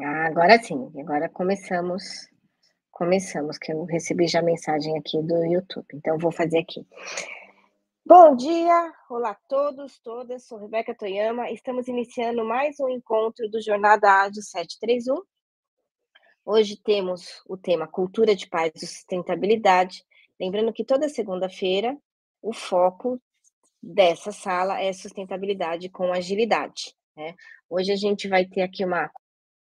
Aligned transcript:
Ah, 0.00 0.26
agora 0.26 0.62
sim, 0.62 0.92
agora 1.00 1.28
começamos. 1.28 2.28
Começamos, 2.92 3.58
que 3.58 3.72
eu 3.72 3.84
recebi 3.84 4.28
já 4.28 4.40
mensagem 4.40 4.96
aqui 4.96 5.20
do 5.20 5.44
YouTube, 5.44 5.86
então 5.92 6.16
vou 6.16 6.30
fazer 6.30 6.58
aqui. 6.58 6.86
Bom 8.06 8.36
dia, 8.36 8.92
olá 9.10 9.30
a 9.30 9.38
todos, 9.48 9.98
todas, 9.98 10.44
sou 10.44 10.58
Rebeca 10.58 10.94
Toyama, 10.94 11.50
estamos 11.50 11.88
iniciando 11.88 12.44
mais 12.44 12.78
um 12.78 12.88
encontro 12.88 13.48
do 13.48 13.60
Jornada 13.60 14.22
Ágil 14.22 14.40
731. 14.40 15.20
Hoje 16.44 16.76
temos 16.76 17.42
o 17.48 17.56
tema 17.56 17.88
Cultura 17.88 18.36
de 18.36 18.48
Paz 18.48 18.70
e 18.76 18.86
Sustentabilidade, 18.86 20.04
lembrando 20.38 20.72
que 20.72 20.84
toda 20.84 21.08
segunda-feira 21.08 21.96
o 22.40 22.52
foco 22.52 23.20
dessa 23.82 24.30
sala 24.30 24.80
é 24.80 24.92
sustentabilidade 24.92 25.88
com 25.88 26.12
agilidade. 26.12 26.94
Né? 27.16 27.34
Hoje 27.68 27.90
a 27.90 27.96
gente 27.96 28.28
vai 28.28 28.44
ter 28.44 28.62
aqui 28.62 28.84
uma 28.84 29.10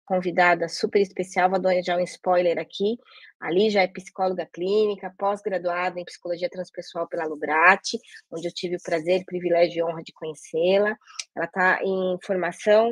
convidada 0.05 0.67
super 0.67 1.01
especial, 1.01 1.49
vou 1.49 1.59
dar 1.59 1.81
já 1.81 1.97
um 1.97 2.01
spoiler 2.01 2.57
aqui. 2.57 2.97
Ali 3.39 3.69
já 3.69 3.81
é 3.81 3.87
psicóloga 3.87 4.45
clínica, 4.45 5.13
pós-graduada 5.17 5.99
em 5.99 6.05
psicologia 6.05 6.49
transpessoal 6.49 7.07
pela 7.07 7.25
Lubrate, 7.25 7.99
onde 8.31 8.47
eu 8.47 8.53
tive 8.53 8.75
o 8.75 8.81
prazer, 8.83 9.23
privilégio 9.25 9.79
e 9.79 9.83
honra 9.83 10.03
de 10.03 10.13
conhecê-la. 10.13 10.95
Ela 11.35 11.45
está 11.45 11.79
em 11.83 12.17
formação 12.23 12.89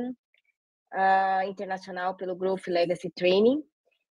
uh, 0.94 1.48
internacional 1.48 2.16
pelo 2.16 2.36
Growth 2.36 2.68
Legacy 2.68 3.10
Training, 3.12 3.64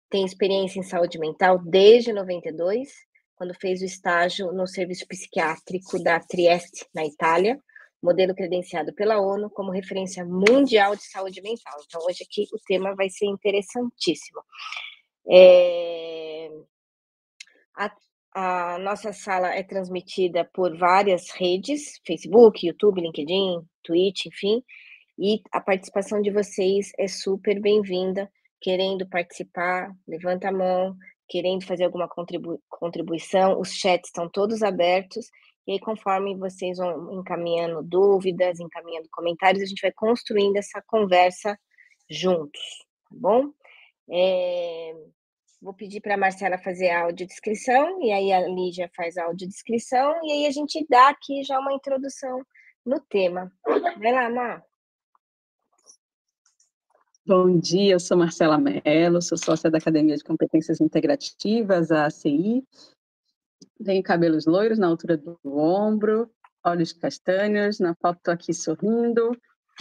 tem 0.09 0.25
experiência 0.25 0.79
em 0.79 0.85
saúde 0.85 1.19
mental 1.19 1.59
desde 1.59 2.13
92, 2.13 2.89
quando 3.35 3.55
fez 3.55 3.83
o 3.83 3.85
estágio 3.85 4.53
no 4.53 4.67
serviço 4.67 5.07
psiquiátrico 5.07 6.03
da 6.03 6.21
Trieste, 6.21 6.87
na 6.95 7.05
Itália, 7.05 7.59
modelo 8.03 8.35
credenciado 8.35 8.95
pela 8.95 9.21
ONU 9.21 9.51
como 9.51 9.71
referência 9.71 10.25
mundial 10.25 10.95
de 10.95 11.05
saúde 11.05 11.41
mental. 11.43 11.75
Então, 11.87 12.01
hoje 12.07 12.25
aqui 12.25 12.47
o 12.53 12.59
tema 12.67 12.95
vai 12.95 13.09
ser 13.09 13.27
interessantíssimo. 13.27 14.41
É... 15.29 16.49
A, 17.77 17.93
a, 18.35 18.79
nossa 18.79 19.13
sala 19.13 19.55
é 19.55 19.63
transmitida 19.63 20.49
por 20.55 20.77
várias 20.77 21.31
redes, 21.31 22.01
Facebook, 22.07 22.67
YouTube, 22.67 23.01
LinkedIn, 23.01 23.61
Twitch, 23.83 24.27
enfim, 24.27 24.63
e 25.19 25.41
a 25.53 25.61
participação 25.61 26.21
de 26.21 26.31
vocês 26.31 26.93
é 26.99 27.09
super 27.09 27.61
bem-vinda. 27.61 28.31
Querendo 28.61 29.07
participar, 29.07 29.95
levanta 30.09 30.49
a 30.49 30.53
mão, 30.53 30.97
querendo 31.29 31.65
fazer 31.65 31.85
alguma 31.85 32.09
contribu 32.09 32.61
contribuição, 32.69 33.61
os 33.61 33.71
chats 33.73 34.09
estão 34.09 34.29
todos 34.29 34.63
abertos 34.63 35.27
e 35.67 35.73
aí, 35.73 35.81
conforme 35.81 36.37
vocês 36.37 36.79
vão 36.79 37.19
encaminhando 37.19 37.83
dúvidas, 37.83 38.61
encaminhando 38.61 39.09
comentários, 39.11 39.63
a 39.63 39.67
gente 39.67 39.83
vai 39.83 39.93
construindo 39.93 40.57
essa 40.57 40.81
conversa 40.87 41.59
juntos, 42.09 42.61
tá 43.11 43.17
bom? 43.17 43.51
É, 44.09 44.95
vou 45.61 45.75
pedir 45.75 46.01
para 46.01 46.15
a 46.15 46.19
Marcela 46.19 46.57
fazer 46.59 46.91
a 46.91 47.03
audiodescrição, 47.03 48.01
e 48.01 48.13
aí 48.13 48.33
a 48.33 48.47
Lígia 48.47 48.89
faz 48.95 49.17
a 49.17 49.25
audiodescrição, 49.25 50.15
e 50.23 50.33
aí 50.33 50.47
a 50.47 50.51
gente 50.53 50.87
dá 50.89 51.09
aqui 51.09 51.43
já 51.43 51.59
uma 51.59 51.73
introdução 51.73 52.43
no 52.85 53.01
tema. 53.01 53.51
Vai 53.99 54.13
lá, 54.13 54.31
Mar. 54.31 54.65
Bom 57.27 57.59
dia, 57.59 57.95
eu 57.95 57.99
sou 57.99 58.17
Marcela 58.17 58.57
Mello, 58.57 59.21
sou 59.21 59.37
sócia 59.37 59.69
da 59.69 59.79
Academia 59.79 60.17
de 60.17 60.23
Competências 60.23 60.81
Integrativas, 60.81 61.91
a 61.91 62.07
ACI, 62.07 62.63
tenho 63.85 64.03
cabelos 64.03 64.47
loiros 64.47 64.79
na 64.79 64.87
altura 64.87 65.17
do 65.17 65.39
ombro, 65.45 66.31
olhos 66.65 66.93
castanhos, 66.93 67.79
na 67.79 67.95
foto 67.95 68.19
estou 68.19 68.35
aqui 68.35 68.53
sorrindo, 68.55 69.31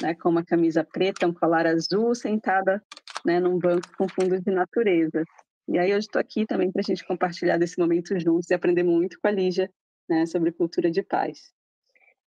né, 0.02 0.14
com 0.16 0.30
uma 0.30 0.44
camisa 0.44 0.84
preta, 0.84 1.28
um 1.28 1.34
colar 1.34 1.66
azul, 1.66 2.14
sentada 2.14 2.84
né, 3.26 3.40
num 3.40 3.58
banco 3.58 3.88
com 3.98 4.08
fundo 4.08 4.40
de 4.40 4.52
natureza. 4.52 5.24
E 5.68 5.80
aí 5.80 5.92
hoje 5.92 6.08
estou 6.08 6.20
aqui 6.20 6.46
também 6.46 6.72
para 6.72 6.82
a 6.82 6.84
gente 6.84 7.06
compartilhar 7.06 7.58
desse 7.58 7.80
momento 7.80 8.20
juntos 8.20 8.50
e 8.50 8.54
aprender 8.54 8.84
muito 8.84 9.20
com 9.20 9.28
a 9.28 9.32
Lígia 9.32 9.72
né, 10.08 10.26
sobre 10.26 10.52
cultura 10.52 10.92
de 10.92 11.02
paz. 11.02 11.54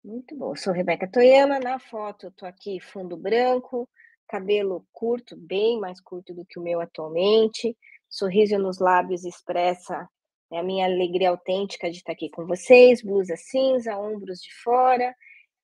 Muito 0.02 0.36
bom. 0.36 0.54
sou 0.54 0.72
Rebeca 0.72 1.10
Toyama. 1.10 1.58
Na 1.58 1.78
foto, 1.78 2.28
estou 2.28 2.48
aqui 2.48 2.80
fundo 2.80 3.16
branco, 3.16 3.88
cabelo 4.28 4.86
curto, 4.92 5.36
bem 5.36 5.78
mais 5.78 6.00
curto 6.00 6.32
do 6.32 6.46
que 6.46 6.58
o 6.58 6.62
meu 6.62 6.80
atualmente, 6.80 7.76
sorriso 8.08 8.56
nos 8.56 8.78
lábios 8.78 9.24
expressa 9.24 10.08
é 10.52 10.58
a 10.58 10.62
minha 10.62 10.86
alegria 10.86 11.30
autêntica 11.30 11.90
de 11.90 11.98
estar 11.98 12.12
aqui 12.12 12.30
com 12.30 12.46
vocês, 12.46 13.02
blusa 13.02 13.36
cinza, 13.36 13.96
ombros 13.98 14.40
de 14.40 14.52
fora. 14.62 15.14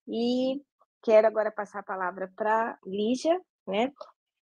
E 0.09 0.61
quero 1.03 1.27
agora 1.27 1.51
passar 1.51 1.81
a 1.81 1.85
palavra 1.85 2.31
para 2.37 2.77
Lígia, 2.85 3.41
né? 3.67 3.93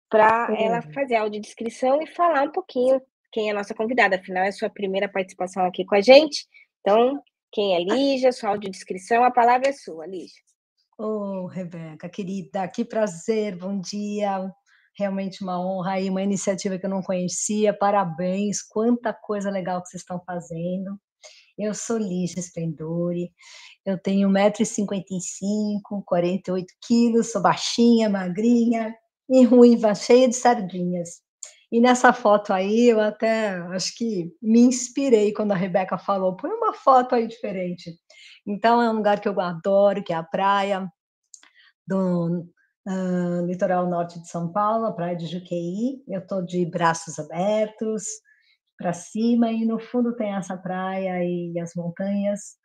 Para 0.09 0.53
ela 0.57 0.81
fazer 0.81 1.15
a 1.15 1.21
audiodescrição 1.21 2.01
e 2.01 2.07
falar 2.07 2.43
um 2.43 2.51
pouquinho 2.51 3.01
quem 3.31 3.47
é 3.47 3.51
a 3.51 3.55
nossa 3.55 3.73
convidada. 3.73 4.17
Afinal, 4.17 4.43
é 4.43 4.49
a 4.49 4.53
sua 4.53 4.69
primeira 4.69 5.07
participação 5.07 5.65
aqui 5.65 5.85
com 5.85 5.95
a 5.95 6.01
gente. 6.01 6.45
Então, 6.81 7.21
quem 7.51 7.75
é 7.75 7.83
Lígia, 7.83 8.31
sua 8.31 8.49
audiodescrição, 8.49 9.23
a 9.23 9.31
palavra 9.31 9.69
é 9.69 9.73
sua, 9.73 10.05
Lígia. 10.05 10.41
Ô, 10.97 11.43
oh, 11.43 11.45
Rebeca, 11.45 12.09
querida, 12.09 12.67
que 12.67 12.83
prazer, 12.83 13.55
bom 13.55 13.79
dia 13.79 14.51
realmente 14.97 15.43
uma 15.43 15.59
honra 15.59 15.99
e 15.99 16.09
uma 16.09 16.21
iniciativa 16.21 16.77
que 16.77 16.85
eu 16.85 16.89
não 16.89 17.01
conhecia. 17.01 17.73
Parabéns, 17.73 18.61
quanta 18.61 19.13
coisa 19.13 19.49
legal 19.49 19.81
que 19.81 19.89
vocês 19.89 20.01
estão 20.01 20.21
fazendo. 20.25 20.99
Eu 21.57 21.73
sou 21.73 21.97
Lígia 21.97 22.39
Splendore, 22.39 23.31
eu 23.85 23.97
tenho 23.97 24.29
1,55m, 24.29 26.03
48 26.05 26.73
quilos, 26.81 27.31
sou 27.31 27.41
baixinha, 27.41 28.09
magrinha 28.09 28.95
e 29.29 29.43
ruiva, 29.43 29.93
cheia 29.93 30.27
de 30.27 30.35
sardinhas. 30.35 31.21
E 31.71 31.79
nessa 31.79 32.11
foto 32.11 32.51
aí, 32.51 32.89
eu 32.89 32.99
até 32.99 33.51
acho 33.73 33.95
que 33.95 34.29
me 34.41 34.59
inspirei 34.59 35.33
quando 35.33 35.53
a 35.53 35.55
Rebeca 35.55 35.97
falou, 35.97 36.35
põe 36.35 36.51
uma 36.51 36.73
foto 36.73 37.15
aí 37.15 37.27
diferente. 37.27 37.95
Então, 38.45 38.81
é 38.81 38.89
um 38.89 38.97
lugar 38.97 39.21
que 39.21 39.29
eu 39.29 39.39
adoro, 39.39 40.03
que 40.03 40.11
é 40.11 40.15
a 40.17 40.23
praia, 40.23 40.91
do, 41.87 42.45
uh, 42.87 43.45
litoral 43.45 43.89
norte 43.89 44.19
de 44.19 44.27
São 44.27 44.51
Paulo, 44.51 44.93
praia 44.93 45.15
de 45.15 45.27
Juqueí. 45.27 46.03
Eu 46.07 46.19
estou 46.19 46.41
de 46.41 46.65
braços 46.65 47.19
abertos 47.19 48.03
para 48.77 48.93
cima 48.93 49.51
e 49.51 49.65
no 49.65 49.79
fundo 49.79 50.15
tem 50.15 50.33
essa 50.33 50.57
praia 50.57 51.23
e 51.23 51.59
as 51.59 51.73
montanhas, 51.75 52.57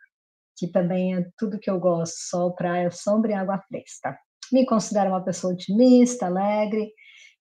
que 0.57 0.67
também 0.69 1.17
é 1.17 1.29
tudo 1.37 1.59
que 1.59 1.71
eu 1.71 1.79
gosto: 1.79 2.17
sol, 2.17 2.55
praia, 2.55 2.91
sombra 2.91 3.33
e 3.33 3.35
água 3.35 3.63
fresca. 3.69 4.19
Me 4.53 4.65
considero 4.65 5.11
uma 5.11 5.25
pessoa 5.25 5.53
otimista, 5.53 6.27
alegre 6.27 6.93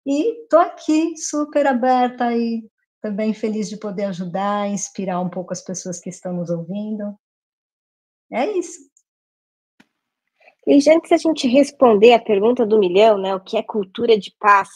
e 0.05 0.43
estou 0.43 0.59
aqui 0.59 1.15
super 1.17 1.65
aberta 1.67 2.31
e 2.35 2.63
também 3.01 3.33
feliz 3.33 3.69
de 3.69 3.77
poder 3.77 4.05
ajudar, 4.05 4.67
inspirar 4.67 5.19
um 5.21 5.29
pouco 5.29 5.53
as 5.53 5.63
pessoas 5.63 5.99
que 5.99 6.09
estão 6.09 6.33
nos 6.33 6.49
ouvindo. 6.49 7.15
É 8.31 8.45
isso. 8.57 8.79
E 10.67 10.73
antes 10.89 11.11
da 11.11 11.17
gente 11.17 11.47
responder 11.47 12.13
a 12.13 12.19
pergunta 12.19 12.65
do 12.65 12.79
milhão, 12.79 13.19
né, 13.19 13.35
o 13.35 13.39
que 13.39 13.55
é 13.55 13.61
cultura 13.61 14.17
de 14.17 14.31
paz, 14.39 14.69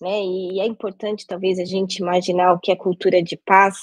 né, 0.00 0.22
e 0.22 0.60
é 0.60 0.66
importante 0.66 1.26
talvez 1.26 1.58
a 1.58 1.64
gente 1.64 1.98
imaginar 1.98 2.54
o 2.54 2.58
que 2.58 2.72
é 2.72 2.76
cultura 2.76 3.22
de 3.22 3.36
paz, 3.36 3.76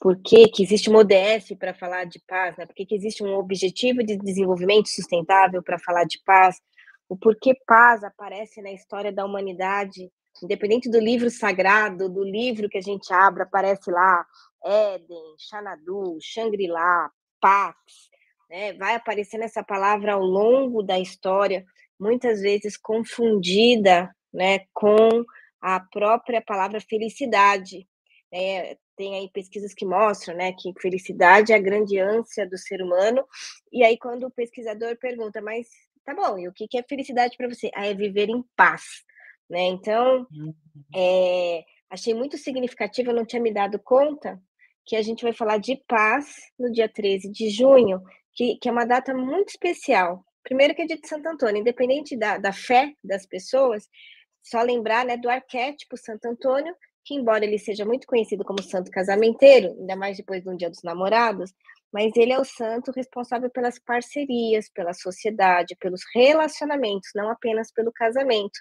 porque 0.00 0.48
que 0.48 0.62
existe 0.62 0.88
um 0.88 0.96
ODS 0.96 1.54
para 1.58 1.74
falar 1.74 2.04
de 2.04 2.18
paz, 2.26 2.56
né, 2.56 2.64
porque 2.64 2.86
que 2.86 2.94
existe 2.94 3.22
um 3.22 3.34
objetivo 3.34 4.02
de 4.02 4.16
desenvolvimento 4.16 4.88
sustentável 4.88 5.62
para 5.62 5.78
falar 5.78 6.04
de 6.04 6.18
paz, 6.24 6.58
o 7.06 7.16
porquê 7.18 7.54
paz 7.66 8.02
aparece 8.02 8.62
na 8.62 8.72
história 8.72 9.12
da 9.12 9.26
humanidade, 9.26 10.10
independente 10.42 10.90
do 10.90 10.98
livro 10.98 11.30
sagrado, 11.30 12.08
do 12.08 12.24
livro 12.24 12.66
que 12.66 12.78
a 12.78 12.82
gente 12.82 13.12
abre, 13.12 13.42
aparece 13.42 13.90
lá 13.90 14.24
Éden, 14.64 15.34
Xanadu, 15.38 16.16
Shangri-La, 16.18 17.10
Pax, 17.42 18.08
né? 18.48 18.72
Vai 18.74 18.94
aparecendo 18.94 19.42
essa 19.42 19.62
palavra 19.62 20.14
ao 20.14 20.22
longo 20.22 20.82
da 20.82 20.98
história, 20.98 21.64
muitas 21.98 22.40
vezes 22.40 22.76
confundida, 22.76 24.14
né, 24.32 24.60
com 24.72 25.24
a 25.60 25.80
própria 25.80 26.42
palavra 26.42 26.80
felicidade. 26.80 27.86
É, 28.32 28.76
tem 28.96 29.16
aí 29.16 29.30
pesquisas 29.32 29.72
que 29.72 29.86
mostram, 29.86 30.36
né, 30.36 30.52
que 30.52 30.72
felicidade 30.80 31.52
é 31.52 31.56
a 31.56 31.60
grande 31.60 31.98
ânsia 31.98 32.48
do 32.48 32.58
ser 32.58 32.82
humano. 32.82 33.24
E 33.72 33.84
aí 33.84 33.96
quando 33.96 34.26
o 34.26 34.30
pesquisador 34.30 34.96
pergunta, 34.98 35.40
mas 35.40 35.68
tá 36.04 36.14
bom, 36.14 36.38
e 36.38 36.48
o 36.48 36.52
que 36.52 36.76
é 36.76 36.82
felicidade 36.82 37.36
para 37.36 37.48
você? 37.48 37.70
Ah, 37.74 37.86
é 37.86 37.94
viver 37.94 38.28
em 38.28 38.44
paz, 38.54 38.82
né? 39.48 39.62
Então, 39.62 40.26
é, 40.94 41.64
achei 41.88 42.12
muito 42.12 42.36
significativo, 42.36 43.10
eu 43.10 43.14
não 43.14 43.24
tinha 43.24 43.40
me 43.40 43.52
dado 43.52 43.78
conta 43.78 44.40
que 44.86 44.96
a 44.96 45.02
gente 45.02 45.22
vai 45.22 45.32
falar 45.32 45.56
de 45.56 45.76
paz 45.88 46.36
no 46.58 46.70
dia 46.70 46.88
13 46.88 47.30
de 47.30 47.48
junho, 47.48 48.02
que, 48.34 48.56
que 48.58 48.68
é 48.68 48.72
uma 48.72 48.84
data 48.84 49.14
muito 49.14 49.50
especial. 49.50 50.24
Primeiro 50.42 50.74
que 50.74 50.82
é 50.82 50.86
dia 50.86 50.98
de 50.98 51.08
Santo 51.08 51.26
Antônio, 51.26 51.60
independente 51.60 52.16
da, 52.16 52.36
da 52.36 52.52
fé 52.52 52.92
das 53.02 53.26
pessoas, 53.26 53.88
só 54.42 54.60
lembrar 54.62 55.04
né, 55.04 55.16
do 55.16 55.30
arquétipo 55.30 55.96
Santo 55.96 56.26
Antônio, 56.26 56.74
que 57.04 57.14
embora 57.14 57.44
ele 57.44 57.58
seja 57.58 57.84
muito 57.84 58.06
conhecido 58.06 58.44
como 58.44 58.62
santo 58.62 58.90
casamenteiro, 58.90 59.68
ainda 59.78 59.96
mais 59.96 60.16
depois 60.16 60.42
do 60.42 60.56
Dia 60.56 60.70
dos 60.70 60.82
Namorados, 60.82 61.52
mas 61.92 62.10
ele 62.16 62.32
é 62.32 62.40
o 62.40 62.44
santo 62.44 62.90
responsável 62.90 63.48
pelas 63.50 63.78
parcerias, 63.78 64.68
pela 64.68 64.92
sociedade, 64.92 65.76
pelos 65.78 66.02
relacionamentos, 66.12 67.10
não 67.14 67.30
apenas 67.30 67.70
pelo 67.70 67.92
casamento. 67.92 68.58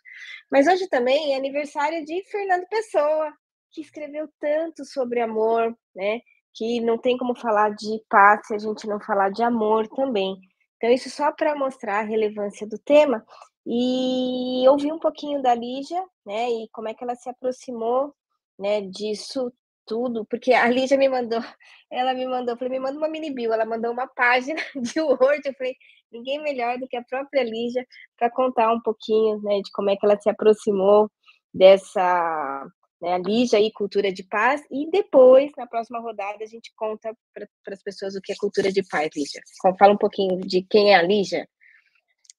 Mas 0.52 0.68
hoje 0.68 0.88
também 0.88 1.34
é 1.34 1.38
aniversário 1.38 2.06
de 2.06 2.24
Fernando 2.30 2.68
Pessoa, 2.68 3.34
que 3.72 3.82
escreveu 3.82 4.30
tanto 4.40 4.86
sobre 4.86 5.20
amor, 5.20 5.76
né? 5.96 6.22
Que 6.56 6.82
não 6.82 6.98
tem 6.98 7.18
como 7.18 7.36
falar 7.36 7.70
de 7.72 8.02
paz 8.10 8.48
se 8.48 8.56
a 8.56 8.60
gente 8.60 8.88
não 8.88 9.00
falar 9.00 9.30
de 9.30 9.44
amor 9.44 9.88
também. 9.88 10.38
Então, 10.78 10.92
isso 10.92 11.10
só 11.10 11.32
para 11.32 11.56
mostrar 11.56 12.00
a 12.00 12.04
relevância 12.04 12.68
do 12.68 12.78
tema 12.78 13.26
e 13.66 14.68
ouvir 14.68 14.92
um 14.92 15.00
pouquinho 15.00 15.42
da 15.42 15.56
Lígia, 15.56 16.04
né? 16.26 16.50
E 16.50 16.68
como 16.72 16.90
é 16.90 16.94
que 16.94 17.04
ela 17.04 17.16
se 17.16 17.30
aproximou, 17.30 18.14
né? 18.60 18.82
Disso 18.82 19.52
tudo, 19.86 20.26
porque 20.26 20.54
a 20.54 20.70
Lígia 20.70 20.98
me 20.98 21.10
mandou, 21.10 21.40
ela 21.92 22.14
me 22.14 22.26
mandou, 22.26 22.54
eu 22.54 22.58
falei, 22.58 22.72
me 22.72 22.80
manda 22.80 22.98
uma 22.98 23.08
mini 23.10 23.34
bio, 23.34 23.54
ela 23.54 23.66
mandou 23.66 23.92
uma 23.92 24.08
página 24.08 24.60
de 24.76 25.00
Word, 25.02 25.42
eu 25.46 25.54
falei, 25.54 25.76
ninguém 26.12 26.42
melhor 26.42 26.78
do 26.78 26.88
que 26.88 26.96
a 26.96 27.04
própria 27.04 27.44
Lígia 27.44 27.86
para 28.18 28.30
contar 28.30 28.72
um 28.74 28.82
pouquinho, 28.82 29.42
né, 29.42 29.60
de 29.62 29.72
como 29.72 29.90
é 29.90 29.96
que 29.96 30.06
ela 30.06 30.20
se 30.20 30.30
aproximou 30.30 31.10
dessa, 31.54 32.66
né, 33.04 33.18
Lígia 33.18 33.60
e 33.60 33.70
cultura 33.70 34.14
de 34.14 34.24
paz, 34.24 34.64
e 34.72 34.90
depois, 34.90 35.52
na 35.58 35.68
próxima 35.68 36.00
rodada, 36.00 36.42
a 36.42 36.48
gente 36.48 36.72
conta 36.74 37.14
para 37.34 37.74
as 37.74 37.84
pessoas 37.84 38.16
o 38.16 38.22
que 38.22 38.32
é 38.32 38.36
cultura 38.36 38.72
de 38.72 38.82
paz, 38.88 39.10
Lígia. 39.14 39.42
Fala 39.78 39.94
um 39.94 39.98
pouquinho 39.98 40.40
de 40.40 40.62
quem 40.64 40.94
é 40.94 40.96
a 40.96 41.02
Lígia. 41.02 41.46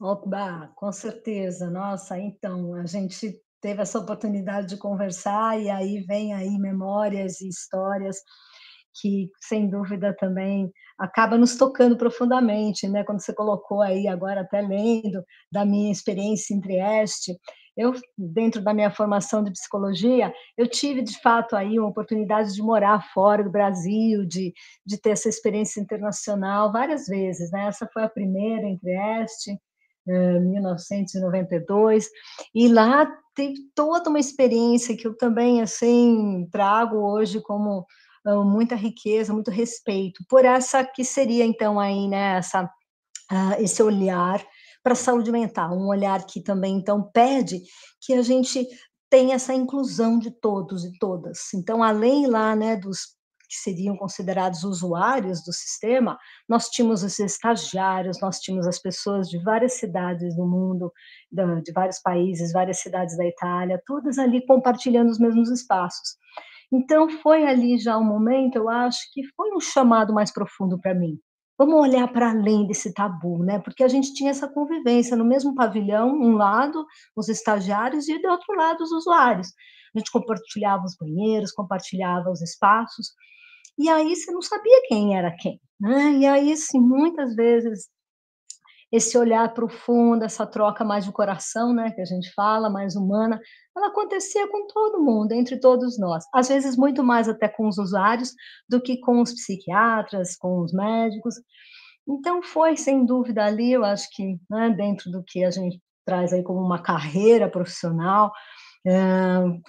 Opa, 0.00 0.72
com 0.74 0.90
certeza. 0.90 1.70
Nossa, 1.70 2.18
então, 2.18 2.74
a 2.74 2.86
gente 2.86 3.38
teve 3.60 3.82
essa 3.82 3.98
oportunidade 3.98 4.68
de 4.68 4.78
conversar 4.78 5.60
e 5.60 5.68
aí 5.68 6.00
vem 6.00 6.32
aí 6.32 6.58
memórias 6.58 7.42
e 7.42 7.48
histórias 7.48 8.16
que 9.00 9.28
sem 9.40 9.68
dúvida 9.68 10.14
também 10.16 10.70
acaba 10.98 11.36
nos 11.36 11.56
tocando 11.56 11.96
profundamente, 11.96 12.88
né? 12.88 13.04
Quando 13.04 13.20
você 13.20 13.34
colocou 13.34 13.82
aí 13.82 14.06
agora 14.06 14.42
até 14.42 14.60
lendo 14.60 15.22
da 15.50 15.64
minha 15.64 15.90
experiência 15.90 16.54
em 16.54 16.60
Trieste, 16.60 17.36
eu 17.76 17.92
dentro 18.16 18.62
da 18.62 18.72
minha 18.72 18.90
formação 18.90 19.42
de 19.42 19.50
psicologia, 19.50 20.32
eu 20.56 20.68
tive 20.68 21.02
de 21.02 21.20
fato 21.20 21.56
aí 21.56 21.78
uma 21.78 21.88
oportunidade 21.88 22.54
de 22.54 22.62
morar 22.62 23.02
fora 23.12 23.42
do 23.42 23.50
Brasil, 23.50 24.24
de, 24.24 24.52
de 24.86 25.00
ter 25.00 25.10
essa 25.10 25.28
experiência 25.28 25.80
internacional 25.80 26.72
várias 26.72 27.06
vezes, 27.06 27.50
né? 27.50 27.66
Essa 27.66 27.88
foi 27.92 28.04
a 28.04 28.08
primeira 28.08 28.66
em 28.66 28.78
Trieste, 28.78 29.58
1992, 30.06 32.08
e 32.54 32.68
lá 32.68 33.10
teve 33.34 33.54
toda 33.74 34.10
uma 34.10 34.20
experiência 34.20 34.96
que 34.96 35.06
eu 35.06 35.16
também 35.16 35.62
assim 35.62 36.46
trago 36.52 36.98
hoje 36.98 37.40
como 37.40 37.86
uh, 38.26 38.44
muita 38.44 38.74
riqueza, 38.74 39.32
muito 39.32 39.50
respeito 39.50 40.22
por 40.28 40.44
essa 40.44 40.84
que 40.84 41.04
seria 41.04 41.44
então 41.44 41.80
aí 41.80 42.06
né 42.06 42.36
essa 42.36 42.64
uh, 42.64 43.54
esse 43.58 43.82
olhar 43.82 44.44
para 44.84 44.92
a 44.92 44.96
saúde 44.96 45.32
mental, 45.32 45.74
um 45.74 45.88
olhar 45.88 46.26
que 46.26 46.42
também 46.42 46.76
então 46.76 47.02
pede 47.10 47.62
que 48.02 48.12
a 48.12 48.22
gente 48.22 48.68
tenha 49.10 49.36
essa 49.36 49.54
inclusão 49.54 50.18
de 50.18 50.30
todos 50.30 50.84
e 50.84 50.98
todas. 50.98 51.54
Então, 51.54 51.82
além 51.82 52.26
lá, 52.26 52.54
né, 52.54 52.76
dos 52.76 53.14
que 53.48 53.56
seriam 53.56 53.96
considerados 53.96 54.64
usuários 54.64 55.42
do 55.44 55.52
sistema, 55.52 56.18
nós 56.48 56.68
tínhamos 56.68 57.02
os 57.02 57.18
estagiários, 57.18 58.20
nós 58.20 58.40
tínhamos 58.40 58.66
as 58.66 58.78
pessoas 58.78 59.28
de 59.28 59.38
várias 59.42 59.74
cidades 59.74 60.36
do 60.36 60.46
mundo, 60.46 60.92
de 61.30 61.72
vários 61.72 62.00
países, 62.00 62.52
várias 62.52 62.80
cidades 62.80 63.16
da 63.16 63.24
Itália, 63.24 63.82
todas 63.86 64.18
ali 64.18 64.44
compartilhando 64.46 65.10
os 65.10 65.18
mesmos 65.18 65.50
espaços. 65.50 66.16
Então, 66.72 67.08
foi 67.08 67.46
ali 67.46 67.78
já 67.78 67.96
um 67.96 68.04
momento, 68.04 68.56
eu 68.56 68.68
acho 68.68 69.00
que 69.12 69.22
foi 69.36 69.54
um 69.54 69.60
chamado 69.60 70.12
mais 70.12 70.32
profundo 70.32 70.78
para 70.80 70.94
mim. 70.94 71.18
Vamos 71.56 71.74
olhar 71.76 72.08
para 72.12 72.30
além 72.30 72.66
desse 72.66 72.92
tabu, 72.92 73.44
né? 73.44 73.60
Porque 73.60 73.84
a 73.84 73.88
gente 73.88 74.12
tinha 74.12 74.30
essa 74.30 74.48
convivência 74.48 75.16
no 75.16 75.24
mesmo 75.24 75.54
pavilhão, 75.54 76.12
um 76.12 76.36
lado 76.36 76.84
os 77.16 77.28
estagiários 77.28 78.08
e 78.08 78.20
do 78.20 78.28
outro 78.28 78.54
lado 78.56 78.82
os 78.82 78.90
usuários. 78.90 79.48
A 79.94 79.98
gente 79.98 80.10
compartilhava 80.10 80.84
os 80.84 80.96
banheiros, 80.96 81.52
compartilhava 81.52 82.30
os 82.30 82.42
espaços, 82.42 83.08
e 83.78 83.88
aí 83.88 84.14
você 84.14 84.30
não 84.32 84.42
sabia 84.42 84.82
quem 84.88 85.16
era 85.16 85.34
quem, 85.36 85.60
né? 85.80 86.12
E 86.12 86.26
aí, 86.26 86.52
assim, 86.52 86.80
muitas 86.80 87.34
vezes 87.34 87.88
esse 88.94 89.18
olhar 89.18 89.52
profundo, 89.52 90.24
essa 90.24 90.46
troca 90.46 90.84
mais 90.84 91.04
de 91.04 91.10
coração, 91.10 91.74
né, 91.74 91.90
que 91.90 92.00
a 92.00 92.04
gente 92.04 92.32
fala, 92.32 92.70
mais 92.70 92.94
humana, 92.94 93.40
ela 93.76 93.88
acontecia 93.88 94.46
com 94.46 94.68
todo 94.68 95.02
mundo, 95.02 95.32
entre 95.32 95.58
todos 95.58 95.98
nós. 95.98 96.24
Às 96.32 96.46
vezes 96.46 96.76
muito 96.76 97.02
mais 97.02 97.28
até 97.28 97.48
com 97.48 97.66
os 97.66 97.76
usuários 97.76 98.32
do 98.68 98.80
que 98.80 99.00
com 99.00 99.20
os 99.20 99.32
psiquiatras, 99.32 100.36
com 100.36 100.60
os 100.60 100.72
médicos. 100.72 101.34
Então 102.08 102.40
foi 102.40 102.76
sem 102.76 103.04
dúvida 103.04 103.44
ali, 103.44 103.72
eu 103.72 103.84
acho 103.84 104.08
que 104.12 104.38
né, 104.48 104.70
dentro 104.70 105.10
do 105.10 105.24
que 105.26 105.44
a 105.44 105.50
gente 105.50 105.82
traz 106.06 106.32
aí 106.32 106.44
como 106.44 106.60
uma 106.60 106.80
carreira 106.80 107.50
profissional, 107.50 108.30
é, 108.86 108.92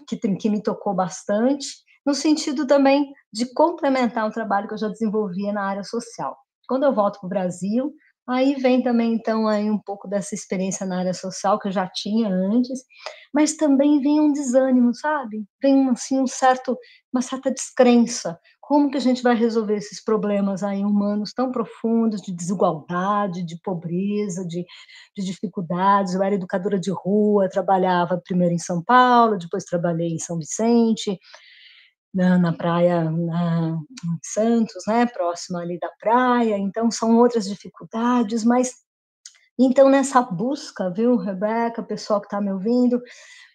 que, 0.07 0.17
que 0.17 0.49
me 0.51 0.61
tocou 0.61 0.93
bastante, 0.93 1.67
no 2.05 2.13
sentido 2.13 2.67
também 2.67 3.11
de 3.33 3.51
complementar 3.55 4.27
o 4.27 4.31
trabalho 4.31 4.67
que 4.67 4.75
eu 4.75 4.77
já 4.77 4.89
desenvolvia 4.89 5.51
na 5.51 5.63
área 5.63 5.83
social. 5.83 6.37
Quando 6.67 6.83
eu 6.83 6.93
volto 6.93 7.19
para 7.19 7.25
o 7.25 7.29
Brasil, 7.29 7.91
aí 8.27 8.55
vem 8.55 8.81
também 8.81 9.13
então 9.13 9.47
aí 9.47 9.69
um 9.69 9.77
pouco 9.77 10.07
dessa 10.07 10.33
experiência 10.35 10.85
na 10.85 10.99
área 10.99 11.13
social 11.13 11.59
que 11.59 11.67
eu 11.67 11.71
já 11.71 11.87
tinha 11.87 12.29
antes, 12.29 12.83
mas 13.33 13.55
também 13.55 14.01
vem 14.01 14.19
um 14.19 14.31
desânimo, 14.31 14.93
sabe? 14.93 15.45
Vem 15.61 15.89
assim 15.89 16.19
um 16.19 16.27
certo 16.27 16.77
uma 17.13 17.21
certa 17.21 17.49
descrença. 17.49 18.37
Como 18.59 18.89
que 18.89 18.97
a 18.97 19.01
gente 19.01 19.21
vai 19.23 19.35
resolver 19.35 19.75
esses 19.75 20.03
problemas 20.03 20.63
aí 20.63 20.83
humanos 20.83 21.31
tão 21.33 21.51
profundos 21.51 22.21
de 22.21 22.35
desigualdade, 22.35 23.45
de 23.45 23.57
pobreza, 23.61 24.45
de, 24.45 24.65
de 25.15 25.23
dificuldades? 25.23 26.13
Eu 26.13 26.23
era 26.23 26.35
educadora 26.35 26.79
de 26.79 26.91
rua, 26.91 27.47
trabalhava 27.47 28.21
primeiro 28.25 28.53
em 28.53 28.59
São 28.59 28.83
Paulo, 28.83 29.37
depois 29.37 29.63
trabalhei 29.63 30.09
em 30.09 30.19
São 30.19 30.37
Vicente, 30.37 31.17
na, 32.15 32.37
na 32.37 32.53
praia 32.53 33.03
na, 33.11 33.77
em 34.05 34.19
Santos, 34.23 34.83
né, 34.87 35.05
próxima 35.05 35.59
ali 35.59 35.77
da 35.77 35.89
praia, 35.99 36.57
então 36.57 36.89
são 36.89 37.17
outras 37.17 37.45
dificuldades, 37.45 38.45
mas 38.45 38.73
então 39.59 39.89
nessa 39.89 40.21
busca, 40.21 40.89
viu, 40.89 41.17
Rebeca, 41.17 41.83
pessoal 41.83 42.21
que 42.21 42.27
está 42.27 42.39
me 42.39 42.51
ouvindo, 42.51 43.01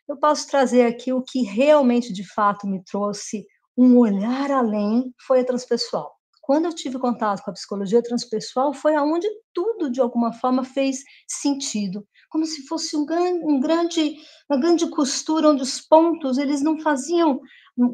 eu 0.07 0.17
posso 0.19 0.47
trazer 0.47 0.85
aqui 0.87 1.13
o 1.13 1.23
que 1.23 1.43
realmente 1.43 2.13
de 2.13 2.27
fato 2.35 2.67
me 2.67 2.83
trouxe 2.85 3.47
um 3.77 3.97
olhar 3.97 4.51
além 4.51 5.15
foi 5.27 5.41
a 5.41 5.45
transpessoal. 5.45 6.13
Quando 6.43 6.65
eu 6.65 6.75
tive 6.75 6.99
contato 6.99 7.43
com 7.43 7.51
a 7.51 7.55
psicologia 7.55 8.03
transpessoal, 8.03 8.75
foi 8.75 8.95
aonde 8.95 9.27
tudo 9.55 9.91
de 9.91 10.01
alguma 10.01 10.33
forma 10.33 10.65
fez 10.65 10.99
sentido, 11.29 12.05
como 12.29 12.45
se 12.45 12.67
fosse 12.67 12.97
um, 12.97 13.07
um 13.45 13.61
grande, 13.61 14.17
uma 14.51 14.59
grande 14.59 14.89
costura 14.91 15.49
onde 15.49 15.63
os 15.63 15.81
pontos 15.81 16.39
eles 16.39 16.61
não 16.61 16.79
faziam 16.81 17.41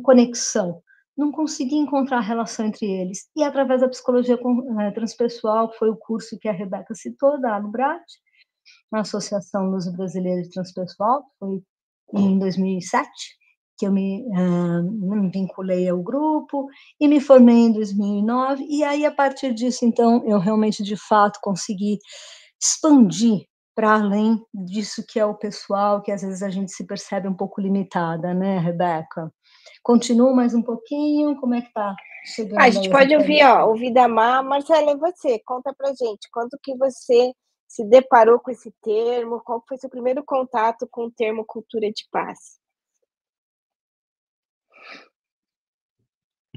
conexão, 0.03 0.83
não 1.17 1.33
conseguia 1.33 1.79
encontrar 1.79 2.21
relação 2.21 2.67
entre 2.67 2.87
eles. 2.87 3.29
E 3.35 3.43
através 3.43 3.81
da 3.81 3.89
psicologia 3.89 4.39
eh, 4.81 4.91
transpessoal, 4.91 5.73
foi 5.79 5.89
o 5.89 5.97
curso 5.97 6.39
que 6.39 6.49
a 6.49 6.53
Rebeca 6.53 6.95
citou, 6.95 7.41
da 7.41 7.55
Alubrat, 7.55 8.03
na 8.93 9.01
Associação 9.01 9.71
Luz 9.71 9.91
Brasileira 9.91 10.43
de 10.43 10.51
Transpessoal, 10.51 11.25
foi 11.39 11.63
em 12.15 12.39
2007, 12.39 13.09
que 13.79 13.87
eu 13.87 13.93
me, 13.93 14.25
uh, 14.29 14.83
me 14.83 15.31
vinculei 15.31 15.89
ao 15.89 16.03
grupo 16.03 16.67
e 17.01 17.07
me 17.09 17.21
formei 17.21 17.57
em 17.57 17.73
2009. 17.73 18.65
E 18.69 18.83
aí, 18.83 19.05
a 19.05 19.13
partir 19.13 19.53
disso, 19.53 19.85
então, 19.85 20.23
eu 20.27 20.39
realmente, 20.39 20.83
de 20.83 20.97
fato, 20.97 21.39
consegui 21.43 21.99
expandir 22.61 23.47
para 23.77 23.93
além 23.93 24.43
disso 24.55 25.05
que 25.07 25.21
é 25.21 25.27
o 25.27 25.35
pessoal, 25.35 26.01
que 26.01 26.11
às 26.11 26.23
vezes 26.23 26.43
a 26.43 26.49
gente 26.49 26.73
se 26.73 26.87
percebe 26.87 27.29
um 27.29 27.35
pouco 27.35 27.61
limitada, 27.61 28.33
né, 28.33 28.59
Rebeca? 28.59 29.31
Continua 29.83 30.35
mais 30.35 30.55
um 30.55 30.63
pouquinho, 30.63 31.39
como 31.39 31.55
é 31.55 31.61
que 31.61 31.71
tá 31.75 31.95
chegando? 32.25 32.59
a 32.59 32.71
gente 32.71 32.89
pode 32.89 33.15
ouvir, 33.15 33.45
ó, 33.45 33.67
ouvir 33.69 33.93
da 33.93 34.09
Mar. 34.09 34.43
Marcela, 34.43 34.93
e 34.93 34.97
você? 34.97 35.39
Conta 35.45 35.75
pra 35.77 35.89
gente, 35.91 36.27
quanto 36.33 36.59
que 36.63 36.75
você 36.75 37.35
se 37.69 37.85
deparou 37.85 38.41
com 38.41 38.51
esse 38.51 38.73
termo? 38.83 39.43
Qual 39.45 39.63
foi 39.69 39.77
seu 39.77 39.91
primeiro 39.91 40.25
contato 40.25 40.89
com 40.91 41.05
o 41.05 41.11
termo 41.11 41.45
cultura 41.45 41.87
de 41.91 42.09
paz? 42.11 42.59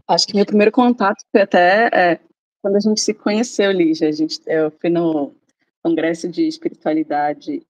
Acho 0.08 0.26
que 0.26 0.36
meu 0.36 0.46
primeiro 0.46 0.72
contato 0.72 1.22
foi 1.34 1.42
até 1.42 1.90
é, 1.94 2.20
quando 2.62 2.78
a 2.78 2.80
gente 2.80 3.02
se 3.02 3.14
conheceu, 3.14 3.72
Lígia. 3.74 4.08
A 4.08 4.12
gente, 4.14 4.40
eu 4.48 4.72
fui 4.72 4.90
no 4.90 5.36
Congresso 5.84 6.30
de 6.30 6.48
Espiritualidade 6.48 7.66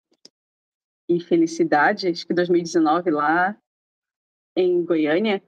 e 1.08 1.20
Felicidade, 1.20 2.08
acho 2.08 2.26
que 2.26 2.34
2019, 2.34 3.12
lá 3.12 3.58
em 4.56 4.84
Goiânia. 4.84 5.42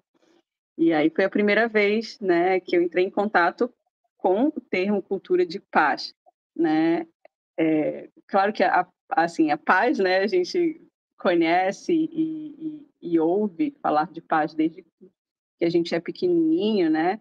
E 0.77 0.93
aí 0.93 1.09
foi 1.09 1.25
a 1.25 1.29
primeira 1.29 1.67
vez, 1.67 2.19
né, 2.19 2.59
que 2.59 2.75
eu 2.75 2.81
entrei 2.81 3.05
em 3.05 3.11
contato 3.11 3.71
com 4.17 4.47
o 4.47 4.61
termo 4.61 5.01
cultura 5.01 5.45
de 5.45 5.59
paz, 5.59 6.15
né? 6.55 7.07
É, 7.57 8.09
claro 8.27 8.53
que 8.53 8.63
a, 8.63 8.87
assim 9.09 9.51
a 9.51 9.57
paz, 9.57 9.99
né, 9.99 10.19
a 10.19 10.27
gente 10.27 10.81
conhece 11.17 11.93
e, 11.93 12.85
e, 13.01 13.13
e 13.13 13.19
ouve 13.19 13.75
falar 13.81 14.11
de 14.11 14.21
paz 14.21 14.53
desde 14.53 14.83
que 14.83 15.11
a 15.61 15.69
gente 15.69 15.93
é 15.93 15.99
pequenininho, 15.99 16.89
né? 16.89 17.19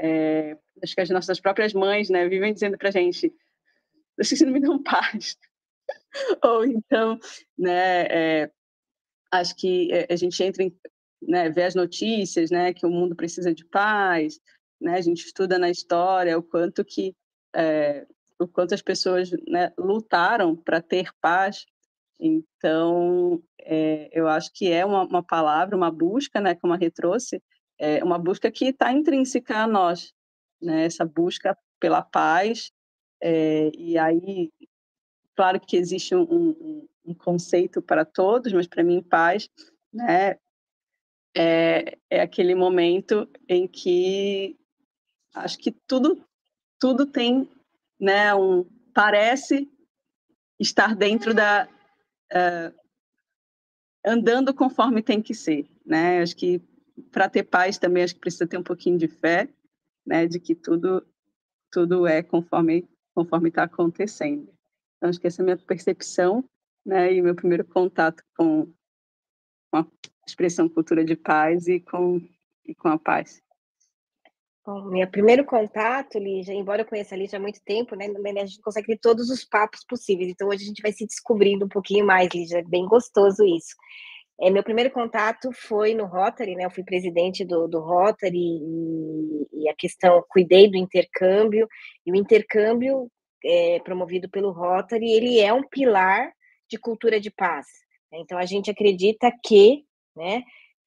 é, 0.00 0.56
acho 0.82 0.94
que 0.94 1.00
as 1.00 1.10
nossas 1.10 1.38
próprias 1.38 1.74
mães, 1.74 2.08
né, 2.08 2.26
vivem 2.26 2.52
dizendo 2.52 2.78
para 2.78 2.90
gente, 2.90 3.32
vocês 4.20 4.40
não 4.40 4.52
me 4.52 4.60
dão 4.60 4.82
paz. 4.82 5.36
Ou 6.42 6.64
então, 6.64 7.18
né, 7.58 8.06
é, 8.06 8.50
acho 9.32 9.54
que 9.56 9.92
é, 9.92 10.06
a 10.12 10.16
gente 10.16 10.42
entra 10.42 10.62
em, 10.62 10.76
né, 11.22 11.50
vê 11.50 11.64
as 11.64 11.74
notícias, 11.74 12.50
né, 12.50 12.72
que 12.72 12.86
o 12.86 12.90
mundo 12.90 13.14
precisa 13.14 13.54
de 13.54 13.64
paz, 13.64 14.40
né, 14.80 14.94
a 14.94 15.00
gente 15.00 15.24
estuda 15.24 15.58
na 15.58 15.70
história 15.70 16.38
o 16.38 16.42
quanto 16.42 16.84
que 16.84 17.14
é, 17.54 18.06
o 18.38 18.48
quanto 18.48 18.74
as 18.74 18.80
pessoas 18.80 19.30
né, 19.46 19.72
lutaram 19.76 20.56
para 20.56 20.80
ter 20.80 21.10
paz. 21.20 21.66
Então, 22.18 23.42
é, 23.60 24.08
eu 24.12 24.26
acho 24.26 24.50
que 24.52 24.70
é 24.70 24.84
uma, 24.84 25.04
uma, 25.04 25.22
palavra, 25.22 25.76
uma 25.76 25.90
busca, 25.90 26.40
né, 26.40 26.54
como 26.54 26.72
a 26.72 26.76
Rê 26.76 26.90
trouxe, 26.90 27.42
é 27.78 28.02
uma 28.02 28.18
busca 28.18 28.50
que 28.50 28.66
está 28.66 28.92
intrínseca 28.92 29.58
a 29.58 29.66
nós, 29.66 30.12
né, 30.60 30.84
essa 30.84 31.04
busca 31.04 31.56
pela 31.78 32.02
paz. 32.02 32.72
É, 33.22 33.70
e 33.76 33.98
aí, 33.98 34.50
claro 35.36 35.60
que 35.60 35.76
existe 35.76 36.14
um, 36.14 36.22
um, 36.22 36.88
um 37.04 37.14
conceito 37.14 37.82
para 37.82 38.04
todos, 38.04 38.52
mas 38.52 38.66
para 38.66 38.82
mim, 38.82 39.02
paz 39.02 39.48
né, 39.92 40.38
é, 41.36 41.98
é 42.08 42.20
aquele 42.20 42.54
momento 42.54 43.28
em 43.48 43.66
que 43.68 44.56
acho 45.34 45.58
que 45.58 45.70
tudo 45.86 46.24
tudo 46.78 47.04
tem 47.06 47.48
né, 48.00 48.34
um 48.34 48.64
parece 48.94 49.70
estar 50.58 50.96
dentro 50.96 51.34
da 51.34 51.68
uh, 52.32 52.80
andando 54.04 54.54
conforme 54.54 55.02
tem 55.02 55.20
que 55.20 55.34
ser, 55.34 55.68
né? 55.84 56.22
Acho 56.22 56.34
que 56.34 56.60
para 57.10 57.28
ter 57.28 57.44
paz 57.44 57.78
também 57.78 58.02
acho 58.02 58.14
que 58.14 58.20
precisa 58.20 58.46
ter 58.46 58.58
um 58.58 58.62
pouquinho 58.62 58.98
de 58.98 59.08
fé, 59.08 59.48
né, 60.06 60.26
de 60.26 60.40
que 60.40 60.54
tudo 60.54 61.06
tudo 61.70 62.06
é 62.06 62.22
conforme 62.22 62.88
conforme 63.24 63.50
está 63.50 63.64
acontecendo. 63.64 64.50
Então, 64.96 65.10
acho 65.10 65.20
que 65.20 65.26
essa 65.26 65.40
é 65.40 65.42
a 65.42 65.44
minha 65.44 65.56
percepção, 65.58 66.44
né, 66.84 67.12
e 67.12 67.20
meu 67.20 67.34
primeiro 67.34 67.64
contato 67.64 68.22
com, 68.36 68.66
com 69.70 69.76
a 69.76 69.86
expressão 70.26 70.68
cultura 70.68 71.04
de 71.04 71.16
paz 71.16 71.68
e 71.68 71.80
com 71.80 72.20
e 72.64 72.74
com 72.74 72.88
a 72.88 72.98
paz. 72.98 73.42
Bom, 74.64 74.84
meu 74.84 75.10
primeiro 75.10 75.44
contato, 75.44 76.18
Lígia, 76.18 76.54
embora 76.54 76.82
eu 76.82 76.86
conheça 76.86 77.14
a 77.14 77.18
Lígia 77.18 77.38
há 77.38 77.42
muito 77.42 77.60
tempo, 77.64 77.96
né, 77.96 78.06
a 78.06 78.46
gente 78.46 78.60
consegue 78.60 78.86
ter 78.86 78.98
todos 78.98 79.28
os 79.28 79.44
papos 79.44 79.84
possíveis, 79.84 80.30
então 80.30 80.48
hoje 80.48 80.64
a 80.64 80.66
gente 80.66 80.82
vai 80.82 80.92
se 80.92 81.06
descobrindo 81.06 81.64
um 81.64 81.68
pouquinho 81.68 82.06
mais, 82.06 82.28
Lígia, 82.32 82.58
é 82.58 82.62
bem 82.62 82.86
gostoso 82.86 83.44
isso. 83.44 83.74
É, 84.42 84.48
meu 84.48 84.62
primeiro 84.62 84.90
contato 84.90 85.50
foi 85.52 85.94
no 85.94 86.06
Rotary, 86.06 86.54
né, 86.54 86.64
eu 86.64 86.70
fui 86.70 86.82
presidente 86.82 87.44
do, 87.44 87.68
do 87.68 87.78
Rotary 87.78 88.38
e, 88.38 89.48
e 89.52 89.68
a 89.68 89.74
questão, 89.74 90.24
cuidei 90.30 90.70
do 90.70 90.78
intercâmbio, 90.78 91.68
e 92.06 92.10
o 92.10 92.16
intercâmbio 92.16 93.10
é, 93.44 93.78
promovido 93.80 94.30
pelo 94.30 94.50
Rotary, 94.50 95.12
ele 95.12 95.40
é 95.40 95.52
um 95.52 95.62
pilar 95.68 96.32
de 96.70 96.78
cultura 96.78 97.20
de 97.20 97.30
paz. 97.30 97.66
Então 98.12 98.38
a 98.38 98.46
gente 98.46 98.70
acredita 98.70 99.30
que, 99.44 99.84
né, 100.16 100.42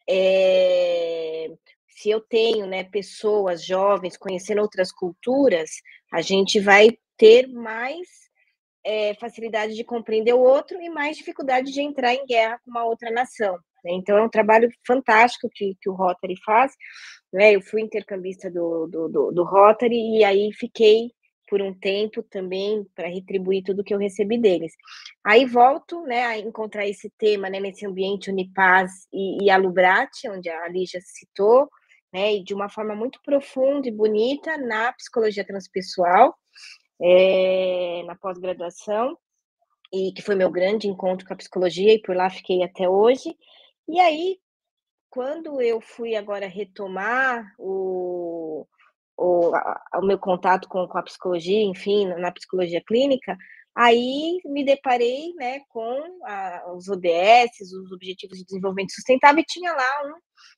é, 0.09 1.47
se 1.87 2.09
eu 2.09 2.19
tenho 2.21 2.65
né, 2.65 2.83
pessoas 2.83 3.63
jovens 3.63 4.17
conhecendo 4.17 4.61
outras 4.61 4.91
culturas, 4.91 5.69
a 6.11 6.21
gente 6.21 6.59
vai 6.59 6.97
ter 7.17 7.47
mais 7.47 8.22
é, 8.85 9.13
facilidade 9.15 9.75
de 9.75 9.83
compreender 9.83 10.33
o 10.33 10.41
outro 10.41 10.81
e 10.81 10.89
mais 10.89 11.17
dificuldade 11.17 11.71
de 11.71 11.81
entrar 11.81 12.13
em 12.13 12.25
guerra 12.25 12.59
com 12.63 12.71
uma 12.71 12.85
outra 12.85 13.09
nação. 13.11 13.57
Né? 13.83 13.91
Então, 13.93 14.17
é 14.17 14.23
um 14.23 14.29
trabalho 14.29 14.69
fantástico 14.85 15.49
que, 15.53 15.75
que 15.81 15.89
o 15.89 15.93
Rotary 15.93 16.35
faz. 16.43 16.73
Né? 17.31 17.55
Eu 17.55 17.61
fui 17.61 17.81
intercambista 17.81 18.49
do, 18.49 18.87
do, 18.87 19.09
do, 19.09 19.31
do 19.31 19.43
Rotary 19.43 20.17
e 20.17 20.23
aí 20.23 20.51
fiquei 20.53 21.11
por 21.47 21.61
um 21.61 21.73
tempo 21.73 22.23
também 22.23 22.83
para 22.95 23.07
retribuir 23.07 23.63
tudo 23.63 23.83
que 23.83 23.93
eu 23.93 23.99
recebi 23.99 24.39
deles. 24.39 24.73
Aí 25.23 25.45
volto 25.45 26.01
né, 26.01 26.23
a 26.25 26.39
encontrar 26.39 26.87
esse 26.87 27.11
tema 27.17 27.49
né, 27.49 27.59
nesse 27.59 27.85
ambiente 27.85 28.31
Unipaz 28.31 28.91
e, 29.13 29.43
e 29.43 29.49
Alubrate, 29.49 30.29
onde 30.29 30.49
a 30.49 30.67
Lígia 30.67 30.99
citou, 31.01 31.69
né, 32.11 32.35
e 32.35 32.43
de 32.43 32.53
uma 32.53 32.69
forma 32.69 32.95
muito 32.95 33.19
profunda 33.23 33.87
e 33.87 33.91
bonita 33.91 34.57
na 34.57 34.93
psicologia 34.93 35.45
transpessoal, 35.45 36.35
é, 37.01 38.03
na 38.05 38.15
pós-graduação, 38.15 39.17
e 39.91 40.11
que 40.13 40.21
foi 40.21 40.35
meu 40.35 40.49
grande 40.49 40.87
encontro 40.87 41.25
com 41.27 41.33
a 41.33 41.37
psicologia, 41.37 41.93
e 41.93 42.01
por 42.01 42.15
lá 42.15 42.29
fiquei 42.29 42.63
até 42.63 42.89
hoje. 42.89 43.35
E 43.87 43.99
aí, 43.99 44.39
quando 45.09 45.61
eu 45.61 45.79
fui 45.81 46.15
agora 46.15 46.47
retomar 46.47 47.53
o, 47.59 48.65
o, 49.17 49.55
a, 49.55 49.99
o 50.01 50.05
meu 50.05 50.17
contato 50.17 50.67
com, 50.67 50.87
com 50.87 50.97
a 50.97 51.03
psicologia, 51.03 51.61
enfim, 51.63 52.07
na 52.07 52.31
psicologia 52.31 52.81
clínica, 52.85 53.37
Aí 53.75 54.39
me 54.45 54.63
deparei 54.63 55.33
né, 55.33 55.61
com 55.69 55.99
a, 56.25 56.73
os 56.75 56.87
ODS, 56.89 57.71
os 57.73 57.91
Objetivos 57.91 58.37
de 58.37 58.45
Desenvolvimento 58.45 58.93
Sustentável, 58.93 59.41
e 59.41 59.45
tinha 59.45 59.73
lá 59.73 60.01
um, 60.05 60.13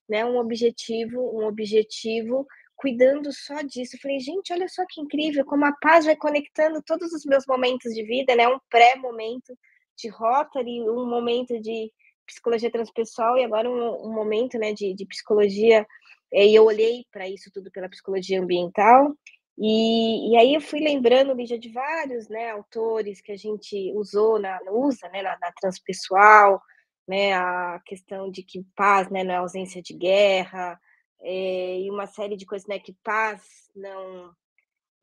né, 0.09 0.25
um 0.25 0.37
objetivo, 0.37 1.21
um 1.21 1.47
objetivo 1.47 2.45
cuidando 2.75 3.31
só 3.33 3.61
disso. 3.61 3.97
falei, 4.01 4.19
gente, 4.19 4.53
olha 4.53 4.67
só 4.67 4.83
que 4.89 5.01
incrível, 5.01 5.45
como 5.45 5.65
a 5.65 5.73
paz 5.81 6.05
vai 6.05 6.15
conectando 6.15 6.81
todos 6.83 7.11
os 7.13 7.25
meus 7.25 7.45
momentos 7.47 7.93
de 7.93 8.03
vida, 8.03 8.35
né? 8.35 8.47
Um 8.47 8.59
pré-momento 8.69 9.57
de 9.97 10.09
Rotary, 10.09 10.81
um 10.89 11.09
momento 11.09 11.59
de 11.59 11.91
psicologia 12.25 12.71
transpessoal 12.71 13.37
e 13.37 13.43
agora 13.43 13.69
um, 13.69 14.07
um 14.07 14.13
momento 14.13 14.57
né, 14.57 14.73
de, 14.73 14.93
de 14.93 15.05
psicologia. 15.05 15.85
E 16.33 16.53
eu 16.53 16.65
olhei 16.65 17.05
para 17.11 17.29
isso 17.29 17.49
tudo 17.53 17.71
pela 17.71 17.89
psicologia 17.89 18.41
ambiental 18.41 19.15
e, 19.57 20.31
e 20.31 20.37
aí 20.37 20.53
eu 20.53 20.61
fui 20.61 20.79
lembrando, 20.81 21.33
Lígia, 21.33 21.57
de 21.57 21.69
vários 21.69 22.27
né, 22.27 22.51
autores 22.51 23.21
que 23.21 23.31
a 23.31 23.37
gente 23.37 23.91
usou, 23.95 24.37
na, 24.39 24.59
usa 24.69 25.07
né, 25.09 25.21
na, 25.21 25.37
na 25.39 25.51
transpessoal, 25.53 26.61
né, 27.07 27.33
a 27.33 27.79
questão 27.85 28.29
de 28.29 28.43
que 28.43 28.65
paz 28.75 29.09
né, 29.09 29.23
não 29.23 29.33
é 29.33 29.37
ausência 29.37 29.81
de 29.81 29.93
guerra, 29.93 30.79
é, 31.25 31.79
e 31.79 31.89
uma 31.89 32.05
série 32.05 32.37
de 32.37 32.45
coisas, 32.45 32.67
né, 32.67 32.77
que 32.77 32.93
paz 33.03 33.41
não 33.75 34.31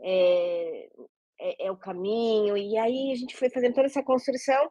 é, 0.01 0.89
é, 1.41 1.67
é, 1.67 1.71
o 1.71 1.77
caminho, 1.77 2.57
e 2.57 2.79
aí 2.79 3.11
a 3.13 3.17
gente 3.17 3.37
foi 3.37 3.51
fazendo 3.51 3.75
toda 3.75 3.87
essa 3.87 4.03
construção, 4.03 4.71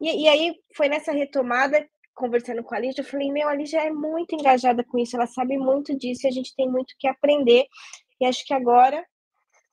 e, 0.00 0.24
e 0.24 0.28
aí 0.28 0.54
foi 0.74 0.88
nessa 0.88 1.12
retomada, 1.12 1.86
conversando 2.14 2.62
com 2.64 2.74
a 2.74 2.78
Lígia, 2.78 3.02
eu 3.02 3.04
falei, 3.04 3.30
meu, 3.30 3.46
a 3.46 3.54
Lígia 3.54 3.82
é 3.82 3.90
muito 3.90 4.34
engajada 4.34 4.82
com 4.82 4.98
isso, 4.98 5.16
ela 5.16 5.26
sabe 5.26 5.58
muito 5.58 5.94
disso, 5.94 6.26
e 6.26 6.28
a 6.28 6.32
gente 6.32 6.56
tem 6.56 6.68
muito 6.68 6.94
que 6.98 7.06
aprender, 7.06 7.66
e 8.18 8.24
acho 8.24 8.44
que 8.46 8.54
agora 8.54 9.04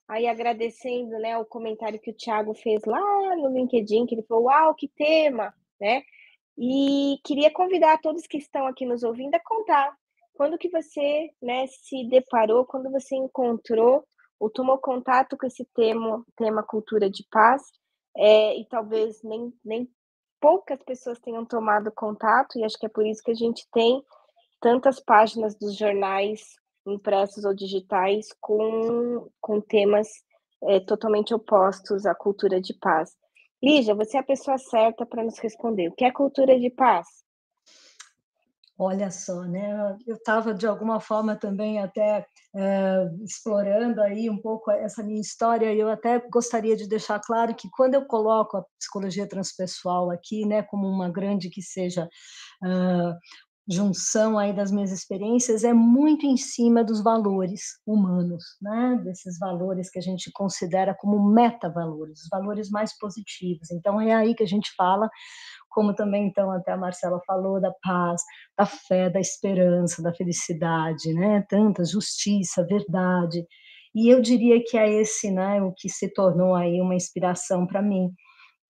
Aí 0.06 0.26
agradecendo, 0.26 1.18
né, 1.18 1.36
o 1.38 1.46
comentário 1.46 1.98
que 1.98 2.10
o 2.10 2.14
Thiago 2.14 2.52
fez 2.52 2.84
lá 2.84 3.00
no 3.36 3.48
LinkedIn, 3.48 4.04
que 4.04 4.14
ele 4.14 4.22
falou, 4.24 4.44
uau, 4.44 4.74
que 4.74 4.86
tema, 4.86 5.50
né? 5.80 6.02
E 6.58 7.18
queria 7.24 7.50
convidar 7.50 7.98
todos 8.02 8.26
que 8.26 8.36
estão 8.36 8.66
aqui 8.66 8.84
nos 8.84 9.02
ouvindo 9.02 9.34
a 9.34 9.40
contar 9.40 9.96
quando 10.34 10.58
que 10.58 10.68
você, 10.68 11.30
né, 11.40 11.66
se 11.66 12.08
deparou, 12.08 12.66
quando 12.66 12.90
você 12.90 13.16
encontrou 13.16 14.04
ou 14.38 14.50
tomou 14.50 14.78
contato 14.78 15.36
com 15.36 15.46
esse 15.46 15.64
tema, 15.74 16.24
tema 16.36 16.62
cultura 16.62 17.08
de 17.08 17.24
paz, 17.30 17.62
é, 18.16 18.58
e 18.58 18.66
talvez 18.68 19.22
nem, 19.22 19.52
nem 19.64 19.88
poucas 20.40 20.82
pessoas 20.84 21.18
tenham 21.20 21.44
tomado 21.46 21.90
contato, 21.92 22.58
e 22.58 22.64
acho 22.64 22.78
que 22.78 22.86
é 22.86 22.88
por 22.88 23.06
isso 23.06 23.22
que 23.22 23.30
a 23.30 23.34
gente 23.34 23.66
tem 23.72 24.02
tantas 24.60 25.00
páginas 25.00 25.54
dos 25.56 25.76
jornais 25.76 26.40
impressos 26.86 27.44
ou 27.44 27.54
digitais 27.54 28.26
com, 28.40 29.30
com 29.40 29.60
temas 29.60 30.08
é, 30.64 30.80
totalmente 30.80 31.32
opostos 31.32 32.04
à 32.06 32.14
cultura 32.14 32.60
de 32.60 32.74
paz. 32.74 33.10
Lígia, 33.62 33.94
você 33.94 34.16
é 34.16 34.20
a 34.20 34.24
pessoa 34.24 34.58
certa 34.58 35.06
para 35.06 35.24
nos 35.24 35.38
responder. 35.38 35.88
O 35.88 35.94
que 35.94 36.04
é 36.04 36.12
cultura 36.12 36.58
de 36.58 36.70
paz? 36.70 37.23
Olha 38.76 39.08
só, 39.08 39.42
né? 39.42 39.96
Eu 40.04 40.16
estava 40.16 40.52
de 40.52 40.66
alguma 40.66 40.98
forma 40.98 41.36
também 41.36 41.78
até 41.78 42.26
é, 42.56 43.08
explorando 43.22 44.02
aí 44.02 44.28
um 44.28 44.36
pouco 44.36 44.68
essa 44.70 45.00
minha 45.02 45.20
história. 45.20 45.72
E 45.72 45.78
eu 45.78 45.88
até 45.88 46.18
gostaria 46.28 46.76
de 46.76 46.88
deixar 46.88 47.20
claro 47.20 47.54
que 47.54 47.68
quando 47.70 47.94
eu 47.94 48.04
coloco 48.04 48.56
a 48.56 48.64
psicologia 48.78 49.28
transpessoal 49.28 50.10
aqui, 50.10 50.44
né, 50.44 50.62
como 50.62 50.88
uma 50.88 51.08
grande 51.08 51.50
que 51.50 51.62
seja 51.62 52.08
uh, 52.64 53.14
junção 53.66 54.38
aí 54.38 54.52
das 54.52 54.70
minhas 54.70 54.92
experiências 54.92 55.64
é 55.64 55.72
muito 55.72 56.26
em 56.26 56.36
cima 56.36 56.84
dos 56.84 57.02
valores 57.02 57.78
humanos, 57.86 58.44
né? 58.60 59.00
Desses 59.02 59.38
valores 59.38 59.88
que 59.88 59.98
a 59.98 60.02
gente 60.02 60.30
considera 60.32 60.94
como 60.94 61.32
metavalores, 61.32 62.22
os 62.22 62.28
valores 62.28 62.68
mais 62.70 62.96
positivos. 62.98 63.70
Então 63.70 64.00
é 64.00 64.12
aí 64.12 64.34
que 64.34 64.42
a 64.42 64.46
gente 64.46 64.70
fala, 64.76 65.08
como 65.74 65.94
também 65.94 66.26
então 66.26 66.50
até 66.50 66.72
a 66.72 66.76
Marcela 66.76 67.20
falou 67.26 67.60
da 67.60 67.72
paz, 67.82 68.22
da 68.56 68.64
fé, 68.64 69.10
da 69.10 69.20
esperança, 69.20 70.02
da 70.02 70.14
felicidade, 70.14 71.12
né? 71.12 71.44
Tanta 71.48 71.84
justiça, 71.84 72.66
verdade. 72.66 73.44
E 73.94 74.08
eu 74.12 74.20
diria 74.20 74.62
que 74.64 74.78
é 74.78 74.90
esse, 75.00 75.30
né, 75.30 75.62
o 75.62 75.72
que 75.72 75.88
se 75.88 76.12
tornou 76.12 76.54
aí 76.54 76.80
uma 76.80 76.94
inspiração 76.94 77.66
para 77.66 77.82
mim 77.82 78.10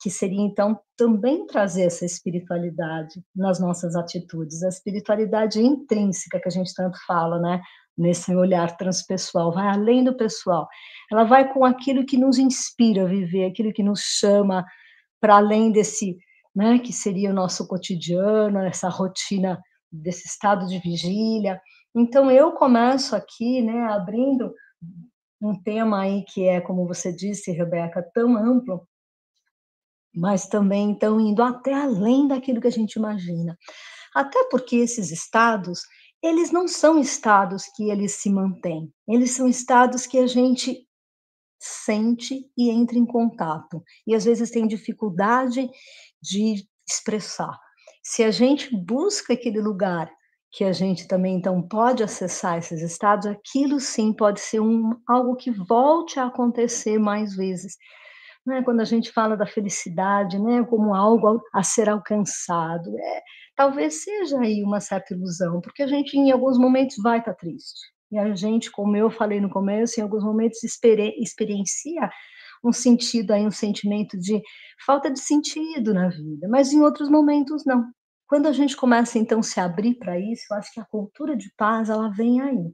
que 0.02 0.10
seria 0.10 0.42
então 0.42 0.78
também 0.98 1.46
trazer 1.46 1.84
essa 1.84 2.04
espiritualidade 2.04 3.22
nas 3.34 3.58
nossas 3.58 3.96
atitudes, 3.96 4.62
a 4.62 4.68
espiritualidade 4.68 5.58
intrínseca 5.62 6.38
que 6.38 6.48
a 6.48 6.50
gente 6.50 6.74
tanto 6.74 6.98
fala, 7.06 7.38
né? 7.38 7.62
nesse 7.96 8.34
olhar 8.34 8.76
transpessoal, 8.76 9.52
vai 9.52 9.68
além 9.68 10.04
do 10.04 10.16
pessoal. 10.16 10.68
Ela 11.10 11.24
vai 11.24 11.52
com 11.52 11.64
aquilo 11.64 12.04
que 12.04 12.18
nos 12.18 12.38
inspira 12.38 13.02
a 13.02 13.06
viver, 13.06 13.46
aquilo 13.46 13.72
que 13.72 13.82
nos 13.82 14.00
chama 14.00 14.64
para 15.20 15.36
além 15.36 15.72
desse, 15.72 16.18
né, 16.54 16.78
que 16.78 16.92
seria 16.92 17.30
o 17.30 17.34
nosso 17.34 17.66
cotidiano, 17.66 18.58
essa 18.60 18.88
rotina 18.88 19.60
desse 19.90 20.26
estado 20.26 20.66
de 20.66 20.78
vigília. 20.78 21.60
Então 21.94 22.30
eu 22.30 22.52
começo 22.52 23.16
aqui, 23.16 23.62
né, 23.62 23.86
abrindo 23.92 24.52
um 25.40 25.60
tema 25.60 26.02
aí 26.02 26.24
que 26.24 26.44
é, 26.44 26.60
como 26.60 26.86
você 26.86 27.12
disse, 27.14 27.52
Rebeca, 27.52 28.02
tão 28.14 28.36
amplo, 28.36 28.86
mas 30.14 30.46
também 30.46 30.90
então 30.90 31.20
indo 31.20 31.42
até 31.42 31.74
além 31.74 32.28
daquilo 32.28 32.60
que 32.60 32.68
a 32.68 32.72
gente 32.72 32.94
imagina. 32.94 33.58
Até 34.14 34.44
porque 34.44 34.76
esses 34.76 35.10
estados, 35.10 35.82
eles 36.22 36.52
não 36.52 36.68
são 36.68 36.98
estados 36.98 37.64
que 37.74 37.90
eles 37.90 38.12
se 38.12 38.30
mantêm, 38.30 38.92
eles 39.08 39.32
são 39.32 39.48
estados 39.48 40.06
que 40.06 40.18
a 40.18 40.26
gente 40.26 40.86
sente 41.64 42.44
e 42.56 42.70
entra 42.70 42.98
em 42.98 43.06
contato. 43.06 43.82
E 44.06 44.14
às 44.14 44.24
vezes 44.24 44.50
tem 44.50 44.66
dificuldade 44.66 45.68
de 46.22 46.64
expressar. 46.88 47.58
Se 48.02 48.22
a 48.22 48.30
gente 48.30 48.74
busca 48.76 49.32
aquele 49.32 49.60
lugar 49.60 50.10
que 50.52 50.62
a 50.62 50.72
gente 50.72 51.08
também 51.08 51.36
então 51.36 51.60
pode 51.66 52.02
acessar 52.02 52.58
esses 52.58 52.80
estados, 52.80 53.26
aquilo 53.26 53.80
sim 53.80 54.12
pode 54.12 54.40
ser 54.40 54.60
um, 54.60 54.92
algo 55.08 55.34
que 55.34 55.50
volte 55.50 56.20
a 56.20 56.26
acontecer 56.26 56.98
mais 56.98 57.34
vezes. 57.34 57.76
Né? 58.46 58.62
Quando 58.62 58.80
a 58.80 58.84
gente 58.84 59.10
fala 59.10 59.36
da 59.36 59.46
felicidade, 59.46 60.38
né, 60.38 60.62
como 60.64 60.94
algo 60.94 61.42
a 61.52 61.62
ser 61.62 61.88
alcançado, 61.88 62.96
é, 62.98 63.22
talvez 63.56 64.04
seja 64.04 64.38
aí 64.38 64.62
uma 64.62 64.80
certa 64.80 65.14
ilusão, 65.14 65.60
porque 65.60 65.82
a 65.82 65.86
gente 65.86 66.16
em 66.16 66.30
alguns 66.30 66.58
momentos 66.58 66.96
vai 67.02 67.18
estar 67.18 67.32
tá 67.32 67.38
triste. 67.38 67.93
E 68.14 68.18
a 68.18 68.32
gente, 68.32 68.70
como 68.70 68.96
eu 68.96 69.10
falei 69.10 69.40
no 69.40 69.50
começo, 69.50 69.98
em 69.98 70.02
alguns 70.04 70.22
momentos 70.22 70.62
experi 70.62 71.20
experiencia 71.20 72.08
um 72.64 72.72
sentido 72.72 73.32
aí, 73.32 73.44
um 73.44 73.50
sentimento 73.50 74.16
de 74.16 74.40
falta 74.86 75.10
de 75.10 75.18
sentido 75.18 75.92
na 75.92 76.08
vida, 76.08 76.48
mas 76.48 76.72
em 76.72 76.80
outros 76.80 77.10
momentos 77.10 77.64
não. 77.66 77.84
Quando 78.28 78.46
a 78.46 78.52
gente 78.52 78.76
começa 78.76 79.18
então 79.18 79.40
a 79.40 79.42
se 79.42 79.58
abrir 79.58 79.96
para 79.96 80.18
isso, 80.18 80.44
eu 80.50 80.56
acho 80.56 80.72
que 80.72 80.80
a 80.80 80.84
cultura 80.84 81.36
de 81.36 81.52
paz 81.56 81.90
ela 81.90 82.08
vem 82.08 82.40
aí. 82.40 82.72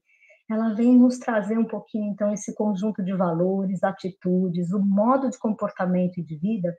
Ela 0.49 0.75
vem 0.75 0.95
nos 0.95 1.19
trazer 1.19 1.57
um 1.57 1.67
pouquinho 1.67 2.13
então 2.13 2.33
esse 2.35 2.55
conjunto 2.55 3.03
de 3.03 3.17
valores, 3.17 3.83
atitudes, 3.83 4.73
o 4.73 4.79
modo 4.79 5.31
de 5.31 5.39
comportamento 5.39 6.19
e 6.19 6.23
de 6.23 6.37
vida 6.37 6.77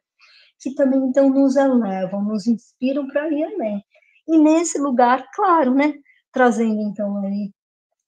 que 0.59 0.75
também 0.75 0.99
então 0.99 1.29
nos 1.31 1.55
elevam, 1.55 2.23
nos 2.23 2.45
inspiram 2.45 3.07
para 3.07 3.27
ir 3.27 3.43
além. 3.43 3.83
E 4.27 4.37
nesse 4.37 4.77
lugar, 4.77 5.25
claro, 5.33 5.73
né, 5.73 5.95
trazendo 6.31 6.79
então 6.79 7.17
aí 7.17 7.51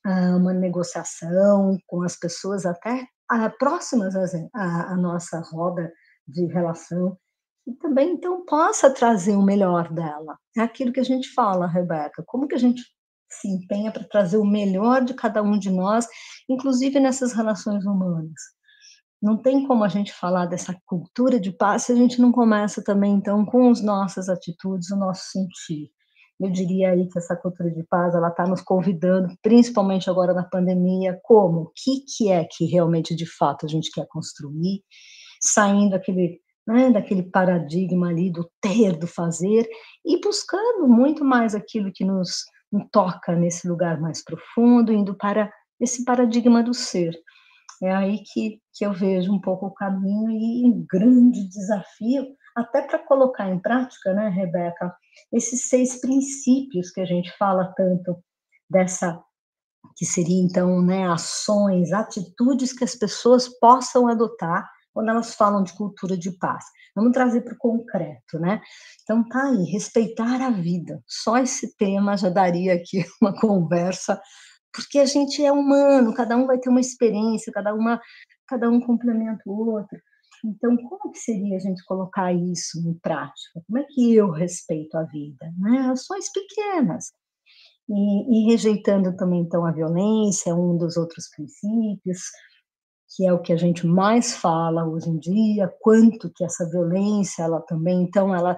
uma 0.05 0.53
negociação 0.53 1.77
com 1.87 2.01
as 2.03 2.15
pessoas 2.17 2.65
até 2.65 3.05
ah, 3.29 3.49
próximas 3.49 4.13
à 4.53 4.95
nossa 4.97 5.39
roda 5.39 5.91
de 6.27 6.45
relação, 6.45 7.17
e 7.65 7.73
também 7.75 8.11
então 8.11 8.45
possa 8.45 8.89
trazer 8.89 9.35
o 9.35 9.41
melhor 9.41 9.91
dela. 9.93 10.37
É 10.57 10.61
aquilo 10.61 10.91
que 10.91 10.99
a 10.99 11.05
gente 11.05 11.33
fala, 11.33 11.67
Rebeca, 11.67 12.23
como 12.25 12.47
que 12.47 12.55
a 12.55 12.59
gente 12.59 12.83
se 13.31 13.47
empenha 13.47 13.91
para 13.91 14.03
trazer 14.03 14.37
o 14.37 14.45
melhor 14.45 15.03
de 15.03 15.13
cada 15.13 15.41
um 15.41 15.57
de 15.57 15.69
nós, 15.69 16.07
inclusive 16.49 16.99
nessas 16.99 17.33
relações 17.33 17.85
humanas. 17.85 18.39
Não 19.21 19.41
tem 19.41 19.65
como 19.65 19.83
a 19.83 19.87
gente 19.87 20.13
falar 20.13 20.45
dessa 20.45 20.77
cultura 20.85 21.39
de 21.39 21.51
paz 21.51 21.83
se 21.83 21.93
a 21.93 21.95
gente 21.95 22.21
não 22.21 22.31
começa 22.31 22.83
também, 22.83 23.13
então, 23.13 23.45
com 23.45 23.71
as 23.71 23.81
nossas 23.81 24.27
atitudes, 24.27 24.91
o 24.91 24.97
nosso 24.97 25.31
sentir. 25.31 25.89
Eu 26.43 26.51
diria 26.51 26.91
aí 26.91 27.07
que 27.07 27.17
essa 27.17 27.37
cultura 27.37 27.71
de 27.71 27.83
paz, 27.83 28.13
ela 28.13 28.27
está 28.27 28.45
nos 28.45 28.61
convidando, 28.61 29.33
principalmente 29.41 30.09
agora 30.09 30.33
na 30.33 30.43
pandemia, 30.43 31.17
como, 31.23 31.61
o 31.61 31.71
que, 31.73 32.01
que 32.01 32.29
é 32.29 32.43
que 32.43 32.65
realmente, 32.65 33.15
de 33.15 33.25
fato, 33.25 33.65
a 33.65 33.69
gente 33.69 33.89
quer 33.89 34.05
construir, 34.09 34.83
saindo 35.41 35.95
aquele, 35.95 36.41
né, 36.67 36.91
daquele 36.91 37.23
paradigma 37.23 38.09
ali 38.09 38.29
do 38.29 38.45
ter, 38.59 38.97
do 38.97 39.07
fazer, 39.07 39.65
e 40.05 40.19
buscando 40.19 40.85
muito 40.85 41.23
mais 41.23 41.55
aquilo 41.55 41.93
que 41.93 42.03
nos 42.03 42.43
toca 42.91 43.33
nesse 43.37 43.65
lugar 43.65 44.01
mais 44.01 44.21
profundo, 44.21 44.91
indo 44.91 45.15
para 45.15 45.49
esse 45.79 46.03
paradigma 46.03 46.61
do 46.61 46.73
ser. 46.73 47.17
É 47.81 47.89
aí 47.89 48.19
que, 48.33 48.59
que 48.73 48.85
eu 48.85 48.91
vejo 48.91 49.31
um 49.31 49.39
pouco 49.39 49.67
o 49.67 49.73
caminho 49.73 50.29
e 50.29 50.65
um 50.65 50.85
grande 50.91 51.47
desafio, 51.47 52.35
até 52.55 52.81
para 52.81 52.99
colocar 52.99 53.49
em 53.49 53.59
prática, 53.59 54.13
né, 54.13 54.29
Rebeca, 54.29 54.95
esses 55.31 55.67
seis 55.67 55.99
princípios 55.99 56.91
que 56.91 57.01
a 57.01 57.05
gente 57.05 57.35
fala 57.37 57.73
tanto 57.75 58.17
dessa 58.69 59.21
que 59.95 60.05
seria 60.05 60.41
então, 60.41 60.81
né, 60.81 61.07
ações, 61.07 61.91
atitudes 61.91 62.73
que 62.73 62.83
as 62.83 62.95
pessoas 62.95 63.47
possam 63.59 64.07
adotar 64.07 64.67
quando 64.93 65.09
elas 65.09 65.35
falam 65.35 65.63
de 65.63 65.73
cultura 65.73 66.17
de 66.17 66.31
paz. 66.37 66.65
Vamos 66.95 67.11
trazer 67.11 67.41
para 67.41 67.53
o 67.53 67.57
concreto, 67.57 68.39
né? 68.39 68.61
Então 69.01 69.27
tá 69.27 69.43
aí, 69.43 69.63
respeitar 69.65 70.41
a 70.41 70.51
vida. 70.51 71.01
Só 71.07 71.37
esse 71.37 71.75
tema 71.75 72.15
já 72.15 72.29
daria 72.29 72.75
aqui 72.75 73.03
uma 73.21 73.37
conversa 73.37 74.21
porque 74.73 74.97
a 74.97 75.05
gente 75.05 75.43
é 75.45 75.51
humano, 75.51 76.13
cada 76.15 76.35
um 76.35 76.47
vai 76.47 76.57
ter 76.57 76.69
uma 76.69 76.81
experiência, 76.81 77.53
cada 77.53 77.75
uma, 77.75 78.01
cada 78.47 78.67
um 78.69 78.81
complementa 78.81 79.43
o 79.45 79.69
outro. 79.69 79.99
Então, 80.43 80.75
como 80.75 81.11
que 81.11 81.19
seria 81.19 81.55
a 81.55 81.59
gente 81.59 81.83
colocar 81.85 82.33
isso 82.33 82.77
em 82.79 82.93
prática? 82.95 83.63
Como 83.65 83.79
é 83.79 83.83
que 83.83 84.13
eu 84.13 84.29
respeito 84.29 84.97
a 84.97 85.03
vida? 85.03 85.51
Né? 85.57 85.79
Ações 85.91 86.29
pequenas. 86.31 87.11
E, 87.89 88.47
e 88.47 88.51
rejeitando 88.51 89.15
também, 89.15 89.41
então, 89.41 89.65
a 89.65 89.71
violência, 89.71 90.53
um 90.53 90.77
dos 90.77 90.97
outros 90.97 91.29
princípios, 91.29 92.19
que 93.15 93.25
é 93.25 93.31
o 93.31 93.41
que 93.41 93.53
a 93.53 93.57
gente 93.57 93.85
mais 93.85 94.35
fala 94.35 94.85
hoje 94.85 95.09
em 95.09 95.17
dia, 95.17 95.73
quanto 95.79 96.31
que 96.33 96.43
essa 96.43 96.69
violência, 96.69 97.43
ela 97.43 97.61
também, 97.61 98.03
então, 98.03 98.35
ela 98.35 98.57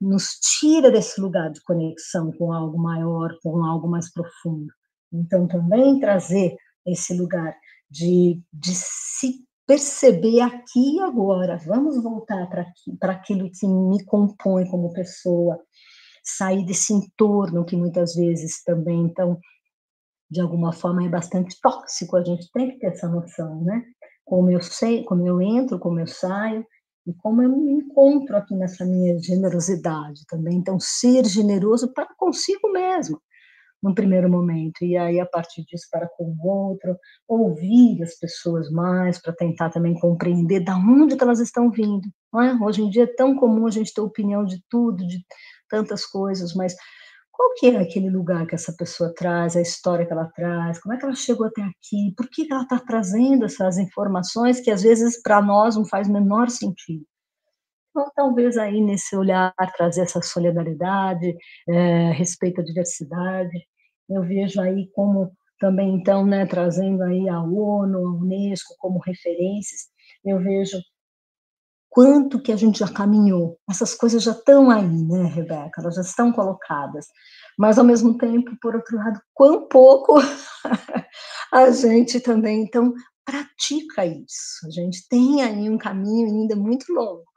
nos 0.00 0.38
tira 0.58 0.90
desse 0.90 1.20
lugar 1.20 1.50
de 1.50 1.62
conexão 1.62 2.32
com 2.32 2.52
algo 2.52 2.78
maior, 2.78 3.36
com 3.42 3.64
algo 3.64 3.88
mais 3.88 4.10
profundo. 4.12 4.72
Então, 5.12 5.46
também 5.46 6.00
trazer 6.00 6.56
esse 6.86 7.14
lugar 7.14 7.54
de, 7.90 8.40
de 8.52 8.72
se 8.74 9.44
perceber 9.70 10.40
aqui 10.40 10.96
e 10.96 11.00
agora. 11.00 11.56
Vamos 11.64 12.02
voltar 12.02 12.48
para 12.48 13.12
aquilo 13.12 13.48
que 13.52 13.68
me 13.68 14.04
compõe 14.04 14.68
como 14.68 14.92
pessoa, 14.92 15.60
sair 16.24 16.66
desse 16.66 16.92
entorno 16.92 17.64
que 17.64 17.76
muitas 17.76 18.16
vezes 18.16 18.64
também, 18.64 19.02
então, 19.02 19.38
de 20.28 20.40
alguma 20.40 20.72
forma 20.72 21.04
é 21.04 21.08
bastante 21.08 21.56
tóxico. 21.62 22.16
A 22.16 22.24
gente 22.24 22.50
tem 22.52 22.72
que 22.72 22.80
ter 22.80 22.88
essa 22.88 23.08
noção, 23.08 23.62
né? 23.62 23.80
Como 24.24 24.50
eu 24.50 24.60
sei, 24.60 25.04
como 25.04 25.24
eu 25.24 25.40
entro, 25.40 25.78
como 25.78 26.00
eu 26.00 26.06
saio 26.08 26.66
e 27.06 27.14
como 27.14 27.40
eu 27.40 27.56
me 27.56 27.70
encontro 27.70 28.36
aqui 28.36 28.56
nessa 28.56 28.84
minha 28.84 29.16
generosidade 29.20 30.26
também. 30.28 30.56
Então, 30.56 30.80
ser 30.80 31.24
generoso 31.26 31.92
para 31.92 32.08
consigo 32.16 32.72
mesmo 32.72 33.22
num 33.82 33.94
primeiro 33.94 34.28
momento, 34.28 34.84
e 34.84 34.96
aí 34.96 35.18
a 35.18 35.26
partir 35.26 35.64
disso 35.64 35.86
para 35.90 36.08
com 36.08 36.24
o 36.24 36.46
outro, 36.46 36.96
ouvir 37.26 38.02
as 38.02 38.18
pessoas 38.18 38.70
mais 38.70 39.20
para 39.20 39.32
tentar 39.32 39.70
também 39.70 39.94
compreender 39.94 40.60
da 40.60 40.76
onde 40.76 41.16
elas 41.20 41.40
estão 41.40 41.70
vindo. 41.70 42.08
É? 42.34 42.64
Hoje 42.64 42.82
em 42.82 42.90
dia 42.90 43.04
é 43.04 43.14
tão 43.14 43.34
comum 43.36 43.66
a 43.66 43.70
gente 43.70 43.92
ter 43.92 44.00
opinião 44.00 44.44
de 44.44 44.62
tudo, 44.68 45.06
de 45.06 45.24
tantas 45.68 46.04
coisas, 46.04 46.54
mas 46.54 46.74
qual 47.40 47.54
que 47.54 47.68
é 47.68 47.78
aquele 47.78 48.10
lugar 48.10 48.46
que 48.46 48.54
essa 48.54 48.72
pessoa 48.76 49.14
traz, 49.14 49.56
a 49.56 49.62
história 49.62 50.04
que 50.04 50.12
ela 50.12 50.26
traz, 50.26 50.78
como 50.78 50.94
é 50.94 50.98
que 50.98 51.04
ela 51.06 51.14
chegou 51.14 51.46
até 51.46 51.62
aqui, 51.62 52.12
por 52.14 52.28
que 52.28 52.46
ela 52.50 52.62
está 52.62 52.78
trazendo 52.78 53.46
essas 53.46 53.78
informações 53.78 54.60
que 54.60 54.70
às 54.70 54.82
vezes 54.82 55.20
para 55.22 55.40
nós 55.40 55.74
não 55.74 55.86
faz 55.86 56.06
menor 56.06 56.50
sentido. 56.50 57.06
Então, 57.90 58.10
talvez 58.14 58.56
aí 58.56 58.80
nesse 58.80 59.16
olhar 59.16 59.54
trazer 59.76 60.02
essa 60.02 60.22
solidariedade, 60.22 61.34
é, 61.68 62.12
respeito 62.12 62.60
à 62.60 62.64
diversidade, 62.64 63.66
eu 64.10 64.22
vejo 64.22 64.60
aí 64.60 64.90
como 64.92 65.32
também 65.58 65.94
então, 65.94 66.26
né, 66.26 66.46
trazendo 66.46 67.02
aí 67.02 67.28
a 67.28 67.40
ONU, 67.40 67.98
a 67.98 68.14
UNESCO 68.14 68.74
como 68.78 68.98
referências, 68.98 69.82
eu 70.24 70.38
vejo 70.40 70.78
quanto 71.88 72.40
que 72.40 72.52
a 72.52 72.56
gente 72.56 72.78
já 72.78 72.88
caminhou. 72.88 73.58
Essas 73.68 73.94
coisas 73.94 74.22
já 74.22 74.32
estão 74.32 74.70
aí, 74.70 74.88
né, 74.88 75.24
Rebeca? 75.24 75.80
Elas 75.80 75.96
já 75.96 76.02
estão 76.02 76.32
colocadas. 76.32 77.06
Mas 77.58 77.78
ao 77.78 77.84
mesmo 77.84 78.16
tempo, 78.16 78.56
por 78.60 78.74
outro 78.74 78.96
lado, 78.96 79.20
quão 79.34 79.68
pouco 79.68 80.14
a 81.52 81.70
gente 81.70 82.20
também 82.20 82.62
então 82.62 82.94
pratica 83.24 84.06
isso. 84.06 84.66
A 84.66 84.70
gente 84.70 85.06
tem 85.08 85.42
aí 85.42 85.68
um 85.68 85.76
caminho 85.76 86.26
ainda 86.26 86.56
muito 86.56 86.92
longo 86.92 87.29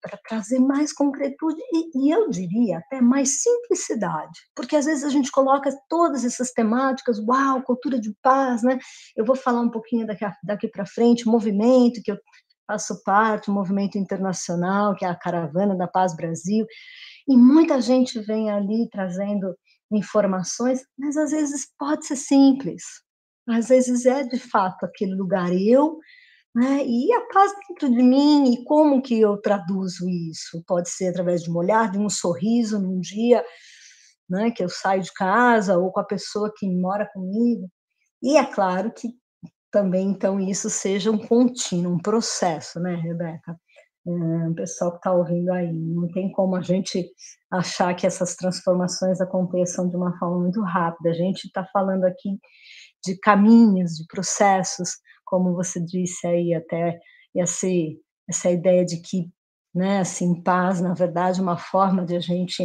para 0.00 0.18
trazer 0.28 0.58
mais 0.58 0.92
concretude 0.92 1.60
e, 1.72 2.06
e, 2.06 2.10
eu 2.10 2.28
diria 2.30 2.78
até 2.78 3.00
mais 3.00 3.42
simplicidade, 3.42 4.38
porque 4.54 4.76
às 4.76 4.84
vezes 4.84 5.04
a 5.04 5.08
gente 5.08 5.30
coloca 5.30 5.70
todas 5.88 6.24
essas 6.24 6.52
temáticas, 6.52 7.18
uau, 7.18 7.62
cultura 7.62 8.00
de 8.00 8.14
paz, 8.22 8.62
né? 8.62 8.78
Eu 9.16 9.24
vou 9.24 9.36
falar 9.36 9.60
um 9.60 9.70
pouquinho 9.70 10.06
daqui, 10.06 10.24
daqui 10.42 10.68
para 10.68 10.86
frente, 10.86 11.26
movimento 11.26 12.02
que 12.02 12.12
eu 12.12 12.18
faço 12.66 13.02
parte, 13.02 13.50
movimento 13.50 13.96
internacional 13.96 14.94
que 14.94 15.04
é 15.04 15.08
a 15.08 15.18
Caravana 15.18 15.76
da 15.76 15.88
Paz 15.88 16.14
Brasil, 16.14 16.66
e 17.26 17.36
muita 17.36 17.80
gente 17.80 18.20
vem 18.20 18.50
ali 18.50 18.88
trazendo 18.90 19.54
informações, 19.92 20.80
mas 20.98 21.16
às 21.16 21.30
vezes 21.30 21.66
pode 21.78 22.06
ser 22.06 22.16
simples. 22.16 22.82
Às 23.48 23.68
vezes 23.68 24.04
é 24.04 24.24
de 24.24 24.38
fato 24.38 24.84
aquele 24.84 25.14
lugar 25.14 25.50
eu, 25.52 25.98
né? 26.58 26.84
E 26.84 27.12
a 27.12 27.20
paz 27.32 27.52
dentro 27.68 27.88
de 27.88 28.02
mim 28.02 28.52
e 28.52 28.64
como 28.64 29.00
que 29.00 29.20
eu 29.20 29.36
traduzo 29.36 30.08
isso? 30.08 30.60
Pode 30.66 30.90
ser 30.90 31.10
através 31.10 31.44
de 31.44 31.50
um 31.52 31.56
olhar, 31.56 31.88
de 31.88 31.98
um 31.98 32.10
sorriso 32.10 32.80
num 32.80 32.98
dia, 32.98 33.44
né, 34.28 34.50
que 34.50 34.64
eu 34.64 34.68
saio 34.68 35.00
de 35.00 35.12
casa 35.12 35.78
ou 35.78 35.92
com 35.92 36.00
a 36.00 36.04
pessoa 36.04 36.52
que 36.56 36.68
mora 36.68 37.08
comigo. 37.14 37.70
E 38.20 38.36
é 38.36 38.44
claro 38.44 38.92
que 38.92 39.08
também 39.70 40.08
então 40.08 40.40
isso 40.40 40.68
seja 40.68 41.12
um 41.12 41.18
contínuo, 41.18 41.94
um 41.94 41.98
processo, 41.98 42.80
né, 42.80 42.96
Rebeca? 42.96 43.56
É, 44.04 44.48
o 44.48 44.54
pessoal 44.54 44.90
que 44.90 44.96
está 44.96 45.12
ouvindo 45.12 45.52
aí, 45.52 45.72
não 45.72 46.08
tem 46.08 46.32
como 46.32 46.56
a 46.56 46.60
gente 46.60 47.08
achar 47.52 47.94
que 47.94 48.06
essas 48.06 48.34
transformações 48.34 49.20
aconteçam 49.20 49.88
de 49.88 49.96
uma 49.96 50.18
forma 50.18 50.40
muito 50.40 50.60
rápida. 50.62 51.10
A 51.10 51.14
gente 51.14 51.44
está 51.44 51.64
falando 51.72 52.04
aqui 52.04 52.30
de 53.04 53.16
caminhos, 53.20 53.92
de 53.92 54.06
processos, 54.08 54.90
como 55.28 55.54
você 55.54 55.78
disse 55.78 56.26
aí, 56.26 56.54
até 56.54 56.98
essa, 57.36 57.66
essa 58.28 58.50
ideia 58.50 58.84
de 58.84 59.00
que, 59.02 59.30
né, 59.74 60.00
assim, 60.00 60.42
paz, 60.42 60.80
na 60.80 60.94
verdade, 60.94 61.40
uma 61.40 61.58
forma 61.58 62.04
de 62.04 62.16
a 62.16 62.20
gente 62.20 62.62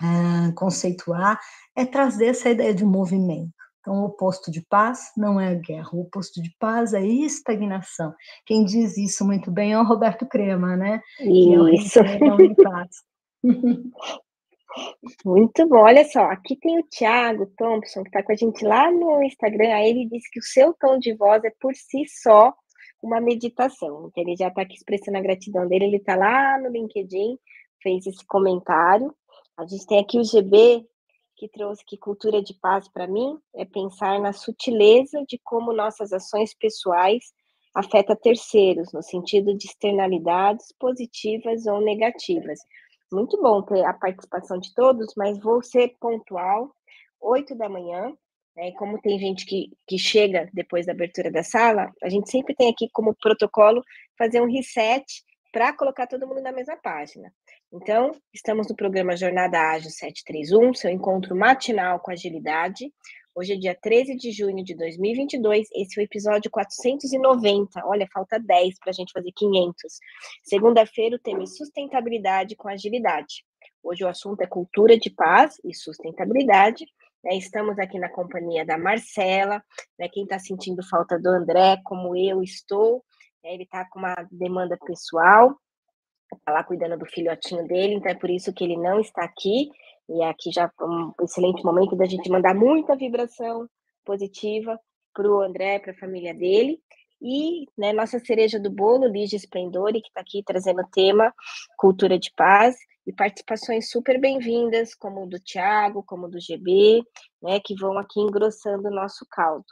é, 0.00 0.52
conceituar 0.54 1.40
é 1.74 1.86
trazer 1.86 2.26
essa 2.26 2.50
ideia 2.50 2.74
de 2.74 2.84
movimento. 2.84 3.52
Então, 3.80 3.94
o 3.94 4.04
oposto 4.04 4.50
de 4.50 4.60
paz 4.68 5.10
não 5.16 5.40
é 5.40 5.56
guerra, 5.56 5.88
o 5.92 6.02
oposto 6.02 6.40
de 6.40 6.54
paz 6.60 6.92
é 6.92 7.04
estagnação. 7.04 8.14
Quem 8.46 8.64
diz 8.64 8.96
isso 8.96 9.24
muito 9.24 9.50
bem 9.50 9.72
é 9.72 9.78
o 9.78 9.84
Roberto 9.84 10.26
Crema, 10.26 10.76
né? 10.76 11.00
Isso. 11.18 11.98
É 11.98 12.18
paz. 12.62 12.96
Muito 15.24 15.68
bom, 15.68 15.78
olha 15.78 16.04
só, 16.04 16.20
aqui 16.24 16.56
tem 16.56 16.78
o 16.78 16.84
Thiago 16.84 17.46
Thompson, 17.56 18.02
que 18.02 18.08
está 18.08 18.22
com 18.22 18.32
a 18.32 18.36
gente 18.36 18.64
lá 18.64 18.90
no 18.90 19.22
Instagram, 19.22 19.74
aí 19.74 19.90
ele 19.90 20.08
disse 20.08 20.30
que 20.30 20.40
o 20.40 20.42
seu 20.42 20.72
tom 20.74 20.98
de 20.98 21.14
voz 21.14 21.44
é 21.44 21.52
por 21.60 21.74
si 21.74 22.06
só 22.06 22.54
uma 23.02 23.20
meditação, 23.20 24.08
então 24.08 24.22
ele 24.22 24.36
já 24.36 24.48
está 24.48 24.62
aqui 24.62 24.74
expressando 24.74 25.18
a 25.18 25.22
gratidão 25.22 25.66
dele, 25.66 25.86
ele 25.86 25.96
está 25.96 26.16
lá 26.16 26.58
no 26.58 26.70
LinkedIn, 26.70 27.38
fez 27.82 28.06
esse 28.06 28.24
comentário, 28.26 29.14
a 29.56 29.66
gente 29.66 29.86
tem 29.86 29.98
aqui 29.98 30.18
o 30.18 30.24
GB, 30.24 30.86
que 31.36 31.48
trouxe 31.48 31.84
que 31.84 31.98
cultura 31.98 32.40
de 32.40 32.54
paz 32.54 32.86
para 32.88 33.08
mim 33.08 33.36
é 33.56 33.64
pensar 33.64 34.20
na 34.20 34.32
sutileza 34.32 35.24
de 35.26 35.40
como 35.42 35.72
nossas 35.72 36.12
ações 36.12 36.54
pessoais 36.54 37.32
afetam 37.74 38.14
terceiros, 38.14 38.92
no 38.92 39.02
sentido 39.02 39.56
de 39.56 39.66
externalidades 39.66 40.66
positivas 40.78 41.66
ou 41.66 41.80
negativas. 41.80 42.60
Muito 43.12 43.40
bom 43.40 43.62
ter 43.62 43.84
a 43.84 43.92
participação 43.92 44.58
de 44.58 44.74
todos, 44.74 45.12
mas 45.16 45.38
vou 45.38 45.62
ser 45.62 45.94
pontual, 46.00 46.74
8 47.20 47.54
da 47.54 47.68
manhã, 47.68 48.12
né, 48.56 48.72
como 48.72 49.00
tem 49.00 49.18
gente 49.18 49.44
que, 49.46 49.70
que 49.86 49.98
chega 49.98 50.48
depois 50.52 50.86
da 50.86 50.92
abertura 50.92 51.30
da 51.30 51.42
sala, 51.42 51.92
a 52.02 52.08
gente 52.08 52.30
sempre 52.30 52.54
tem 52.54 52.70
aqui 52.70 52.88
como 52.92 53.14
protocolo 53.14 53.82
fazer 54.18 54.40
um 54.40 54.50
reset 54.50 55.04
para 55.52 55.72
colocar 55.74 56.06
todo 56.06 56.26
mundo 56.26 56.40
na 56.40 56.52
mesma 56.52 56.76
página. 56.76 57.32
Então, 57.70 58.12
estamos 58.32 58.68
no 58.68 58.76
programa 58.76 59.16
Jornada 59.16 59.58
Ágil 59.58 59.90
731, 59.90 60.74
seu 60.74 60.90
encontro 60.90 61.36
matinal 61.36 62.00
com 62.00 62.10
agilidade. 62.10 62.90
Hoje 63.34 63.54
é 63.54 63.56
dia 63.56 63.74
13 63.74 64.14
de 64.14 64.30
junho 64.30 64.62
de 64.62 64.74
2022, 64.74 65.66
esse 65.72 65.98
é 65.98 66.02
o 66.02 66.04
episódio 66.04 66.50
490. 66.50 67.80
Olha, 67.86 68.06
falta 68.12 68.38
10 68.38 68.78
para 68.78 68.90
a 68.90 68.92
gente 68.92 69.10
fazer 69.10 69.32
500. 69.34 69.74
Segunda-feira, 70.44 71.16
o 71.16 71.18
tema 71.18 71.42
é 71.42 71.46
sustentabilidade 71.46 72.54
com 72.54 72.68
agilidade. 72.68 73.42
Hoje 73.82 74.04
o 74.04 74.08
assunto 74.08 74.42
é 74.42 74.46
cultura 74.46 74.98
de 74.98 75.08
paz 75.08 75.58
e 75.64 75.74
sustentabilidade. 75.74 76.84
Né? 77.24 77.34
Estamos 77.36 77.78
aqui 77.78 77.98
na 77.98 78.10
companhia 78.10 78.66
da 78.66 78.76
Marcela, 78.76 79.64
né? 79.98 80.10
quem 80.10 80.24
está 80.24 80.38
sentindo 80.38 80.86
falta 80.86 81.18
do 81.18 81.30
André, 81.30 81.80
como 81.84 82.14
eu 82.14 82.42
estou. 82.42 83.02
Né? 83.42 83.54
Ele 83.54 83.62
está 83.62 83.88
com 83.88 83.98
uma 83.98 84.14
demanda 84.30 84.76
pessoal, 84.84 85.56
está 86.34 86.52
lá 86.52 86.62
cuidando 86.62 86.98
do 86.98 87.06
filhotinho 87.06 87.66
dele, 87.66 87.94
então 87.94 88.12
é 88.12 88.14
por 88.14 88.28
isso 88.28 88.52
que 88.52 88.62
ele 88.62 88.76
não 88.76 89.00
está 89.00 89.24
aqui. 89.24 89.70
E 90.08 90.22
aqui 90.22 90.50
já 90.52 90.70
um 90.80 91.12
excelente 91.22 91.64
momento 91.64 91.96
da 91.96 92.06
gente 92.06 92.30
mandar 92.30 92.54
muita 92.54 92.96
vibração 92.96 93.68
positiva 94.04 94.78
para 95.14 95.30
o 95.30 95.40
André, 95.40 95.78
para 95.78 95.92
a 95.92 95.98
família 95.98 96.34
dele. 96.34 96.80
E 97.20 97.66
né, 97.78 97.92
nossa 97.92 98.18
cereja 98.18 98.58
do 98.58 98.70
bolo, 98.70 99.06
Lígia 99.06 99.36
Splendori, 99.36 100.00
que 100.00 100.08
está 100.08 100.20
aqui 100.20 100.42
trazendo 100.44 100.82
o 100.82 100.90
tema 100.90 101.32
Cultura 101.76 102.18
de 102.18 102.32
Paz, 102.34 102.76
e 103.06 103.12
participações 103.12 103.90
super 103.90 104.20
bem-vindas, 104.20 104.94
como 104.94 105.26
do 105.26 105.38
Tiago, 105.38 106.04
como 106.04 106.28
do 106.28 106.38
GB, 106.40 107.02
né, 107.42 107.58
que 107.60 107.74
vão 107.74 107.98
aqui 107.98 108.20
engrossando 108.20 108.88
o 108.88 108.94
nosso 108.94 109.26
caldo. 109.28 109.64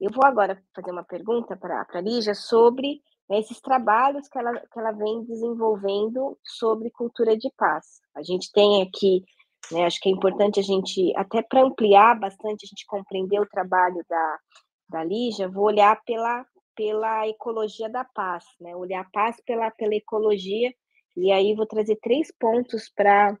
Eu 0.00 0.10
vou 0.12 0.24
agora 0.24 0.62
fazer 0.74 0.92
uma 0.92 1.02
pergunta 1.02 1.56
para 1.56 1.84
a 1.88 2.00
Lígia 2.00 2.34
sobre 2.34 3.00
né, 3.28 3.40
esses 3.40 3.60
trabalhos 3.60 4.28
que 4.28 4.38
ela, 4.38 4.52
que 4.52 4.78
ela 4.78 4.92
vem 4.92 5.24
desenvolvendo 5.24 6.38
sobre 6.44 6.90
cultura 6.90 7.36
de 7.36 7.50
paz. 7.56 8.00
A 8.14 8.22
gente 8.22 8.50
tem 8.52 8.82
aqui, 8.82 9.24
né, 9.72 9.84
acho 9.84 10.00
que 10.00 10.08
é 10.08 10.12
importante 10.12 10.60
a 10.60 10.62
gente, 10.62 11.12
até 11.16 11.42
para 11.42 11.62
ampliar 11.62 12.18
bastante, 12.18 12.64
a 12.64 12.68
gente 12.68 12.86
compreender 12.86 13.40
o 13.40 13.48
trabalho 13.48 14.04
da, 14.08 14.38
da 14.88 15.04
Lígia, 15.04 15.48
vou 15.48 15.64
olhar 15.64 16.00
pela, 16.04 16.44
pela 16.74 17.28
ecologia 17.28 17.88
da 17.88 18.04
paz, 18.04 18.44
né, 18.60 18.74
olhar 18.74 19.00
a 19.00 19.10
paz 19.12 19.36
pela, 19.46 19.70
pela 19.70 19.94
ecologia, 19.94 20.72
e 21.16 21.32
aí 21.32 21.54
vou 21.54 21.66
trazer 21.66 21.96
três 22.02 22.32
pontos 22.38 22.90
para 22.94 23.36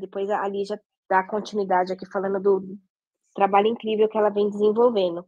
depois 0.00 0.30
a 0.30 0.46
Lígia 0.46 0.80
dar 1.08 1.26
continuidade 1.26 1.92
aqui 1.92 2.06
falando 2.06 2.40
do 2.40 2.76
trabalho 3.34 3.68
incrível 3.68 4.08
que 4.08 4.18
ela 4.18 4.28
vem 4.28 4.50
desenvolvendo. 4.50 5.24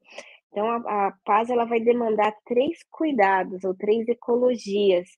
Então, 0.50 0.68
a, 0.68 1.06
a 1.06 1.12
paz 1.24 1.48
ela 1.48 1.64
vai 1.64 1.80
demandar 1.80 2.34
três 2.44 2.78
cuidados 2.90 3.64
ou 3.64 3.74
três 3.74 4.08
ecologias, 4.08 5.08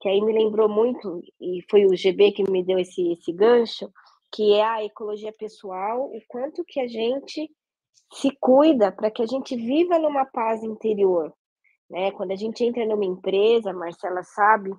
que 0.00 0.08
aí 0.08 0.20
me 0.20 0.32
lembrou 0.32 0.68
muito, 0.68 1.22
e 1.40 1.62
foi 1.70 1.84
o 1.86 1.96
GB 1.96 2.32
que 2.32 2.50
me 2.50 2.62
deu 2.62 2.78
esse, 2.78 3.12
esse 3.12 3.32
gancho, 3.32 3.90
que 4.32 4.54
é 4.54 4.64
a 4.64 4.84
ecologia 4.84 5.32
pessoal, 5.32 6.04
o 6.04 6.20
quanto 6.28 6.64
que 6.64 6.80
a 6.80 6.86
gente 6.86 7.50
se 8.12 8.30
cuida 8.40 8.92
para 8.92 9.10
que 9.10 9.22
a 9.22 9.26
gente 9.26 9.56
viva 9.56 9.98
numa 9.98 10.24
paz 10.24 10.62
interior. 10.62 11.32
Né? 11.90 12.10
Quando 12.12 12.32
a 12.32 12.36
gente 12.36 12.64
entra 12.64 12.86
numa 12.86 13.04
empresa, 13.04 13.72
Marcela 13.72 14.22
sabe, 14.22 14.70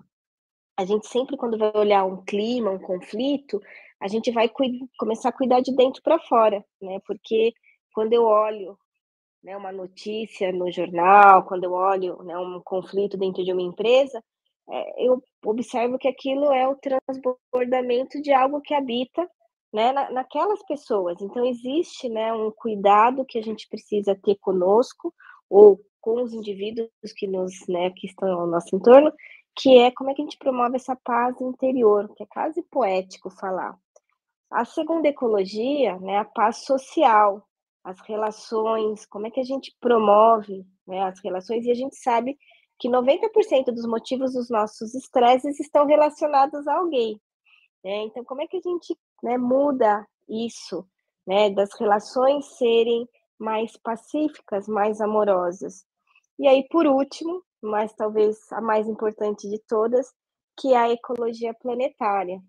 a 0.77 0.85
gente 0.85 1.07
sempre, 1.07 1.35
quando 1.35 1.57
vai 1.57 1.71
olhar 1.75 2.05
um 2.05 2.23
clima, 2.23 2.71
um 2.71 2.79
conflito, 2.79 3.59
a 3.99 4.07
gente 4.07 4.31
vai 4.31 4.49
começar 4.97 5.29
a 5.29 5.33
cuidar 5.33 5.59
de 5.59 5.75
dentro 5.75 6.01
para 6.01 6.17
fora, 6.19 6.63
né? 6.81 6.99
Porque 7.05 7.53
quando 7.93 8.13
eu 8.13 8.23
olho 8.23 8.77
né, 9.43 9.57
uma 9.57 9.73
notícia 9.73 10.53
no 10.53 10.71
jornal, 10.71 11.43
quando 11.43 11.65
eu 11.65 11.73
olho 11.73 12.23
né, 12.23 12.37
um 12.37 12.61
conflito 12.63 13.17
dentro 13.17 13.43
de 13.43 13.51
uma 13.51 13.61
empresa, 13.61 14.23
eu 14.97 15.23
observo 15.45 15.97
que 15.97 16.07
aquilo 16.07 16.51
é 16.51 16.67
o 16.67 16.75
transbordamento 16.75 18.21
de 18.21 18.31
algo 18.31 18.61
que 18.61 18.73
habita 18.73 19.27
né, 19.73 19.91
na, 19.91 20.11
naquelas 20.11 20.63
pessoas. 20.65 21.21
Então, 21.21 21.45
existe 21.45 22.09
né, 22.09 22.33
um 22.33 22.51
cuidado 22.51 23.25
que 23.25 23.37
a 23.37 23.41
gente 23.41 23.67
precisa 23.67 24.15
ter 24.15 24.35
conosco 24.39 25.13
ou 25.49 25.79
com 26.01 26.21
os 26.21 26.33
indivíduos 26.33 26.89
que, 27.15 27.27
nos, 27.27 27.67
né, 27.67 27.89
que 27.91 28.07
estão 28.07 28.29
ao 28.41 28.47
nosso 28.47 28.75
entorno, 28.75 29.11
que 29.55 29.77
é 29.77 29.91
como 29.91 30.09
é 30.09 30.13
que 30.13 30.21
a 30.21 30.25
gente 30.25 30.37
promove 30.37 30.75
essa 30.77 30.95
paz 30.95 31.39
interior, 31.41 32.13
que 32.15 32.23
é 32.23 32.27
quase 32.27 32.61
poético 32.63 33.29
falar. 33.29 33.75
A 34.49 34.65
segunda 34.65 35.07
ecologia, 35.07 35.99
né, 35.99 36.17
a 36.17 36.25
paz 36.25 36.63
social, 36.63 37.45
as 37.83 37.99
relações, 38.01 39.05
como 39.05 39.27
é 39.27 39.31
que 39.31 39.39
a 39.39 39.43
gente 39.43 39.75
promove 39.79 40.65
né, 40.87 41.01
as 41.03 41.19
relações, 41.21 41.65
e 41.65 41.71
a 41.71 41.75
gente 41.75 41.95
sabe 41.95 42.37
que 42.79 42.87
90% 42.87 43.65
dos 43.65 43.85
motivos 43.85 44.33
dos 44.33 44.49
nossos 44.49 44.95
estresses 44.95 45.59
estão 45.59 45.85
relacionados 45.85 46.65
a 46.67 46.77
alguém. 46.77 47.19
Né? 47.83 48.03
Então, 48.03 48.23
como 48.23 48.41
é 48.41 48.47
que 48.47 48.57
a 48.57 48.61
gente 48.61 48.97
né, 49.21 49.37
muda 49.37 50.07
isso, 50.27 50.87
né, 51.27 51.49
das 51.49 51.69
relações 51.79 52.45
serem 52.57 53.07
mais 53.37 53.75
pacíficas, 53.77 54.67
mais 54.67 55.01
amorosas? 55.01 55.85
E 56.37 56.47
aí, 56.47 56.65
por 56.69 56.87
último, 56.87 57.43
mas 57.61 57.93
talvez 57.93 58.39
a 58.53 58.61
mais 58.61 58.87
importante 58.87 59.49
de 59.49 59.59
todas, 59.67 60.07
que 60.57 60.73
é 60.73 60.77
a 60.77 60.89
ecologia 60.89 61.53
planetária. 61.53 62.41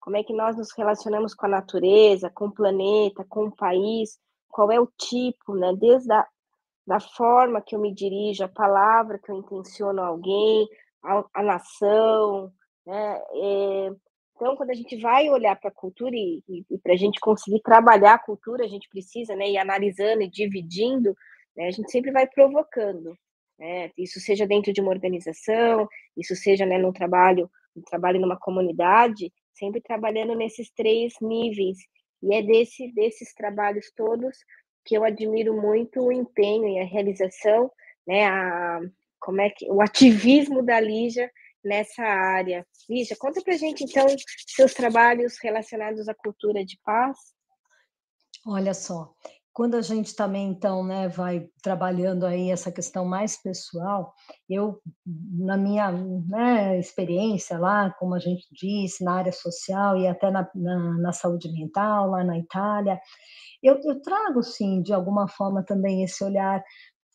Como 0.00 0.16
é 0.16 0.22
que 0.22 0.32
nós 0.32 0.56
nos 0.56 0.72
relacionamos 0.76 1.34
com 1.34 1.46
a 1.46 1.48
natureza, 1.48 2.30
com 2.30 2.46
o 2.46 2.52
planeta, 2.52 3.24
com 3.28 3.46
o 3.46 3.54
país, 3.54 4.18
qual 4.48 4.70
é 4.70 4.80
o 4.80 4.88
tipo, 4.98 5.54
né? 5.54 5.72
Desde 5.74 6.12
a 6.12 6.26
da 6.86 7.00
forma 7.00 7.62
que 7.62 7.74
eu 7.74 7.80
me 7.80 7.94
dirijo, 7.94 8.44
a 8.44 8.48
palavra 8.48 9.18
que 9.18 9.30
eu 9.30 9.36
intenciono 9.36 10.00
a 10.00 10.06
alguém, 10.06 10.66
a, 11.04 11.24
a 11.34 11.42
nação, 11.42 12.52
né? 12.86 13.20
É, 13.34 13.90
então, 14.34 14.56
quando 14.56 14.70
a 14.70 14.74
gente 14.74 14.96
vai 15.00 15.28
olhar 15.30 15.54
para 15.54 15.70
a 15.70 15.74
cultura 15.74 16.16
e, 16.16 16.42
e, 16.48 16.64
e 16.68 16.78
para 16.78 16.94
a 16.94 16.96
gente 16.96 17.20
conseguir 17.20 17.60
trabalhar 17.62 18.14
a 18.14 18.18
cultura, 18.18 18.64
a 18.64 18.68
gente 18.68 18.88
precisa, 18.88 19.36
né, 19.36 19.48
ir 19.50 19.58
analisando 19.58 20.22
e 20.22 20.28
dividindo, 20.28 21.14
né, 21.56 21.68
a 21.68 21.70
gente 21.70 21.90
sempre 21.90 22.10
vai 22.10 22.26
provocando. 22.26 23.16
Né? 23.58 23.92
Isso 23.96 24.18
seja 24.18 24.46
dentro 24.46 24.72
de 24.72 24.80
uma 24.80 24.90
organização, 24.90 25.86
isso 26.16 26.34
seja 26.34 26.66
né, 26.66 26.76
no 26.78 26.92
trabalho, 26.92 27.48
no 27.76 27.82
trabalho 27.82 28.20
numa 28.20 28.36
comunidade, 28.36 29.32
sempre 29.52 29.80
trabalhando 29.80 30.34
nesses 30.34 30.70
três 30.72 31.14
níveis 31.20 31.78
E 32.22 32.34
é 32.34 32.42
desse, 32.42 32.92
desses 32.92 33.32
trabalhos 33.34 33.92
todos 33.94 34.36
que 34.84 34.96
eu 34.96 35.04
admiro 35.04 35.60
muito 35.60 36.00
o 36.00 36.12
empenho 36.12 36.68
e 36.68 36.80
a 36.80 36.84
realização, 36.84 37.70
né, 38.06 38.26
a, 38.26 38.80
como 39.20 39.40
é 39.40 39.50
que, 39.50 39.70
o 39.70 39.80
ativismo 39.80 40.62
da 40.62 40.80
Lígia 40.80 41.30
nessa 41.64 42.02
área. 42.02 42.66
Lígia, 42.88 43.16
conta 43.16 43.40
para 43.42 43.56
gente, 43.56 43.84
então, 43.84 44.06
seus 44.46 44.74
trabalhos 44.74 45.34
relacionados 45.40 46.08
à 46.08 46.14
cultura 46.14 46.64
de 46.64 46.78
paz. 46.84 47.16
Olha 48.44 48.74
só, 48.74 49.14
quando 49.52 49.76
a 49.76 49.82
gente 49.82 50.16
também, 50.16 50.48
então, 50.48 50.82
né, 50.82 51.08
vai 51.08 51.46
trabalhando 51.62 52.24
aí 52.24 52.50
essa 52.50 52.72
questão 52.72 53.04
mais 53.04 53.36
pessoal, 53.36 54.14
eu, 54.48 54.80
na 55.06 55.56
minha 55.58 55.92
né, 55.92 56.78
experiência 56.78 57.58
lá, 57.58 57.90
como 57.98 58.14
a 58.14 58.18
gente 58.18 58.46
disse, 58.50 59.04
na 59.04 59.14
área 59.14 59.32
social 59.32 59.96
e 59.98 60.08
até 60.08 60.30
na, 60.30 60.50
na, 60.54 60.98
na 60.98 61.12
saúde 61.12 61.52
mental, 61.52 62.10
lá 62.10 62.24
na 62.24 62.38
Itália, 62.38 62.98
eu, 63.62 63.80
eu 63.84 64.00
trago, 64.02 64.42
sim, 64.42 64.82
de 64.82 64.92
alguma 64.92 65.28
forma 65.28 65.64
também 65.64 66.02
esse 66.02 66.22
olhar 66.24 66.62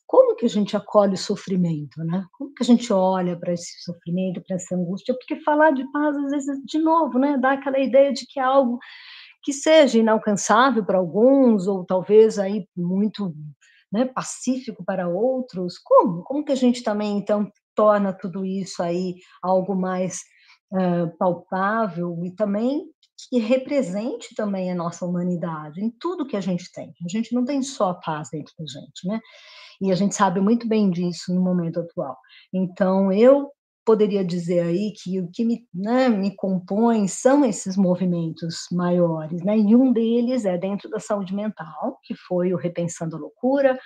como 0.07 0.37
que 0.37 0.45
a 0.45 0.49
gente 0.49 0.75
acolhe 0.75 1.15
o 1.15 1.17
sofrimento, 1.17 2.01
né? 2.05 2.25
Como 2.31 2.53
que 2.53 2.63
a 2.63 2.65
gente 2.65 2.93
olha 2.93 3.37
para 3.37 3.51
esse 3.51 3.83
sofrimento, 3.83 4.41
para 4.41 4.55
essa 4.55 4.73
angústia? 4.73 5.13
Porque 5.13 5.41
falar 5.41 5.71
de 5.71 5.83
paz, 5.91 6.15
às 6.15 6.31
vezes, 6.31 6.59
de 6.65 6.79
novo, 6.79 7.19
né, 7.19 7.37
dá 7.37 7.51
aquela 7.51 7.77
ideia 7.77 8.13
de 8.13 8.25
que 8.25 8.39
é 8.39 8.43
algo 8.43 8.79
que 9.43 9.51
seja 9.51 9.99
inalcançável 9.99 10.85
para 10.85 10.97
alguns, 10.97 11.67
ou 11.67 11.85
talvez 11.85 12.39
aí 12.39 12.65
muito 12.75 13.35
né, 13.91 14.05
pacífico 14.05 14.83
para 14.83 15.09
outros. 15.09 15.77
Como? 15.77 16.23
Como 16.23 16.45
que 16.45 16.53
a 16.53 16.55
gente 16.55 16.81
também, 16.83 17.17
então, 17.17 17.51
torna 17.75 18.13
tudo 18.13 18.45
isso 18.45 18.81
aí 18.81 19.15
algo 19.43 19.75
mais 19.75 20.21
uh, 20.71 21.15
palpável 21.17 22.17
e 22.23 22.33
também 22.33 22.85
que 23.29 23.39
represente 23.39 24.33
também 24.35 24.71
a 24.71 24.75
nossa 24.75 25.05
humanidade 25.05 25.83
em 25.83 25.89
tudo 25.89 26.25
que 26.25 26.37
a 26.37 26.41
gente 26.41 26.71
tem. 26.71 26.93
A 27.05 27.09
gente 27.09 27.33
não 27.33 27.43
tem 27.43 27.61
só 27.61 27.89
a 27.91 27.95
paz 27.95 28.29
dentro 28.31 28.53
da 28.57 28.65
gente, 28.65 29.07
né? 29.07 29.19
E 29.81 29.91
a 29.91 29.95
gente 29.95 30.15
sabe 30.15 30.39
muito 30.39 30.67
bem 30.67 30.89
disso 30.89 31.33
no 31.33 31.41
momento 31.41 31.79
atual. 31.79 32.17
Então, 32.53 33.11
eu 33.11 33.51
poderia 33.85 34.23
dizer 34.23 34.61
aí 34.61 34.91
que 34.91 35.19
o 35.21 35.29
que 35.31 35.45
me, 35.45 35.65
né, 35.73 36.09
me 36.09 36.35
compõe 36.35 37.07
são 37.07 37.45
esses 37.45 37.77
movimentos 37.77 38.65
maiores, 38.71 39.41
né? 39.43 39.57
E 39.57 39.75
um 39.75 39.93
deles 39.93 40.45
é 40.45 40.57
dentro 40.57 40.89
da 40.89 40.99
saúde 40.99 41.33
mental, 41.33 41.97
que 42.03 42.15
foi 42.15 42.53
o 42.53 42.57
Repensando 42.57 43.15
a 43.15 43.19
Loucura, 43.19 43.79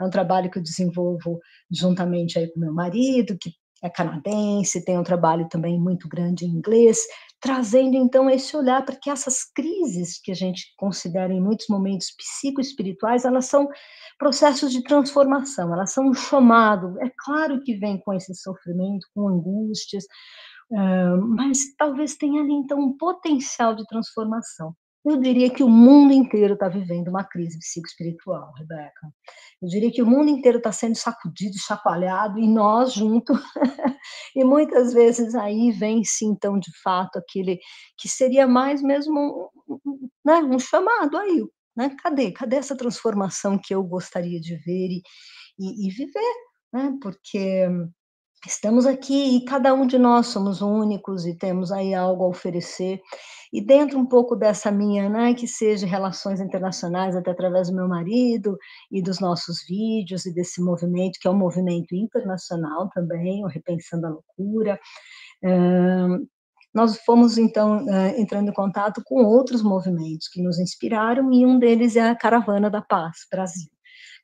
é 0.00 0.04
um 0.04 0.10
trabalho 0.10 0.50
que 0.50 0.58
eu 0.58 0.62
desenvolvo 0.62 1.40
juntamente 1.70 2.38
aí 2.38 2.50
com 2.52 2.60
meu 2.60 2.72
marido, 2.72 3.36
que 3.38 3.52
é 3.82 3.88
canadense, 3.88 4.84
tem 4.84 4.98
um 4.98 5.02
trabalho 5.02 5.48
também 5.48 5.78
muito 5.78 6.08
grande 6.08 6.44
em 6.44 6.48
inglês, 6.48 6.98
trazendo 7.40 7.96
então 7.96 8.28
esse 8.28 8.56
olhar 8.56 8.84
para 8.84 8.96
que 8.96 9.08
essas 9.08 9.44
crises 9.44 10.20
que 10.20 10.32
a 10.32 10.34
gente 10.34 10.74
considera 10.76 11.32
em 11.32 11.40
muitos 11.40 11.66
momentos 11.68 12.08
psicoespirituais, 12.16 13.24
elas 13.24 13.46
são 13.46 13.68
processos 14.18 14.72
de 14.72 14.82
transformação, 14.82 15.72
elas 15.72 15.92
são 15.92 16.08
um 16.08 16.14
chamado. 16.14 17.00
É 17.00 17.10
claro 17.16 17.60
que 17.62 17.76
vem 17.76 18.00
com 18.00 18.12
esse 18.12 18.34
sofrimento, 18.34 19.06
com 19.14 19.28
angústias, 19.28 20.04
mas 21.36 21.58
talvez 21.78 22.16
tenha 22.16 22.42
ali 22.42 22.52
então 22.52 22.80
um 22.80 22.96
potencial 22.96 23.76
de 23.76 23.86
transformação. 23.86 24.74
Eu 25.10 25.16
diria 25.16 25.48
que 25.48 25.62
o 25.62 25.68
mundo 25.70 26.12
inteiro 26.12 26.52
está 26.52 26.68
vivendo 26.68 27.08
uma 27.08 27.24
crise 27.24 27.58
psicoespiritual, 27.58 28.52
Rebeca. 28.58 29.10
Eu 29.62 29.66
diria 29.66 29.90
que 29.90 30.02
o 30.02 30.06
mundo 30.06 30.28
inteiro 30.28 30.58
está 30.58 30.70
sendo 30.70 30.96
sacudido, 30.96 31.56
chacoalhado, 31.58 32.38
e 32.38 32.46
nós 32.46 32.92
junto. 32.92 33.32
e 34.36 34.44
muitas 34.44 34.92
vezes 34.92 35.34
aí 35.34 35.70
vem-se, 35.70 36.26
então, 36.26 36.58
de 36.58 36.70
fato, 36.82 37.18
aquele 37.18 37.58
que 37.96 38.06
seria 38.06 38.46
mais 38.46 38.82
mesmo 38.82 39.50
um, 39.66 40.08
né, 40.22 40.40
um 40.40 40.58
chamado 40.58 41.16
aí. 41.16 41.42
Né? 41.74 41.96
Cadê? 42.02 42.30
Cadê 42.30 42.56
essa 42.56 42.76
transformação 42.76 43.58
que 43.58 43.74
eu 43.74 43.82
gostaria 43.82 44.38
de 44.38 44.56
ver 44.56 44.88
e, 44.90 45.02
e, 45.58 45.88
e 45.88 45.90
viver? 45.90 46.34
Né? 46.70 46.98
Porque 47.00 47.66
Estamos 48.46 48.86
aqui 48.86 49.36
e 49.36 49.44
cada 49.44 49.74
um 49.74 49.84
de 49.84 49.98
nós 49.98 50.28
somos 50.28 50.62
únicos 50.62 51.26
e 51.26 51.34
temos 51.34 51.72
aí 51.72 51.92
algo 51.92 52.22
a 52.24 52.28
oferecer. 52.28 53.00
E 53.52 53.60
dentro 53.60 53.98
um 53.98 54.06
pouco 54.06 54.36
dessa 54.36 54.70
minha, 54.70 55.08
né, 55.08 55.34
que 55.34 55.48
seja 55.48 55.86
relações 55.86 56.40
internacionais, 56.40 57.16
até 57.16 57.32
através 57.32 57.68
do 57.68 57.74
meu 57.74 57.88
marido 57.88 58.56
e 58.92 59.02
dos 59.02 59.18
nossos 59.18 59.64
vídeos 59.66 60.24
e 60.24 60.32
desse 60.32 60.62
movimento, 60.62 61.18
que 61.20 61.26
é 61.26 61.30
um 61.30 61.36
movimento 61.36 61.96
internacional 61.96 62.88
também, 62.90 63.44
o 63.44 63.48
Repensando 63.48 64.06
a 64.06 64.10
Loucura, 64.10 64.78
nós 66.72 66.98
fomos, 66.98 67.38
então, 67.38 67.84
entrando 68.16 68.50
em 68.50 68.54
contato 68.54 69.02
com 69.04 69.24
outros 69.24 69.62
movimentos 69.62 70.28
que 70.28 70.40
nos 70.42 70.60
inspiraram, 70.60 71.32
e 71.32 71.44
um 71.44 71.58
deles 71.58 71.96
é 71.96 72.08
a 72.08 72.14
Caravana 72.14 72.70
da 72.70 72.82
Paz 72.82 73.26
Brasil 73.30 73.68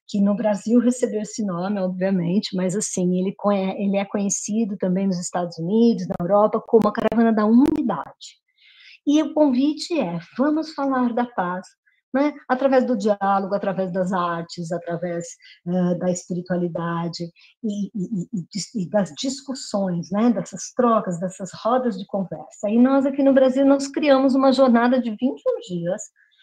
que 0.06 0.20
no 0.20 0.34
Brasil 0.34 0.80
recebeu 0.80 1.22
esse 1.22 1.44
nome, 1.44 1.80
obviamente, 1.80 2.54
mas 2.56 2.76
assim, 2.76 3.18
ele, 3.18 3.34
ele 3.78 3.96
é 3.96 4.04
conhecido 4.04 4.76
também 4.76 5.06
nos 5.06 5.18
Estados 5.18 5.58
Unidos, 5.58 6.06
na 6.06 6.14
Europa, 6.24 6.62
como 6.66 6.88
a 6.88 6.92
Caravana 6.92 7.32
da 7.32 7.46
Unidade. 7.46 8.42
E 9.06 9.22
o 9.22 9.34
convite 9.34 9.98
é: 9.98 10.18
vamos 10.36 10.72
falar 10.72 11.12
da 11.12 11.26
paz, 11.26 11.66
né? 12.14 12.32
através 12.48 12.86
do 12.86 12.96
diálogo, 12.96 13.54
através 13.54 13.92
das 13.92 14.12
artes, 14.12 14.70
através 14.70 15.26
uh, 15.66 15.98
da 15.98 16.10
espiritualidade 16.10 17.24
e, 17.62 17.86
e, 17.86 18.28
e, 18.32 18.82
e, 18.82 18.88
das 18.88 19.12
discussões, 19.18 20.10
né? 20.10 20.30
dessas 20.30 20.72
trocas, 20.74 21.18
dessas 21.18 21.50
rodas 21.52 21.98
de 21.98 22.06
conversa. 22.06 22.70
E 22.70 22.78
nós 22.78 23.04
aqui 23.04 23.22
no 23.22 23.34
Brasil, 23.34 23.66
nós 23.66 23.88
criamos 23.88 24.34
uma 24.34 24.52
jornada 24.52 25.00
de 25.00 25.10
21 25.10 25.34
dias, 25.68 26.02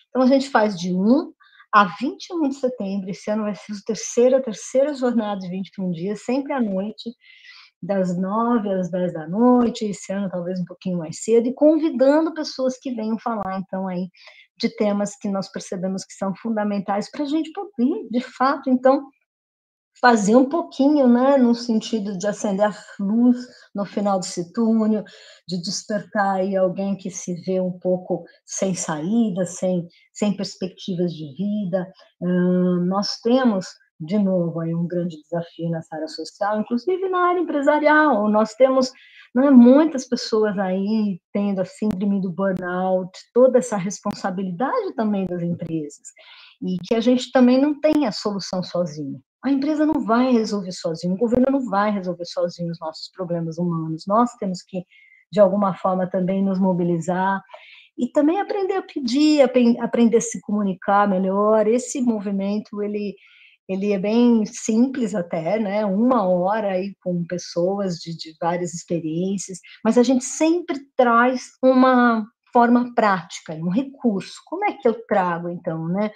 então 0.10 0.22
a 0.22 0.28
gente 0.28 0.50
faz 0.50 0.78
de 0.78 0.94
1 0.94 1.34
a 1.74 1.86
21 2.00 2.50
de 2.50 2.56
setembro, 2.56 3.10
esse 3.10 3.30
ano 3.32 3.44
vai 3.44 3.56
ser 3.56 3.72
a 3.72 3.86
terceira, 3.86 4.42
terceira 4.42 4.94
jornada 4.94 5.40
de 5.40 5.50
21 5.50 5.92
dias, 5.92 6.24
sempre 6.24 6.54
à 6.54 6.60
noite, 6.60 7.12
das 7.82 8.18
9 8.18 8.70
às 8.70 8.92
10 8.92 9.14
da 9.14 9.28
noite, 9.28 9.86
esse 9.86 10.12
ano 10.12 10.30
talvez 10.30 10.60
um 10.60 10.66
pouquinho 10.66 10.98
mais 10.98 11.24
cedo, 11.24 11.48
e 11.48 11.54
convidando 11.54 12.34
pessoas 12.34 12.78
que 12.78 12.94
venham 12.94 13.18
falar, 13.18 13.60
então, 13.60 13.88
aí, 13.88 14.08
de 14.58 14.70
temas 14.76 15.16
que 15.18 15.28
nós 15.30 15.52
percebemos 15.52 16.06
que 16.06 16.14
são 16.14 16.36
fundamentais 16.36 17.10
para 17.10 17.24
a 17.24 17.28
gente 17.28 17.52
poder, 17.52 18.08
de 18.12 18.22
fato, 18.22 18.70
então, 18.70 19.08
fazer 20.02 20.36
um 20.36 20.50
pouquinho, 20.50 21.08
né, 21.08 21.38
no 21.38 21.54
sentido 21.54 22.18
de 22.18 22.28
acender 22.28 22.66
a 22.66 22.76
luz 23.00 23.38
no 23.74 23.86
final 23.86 24.20
desse 24.20 24.52
túnel, 24.52 25.04
de 25.48 25.62
despertar 25.62 26.38
aí 26.38 26.56
alguém 26.56 26.98
que 26.98 27.12
se 27.12 27.36
vê 27.46 27.62
um 27.62 27.78
pouco 27.78 28.26
sem 28.44 28.74
saída, 28.74 29.46
sem, 29.46 29.88
sem 30.12 30.36
perspectivas 30.36 31.14
de 31.14 31.34
vida. 31.36 31.88
Hum, 32.20 32.86
nós 32.88 33.20
temos, 33.22 33.68
de 34.00 34.18
novo, 34.18 34.60
aí 34.60 34.74
um 34.74 34.88
grande 34.88 35.22
desafio 35.22 35.70
nessa 35.70 35.96
área 35.96 36.08
social, 36.08 36.60
inclusive 36.60 37.08
na 37.08 37.30
área 37.30 37.40
empresarial. 37.40 38.28
Nós 38.28 38.56
temos 38.56 38.92
né, 39.36 39.52
muitas 39.52 40.08
pessoas 40.08 40.58
aí 40.58 41.22
tendo 41.32 41.62
a 41.62 41.66
síndrome 41.66 42.20
do 42.20 42.32
burnout, 42.32 43.12
toda 43.36 43.60
essa 43.60 43.78
responsabilidade 43.78 44.96
também 44.96 45.28
das 45.28 45.44
empresas, 45.44 46.08
e 46.60 46.78
que 46.88 46.96
a 46.96 47.00
gente 47.00 47.32
também 47.32 47.62
não 47.62 47.80
tem 47.80 48.08
a 48.08 48.12
solução 48.12 48.64
sozinho. 48.64 49.22
A 49.44 49.50
empresa 49.50 49.86
não 49.86 50.06
vai 50.06 50.32
resolver 50.32 50.72
sozinho, 50.72 51.16
o 51.16 51.18
governo 51.18 51.48
não 51.50 51.66
vai 51.70 51.92
resolver 51.92 52.26
sozinho 52.26 52.72
os 52.72 52.80
nossos 52.80 53.10
problemas 53.12 53.58
humanos. 53.58 54.04
Nós 54.08 54.32
temos 54.36 54.62
que, 54.62 54.84
de 55.32 55.40
alguma 55.40 55.74
forma, 55.74 56.08
também 56.08 56.44
nos 56.44 56.60
mobilizar 56.60 57.42
e 57.98 58.08
também 58.08 58.40
aprender 58.40 58.76
a 58.76 58.82
pedir, 58.82 59.42
aprender 59.80 60.18
a 60.18 60.22
se 60.22 60.40
comunicar 60.42 61.08
melhor. 61.08 61.68
Esse 61.68 62.02
movimento, 62.02 62.82
ele, 62.84 63.16
ele 63.68 63.92
é 63.92 64.00
bem 64.00 64.46
simples 64.46 65.16
até, 65.16 65.60
né? 65.60 65.86
Uma 65.86 66.28
hora 66.28 66.74
aí 66.74 66.96
com 67.04 67.26
pessoas 67.26 67.96
de, 67.96 68.16
de 68.16 68.36
várias 68.40 68.74
experiências, 68.74 69.60
mas 69.84 69.98
a 69.98 70.04
gente 70.04 70.24
sempre 70.24 70.80
traz 70.96 71.50
uma 71.64 72.26
forma 72.54 72.94
prática, 72.94 73.54
um 73.54 73.70
recurso. 73.70 74.36
Como 74.46 74.66
é 74.66 74.74
que 74.74 74.88
eu 74.88 74.96
trago, 75.08 75.50
então, 75.50 75.88
né? 75.88 76.12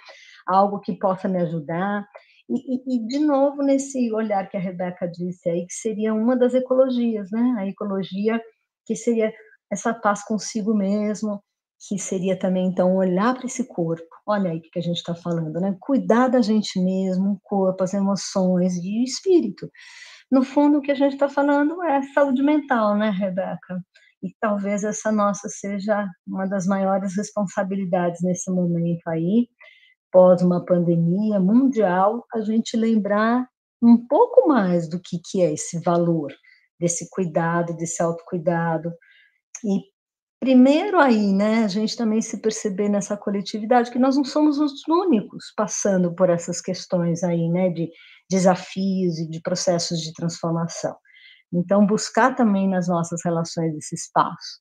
Algo 0.46 0.80
que 0.80 0.96
possa 0.98 1.28
me 1.28 1.40
ajudar. 1.40 2.06
E, 2.48 2.96
e, 2.96 3.06
de 3.06 3.18
novo, 3.18 3.62
nesse 3.62 4.12
olhar 4.12 4.48
que 4.48 4.56
a 4.56 4.60
Rebeca 4.60 5.08
disse 5.08 5.48
aí, 5.48 5.66
que 5.66 5.74
seria 5.74 6.14
uma 6.14 6.36
das 6.36 6.54
ecologias, 6.54 7.30
né? 7.30 7.56
A 7.58 7.66
ecologia 7.66 8.40
que 8.86 8.94
seria 8.94 9.32
essa 9.70 9.92
paz 9.92 10.24
consigo 10.24 10.72
mesmo, 10.74 11.42
que 11.88 11.98
seria 11.98 12.38
também, 12.38 12.68
então, 12.68 12.96
olhar 12.96 13.34
para 13.34 13.46
esse 13.46 13.66
corpo. 13.66 14.06
Olha 14.26 14.50
aí 14.50 14.58
o 14.58 14.62
que 14.62 14.78
a 14.78 14.82
gente 14.82 14.96
está 14.96 15.14
falando, 15.14 15.60
né? 15.60 15.76
Cuidar 15.80 16.28
da 16.28 16.40
gente 16.40 16.80
mesmo, 16.80 17.32
o 17.32 17.40
corpo, 17.42 17.82
as 17.82 17.94
emoções 17.94 18.76
e 18.76 19.00
o 19.00 19.04
espírito. 19.04 19.68
No 20.30 20.42
fundo, 20.42 20.78
o 20.78 20.80
que 20.82 20.92
a 20.92 20.94
gente 20.94 21.14
está 21.14 21.28
falando 21.28 21.82
é 21.82 22.02
saúde 22.14 22.42
mental, 22.42 22.96
né, 22.96 23.10
Rebeca? 23.10 23.80
E 24.22 24.34
talvez 24.40 24.82
essa 24.82 25.12
nossa 25.12 25.48
seja 25.48 26.08
uma 26.26 26.46
das 26.46 26.66
maiores 26.66 27.16
responsabilidades 27.16 28.20
nesse 28.22 28.50
momento 28.50 29.06
aí, 29.08 29.48
pós 30.10 30.42
uma 30.42 30.64
pandemia 30.64 31.38
mundial, 31.40 32.24
a 32.32 32.40
gente 32.40 32.76
lembrar 32.76 33.48
um 33.82 33.96
pouco 34.06 34.48
mais 34.48 34.88
do 34.88 35.00
que, 35.00 35.20
que 35.24 35.42
é 35.42 35.52
esse 35.52 35.80
valor, 35.80 36.32
desse 36.78 37.08
cuidado, 37.10 37.76
desse 37.76 38.02
autocuidado. 38.02 38.92
E 39.64 39.80
primeiro 40.40 40.98
aí, 40.98 41.32
né, 41.32 41.64
a 41.64 41.68
gente 41.68 41.96
também 41.96 42.20
se 42.20 42.40
perceber 42.40 42.88
nessa 42.88 43.16
coletividade 43.16 43.90
que 43.90 43.98
nós 43.98 44.16
não 44.16 44.24
somos 44.24 44.58
os 44.58 44.86
únicos 44.88 45.52
passando 45.56 46.14
por 46.14 46.30
essas 46.30 46.60
questões 46.60 47.22
aí, 47.22 47.48
né, 47.48 47.70
de 47.70 47.90
desafios 48.30 49.18
e 49.18 49.28
de 49.28 49.40
processos 49.40 50.00
de 50.00 50.12
transformação. 50.12 50.96
Então, 51.52 51.86
buscar 51.86 52.34
também 52.34 52.68
nas 52.68 52.88
nossas 52.88 53.20
relações 53.24 53.74
esse 53.76 53.94
espaço. 53.94 54.60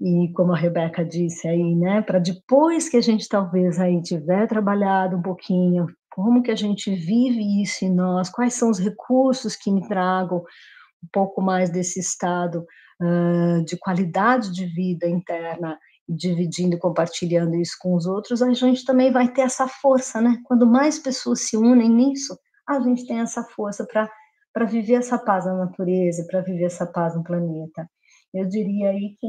E 0.00 0.32
como 0.32 0.52
a 0.52 0.56
Rebeca 0.56 1.04
disse 1.04 1.48
aí, 1.48 1.74
né, 1.74 2.02
para 2.02 2.18
depois 2.18 2.88
que 2.88 2.96
a 2.96 3.00
gente 3.00 3.28
talvez 3.28 3.80
aí 3.80 4.00
tiver 4.00 4.46
trabalhado 4.46 5.16
um 5.16 5.22
pouquinho, 5.22 5.86
como 6.08 6.42
que 6.42 6.50
a 6.50 6.56
gente 6.56 6.94
vive 6.94 7.62
isso 7.62 7.84
em 7.84 7.92
nós, 7.92 8.30
quais 8.30 8.54
são 8.54 8.70
os 8.70 8.78
recursos 8.78 9.56
que 9.56 9.72
me 9.72 9.86
tragam 9.88 10.38
um 10.38 11.08
pouco 11.12 11.40
mais 11.40 11.70
desse 11.70 12.00
estado 12.00 12.64
uh, 13.00 13.64
de 13.64 13.76
qualidade 13.76 14.52
de 14.52 14.66
vida 14.66 15.08
interna, 15.08 15.78
dividindo 16.08 16.74
e 16.74 16.78
compartilhando 16.78 17.54
isso 17.56 17.76
com 17.80 17.94
os 17.94 18.06
outros, 18.06 18.40
a 18.40 18.52
gente 18.52 18.84
também 18.84 19.12
vai 19.12 19.28
ter 19.28 19.42
essa 19.42 19.68
força, 19.68 20.20
né? 20.20 20.38
Quando 20.44 20.66
mais 20.66 20.98
pessoas 20.98 21.42
se 21.42 21.56
unem 21.56 21.90
nisso, 21.90 22.38
a 22.66 22.80
gente 22.80 23.06
tem 23.06 23.20
essa 23.20 23.44
força 23.44 23.86
para 23.86 24.64
viver 24.64 24.94
essa 24.94 25.18
paz 25.18 25.44
na 25.44 25.54
natureza, 25.54 26.26
para 26.28 26.40
viver 26.40 26.64
essa 26.64 26.86
paz 26.86 27.14
no 27.14 27.22
planeta. 27.22 27.88
Eu 28.32 28.46
diria 28.46 28.90
aí 28.90 29.16
que, 29.20 29.26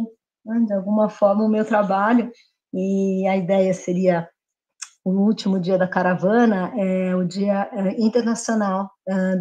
de 0.66 0.74
alguma 0.74 1.10
forma, 1.10 1.44
o 1.44 1.50
meu 1.50 1.66
trabalho, 1.66 2.32
e 2.74 3.28
a 3.28 3.38
ideia 3.38 3.74
seria 3.74 4.28
o 5.04 5.12
último 5.12 5.60
dia 5.60 5.78
da 5.78 5.88
caravana, 5.88 6.72
é 6.78 7.16
o 7.16 7.26
Dia 7.26 7.70
é, 7.74 8.02
Internacional 8.02 8.90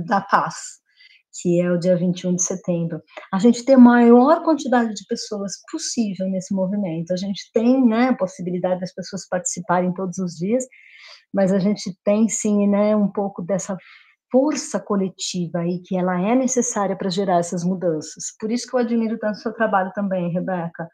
da 0.06 0.20
Paz, 0.20 0.54
que 1.40 1.60
é 1.60 1.70
o 1.70 1.78
dia 1.78 1.96
21 1.96 2.36
de 2.36 2.42
setembro. 2.42 3.00
A 3.32 3.38
gente 3.38 3.64
tem 3.64 3.74
a 3.74 3.78
maior 3.78 4.42
quantidade 4.42 4.94
de 4.94 5.04
pessoas 5.06 5.52
possível 5.70 6.28
nesse 6.28 6.54
movimento. 6.54 7.12
A 7.12 7.16
gente 7.16 7.50
tem 7.52 7.84
né, 7.84 8.08
a 8.08 8.16
possibilidade 8.16 8.80
das 8.80 8.94
pessoas 8.94 9.28
participarem 9.28 9.92
todos 9.92 10.18
os 10.18 10.34
dias, 10.34 10.64
mas 11.32 11.52
a 11.52 11.58
gente 11.58 11.94
tem 12.04 12.28
sim 12.28 12.66
né, 12.68 12.96
um 12.96 13.10
pouco 13.10 13.42
dessa 13.42 13.76
força 14.30 14.78
coletiva 14.78 15.60
aí 15.60 15.80
que 15.80 15.96
ela 15.96 16.20
é 16.20 16.34
necessária 16.34 16.96
para 16.96 17.10
gerar 17.10 17.38
essas 17.38 17.64
mudanças. 17.64 18.34
Por 18.38 18.50
isso 18.50 18.68
que 18.68 18.74
eu 18.74 18.80
admiro 18.80 19.18
tanto 19.18 19.36
o 19.36 19.40
seu 19.40 19.52
trabalho 19.52 19.92
também, 19.94 20.30
Rebeca. 20.30 20.88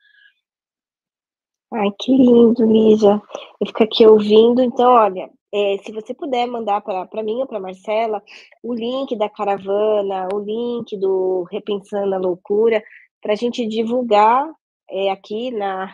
Ai, 1.72 1.90
que 1.98 2.16
lindo, 2.16 2.64
Lígia. 2.64 3.20
Eu 3.60 3.66
fico 3.66 3.82
aqui 3.82 4.06
ouvindo. 4.06 4.62
Então, 4.62 4.92
olha, 4.92 5.28
é, 5.52 5.78
se 5.78 5.92
você 5.92 6.14
puder 6.14 6.46
mandar 6.46 6.80
para 6.80 7.22
mim 7.22 7.40
ou 7.40 7.46
para 7.46 7.60
Marcela 7.60 8.22
o 8.62 8.74
link 8.74 9.16
da 9.16 9.28
caravana, 9.28 10.28
o 10.32 10.38
link 10.38 10.96
do 10.96 11.44
Repensando 11.50 12.14
a 12.14 12.18
Loucura, 12.18 12.82
para 13.20 13.32
a 13.32 13.36
gente 13.36 13.66
divulgar 13.66 14.48
é, 14.90 15.10
aqui 15.10 15.50
na, 15.50 15.86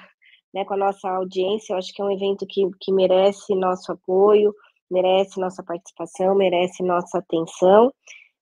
né, 0.53 0.65
com 0.65 0.75
a 0.75 0.77
nossa 0.77 1.09
audiência. 1.09 1.73
Eu 1.73 1.79
acho 1.79 1.93
que 1.95 2.03
é 2.03 2.05
um 2.05 2.11
evento 2.11 2.47
que, 2.47 2.69
que 2.81 2.93
merece 2.93 3.55
nosso 3.55 3.93
apoio, 3.93 4.55
merece 4.91 5.41
nossa 5.41 5.63
participação, 5.63 6.35
merece 6.35 6.83
nossa 6.83 7.19
atenção. 7.19 7.93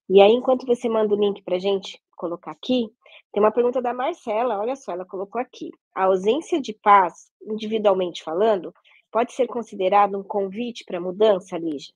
E 0.09 0.21
aí, 0.21 0.33
enquanto 0.33 0.67
você 0.67 0.89
manda 0.89 1.15
o 1.15 1.19
link 1.19 1.43
para 1.43 1.59
gente 1.59 2.01
colocar 2.17 2.53
aqui, 2.53 2.91
tem 3.33 3.43
uma 3.43 3.53
pergunta 3.53 3.83
da 3.83 3.93
Marcela, 3.93 4.59
olha 4.59 4.75
só, 4.75 4.93
ela 4.93 5.05
colocou 5.05 5.41
aqui. 5.41 5.71
A 5.95 6.05
ausência 6.05 6.61
de 6.61 6.73
paz, 6.73 7.31
individualmente 7.43 8.23
falando, 8.23 8.73
pode 9.11 9.33
ser 9.33 9.47
considerado 9.47 10.19
um 10.19 10.23
convite 10.23 10.85
para 10.85 11.01
mudança, 11.01 11.59
Lígia? 11.59 11.93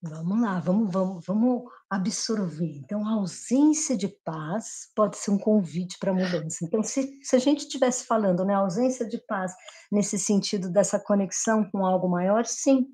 Vamos 0.00 0.40
lá, 0.40 0.58
vamos, 0.60 0.92
vamos, 0.92 1.26
vamos 1.26 1.70
absorver. 1.92 2.78
Então, 2.78 3.06
a 3.06 3.12
ausência 3.12 3.94
de 3.94 4.08
paz 4.08 4.90
pode 4.96 5.18
ser 5.18 5.30
um 5.30 5.38
convite 5.38 5.98
para 5.98 6.14
mudança. 6.14 6.64
Então, 6.64 6.82
se, 6.82 7.18
se 7.22 7.36
a 7.36 7.38
gente 7.38 7.60
estivesse 7.60 8.06
falando, 8.06 8.46
né, 8.46 8.54
a 8.54 8.58
ausência 8.58 9.06
de 9.06 9.18
paz 9.26 9.52
nesse 9.90 10.18
sentido 10.18 10.70
dessa 10.70 10.98
conexão 10.98 11.68
com 11.70 11.84
algo 11.84 12.08
maior, 12.08 12.46
sim, 12.46 12.86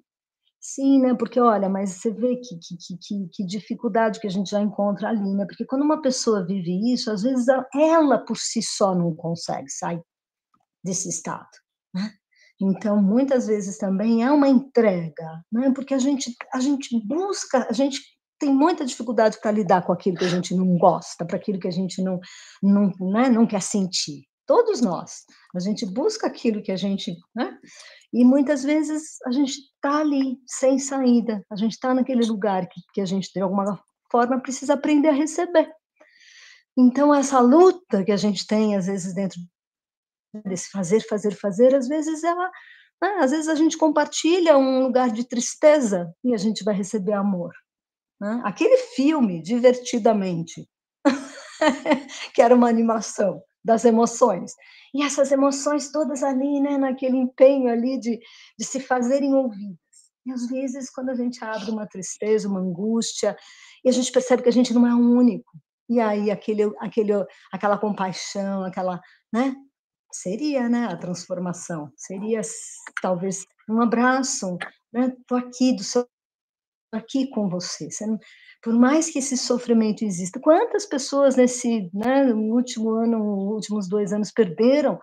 Sim, 0.60 1.00
né? 1.00 1.14
Porque 1.14 1.38
olha, 1.38 1.68
mas 1.68 1.90
você 1.90 2.10
vê 2.10 2.34
que, 2.34 2.58
que, 2.58 2.76
que, 2.98 3.28
que, 3.32 3.46
dificuldade 3.46 4.18
que 4.18 4.26
a 4.26 4.30
gente 4.30 4.50
já 4.50 4.60
encontra 4.60 5.08
ali, 5.08 5.32
né? 5.32 5.46
Porque 5.46 5.64
quando 5.64 5.82
uma 5.82 6.02
pessoa 6.02 6.44
vive 6.44 6.92
isso, 6.92 7.12
às 7.12 7.22
vezes 7.22 7.46
ela 7.72 8.18
por 8.18 8.36
si 8.36 8.60
só 8.60 8.92
não 8.92 9.14
consegue 9.14 9.70
sair 9.70 10.02
desse 10.82 11.08
estado, 11.08 11.48
né? 11.94 12.12
Então, 12.60 13.00
muitas 13.00 13.46
vezes 13.46 13.78
também 13.78 14.24
é 14.24 14.32
uma 14.32 14.48
entrega, 14.48 15.44
né? 15.52 15.72
Porque 15.72 15.94
a 15.94 15.98
gente, 15.98 16.34
a 16.52 16.58
gente 16.58 17.00
busca, 17.06 17.68
a 17.70 17.72
gente 17.72 18.17
tem 18.38 18.52
muita 18.52 18.84
dificuldade 18.84 19.38
para 19.40 19.50
lidar 19.50 19.82
com 19.82 19.92
aquilo 19.92 20.16
que 20.16 20.24
a 20.24 20.28
gente 20.28 20.54
não 20.54 20.78
gosta, 20.78 21.24
para 21.24 21.36
aquilo 21.36 21.58
que 21.58 21.68
a 21.68 21.72
gente 21.72 22.02
não, 22.02 22.20
não, 22.62 22.92
né? 23.00 23.28
não 23.28 23.46
quer 23.46 23.62
sentir. 23.62 24.24
Todos 24.46 24.80
nós. 24.80 25.24
A 25.54 25.60
gente 25.60 25.84
busca 25.84 26.26
aquilo 26.26 26.62
que 26.62 26.72
a 26.72 26.76
gente. 26.76 27.14
Né? 27.34 27.58
E 28.12 28.24
muitas 28.24 28.62
vezes 28.62 29.18
a 29.26 29.30
gente 29.30 29.58
está 29.58 29.98
ali, 29.98 30.38
sem 30.46 30.78
saída, 30.78 31.44
a 31.50 31.56
gente 31.56 31.72
está 31.72 31.92
naquele 31.92 32.24
lugar 32.24 32.66
que, 32.66 32.80
que 32.94 33.00
a 33.00 33.04
gente, 33.04 33.30
de 33.32 33.40
alguma 33.40 33.78
forma, 34.10 34.40
precisa 34.40 34.74
aprender 34.74 35.08
a 35.08 35.12
receber. 35.12 35.70
Então, 36.76 37.14
essa 37.14 37.40
luta 37.40 38.04
que 38.04 38.12
a 38.12 38.16
gente 38.16 38.46
tem, 38.46 38.76
às 38.76 38.86
vezes, 38.86 39.12
dentro 39.12 39.38
desse 40.44 40.70
fazer, 40.70 41.00
fazer, 41.00 41.34
fazer, 41.34 41.74
às 41.74 41.88
vezes 41.88 42.22
ela. 42.22 42.50
Né? 43.02 43.08
Às 43.20 43.30
vezes 43.30 43.48
a 43.48 43.54
gente 43.54 43.76
compartilha 43.76 44.56
um 44.56 44.82
lugar 44.82 45.10
de 45.10 45.24
tristeza 45.24 46.12
e 46.24 46.34
a 46.34 46.36
gente 46.36 46.64
vai 46.64 46.74
receber 46.74 47.12
amor. 47.12 47.52
Né? 48.20 48.40
Aquele 48.44 48.76
filme, 48.94 49.42
Divertidamente, 49.42 50.68
que 52.34 52.42
era 52.42 52.54
uma 52.54 52.68
animação 52.68 53.42
das 53.64 53.84
emoções, 53.84 54.52
e 54.94 55.02
essas 55.02 55.30
emoções 55.30 55.90
todas 55.90 56.22
ali, 56.22 56.60
né, 56.60 56.78
naquele 56.78 57.16
empenho 57.16 57.70
ali 57.70 57.98
de, 57.98 58.18
de 58.58 58.64
se 58.64 58.80
fazerem 58.80 59.34
ouvidas. 59.34 59.76
E 60.24 60.32
às 60.32 60.46
vezes, 60.46 60.90
quando 60.90 61.10
a 61.10 61.14
gente 61.14 61.42
abre 61.44 61.70
uma 61.70 61.86
tristeza, 61.86 62.48
uma 62.48 62.60
angústia, 62.60 63.36
e 63.84 63.88
a 63.88 63.92
gente 63.92 64.12
percebe 64.12 64.42
que 64.42 64.48
a 64.48 64.52
gente 64.52 64.72
não 64.72 64.86
é 64.86 64.94
o 64.94 64.98
único, 64.98 65.50
e 65.88 66.00
aí 66.00 66.30
aquele, 66.30 66.64
aquele, 66.80 67.12
aquela 67.52 67.78
compaixão, 67.78 68.62
aquela, 68.62 69.00
né, 69.32 69.54
seria, 70.12 70.68
né, 70.68 70.86
a 70.86 70.96
transformação, 70.96 71.90
seria 71.96 72.40
talvez 73.02 73.44
um 73.68 73.80
abraço, 73.80 74.56
né, 74.92 75.14
tô 75.26 75.34
aqui 75.34 75.74
do 75.74 75.82
seu 75.82 76.06
aqui 76.92 77.28
com 77.30 77.48
você. 77.48 77.90
você 77.90 78.06
não, 78.06 78.18
por 78.62 78.74
mais 78.74 79.10
que 79.10 79.18
esse 79.18 79.36
sofrimento 79.36 80.04
exista, 80.04 80.40
quantas 80.40 80.86
pessoas 80.86 81.36
nesse, 81.36 81.90
né, 81.94 82.32
último 82.32 82.90
ano, 82.90 83.18
últimos 83.54 83.88
dois 83.88 84.12
anos 84.12 84.32
perderam, 84.32 84.98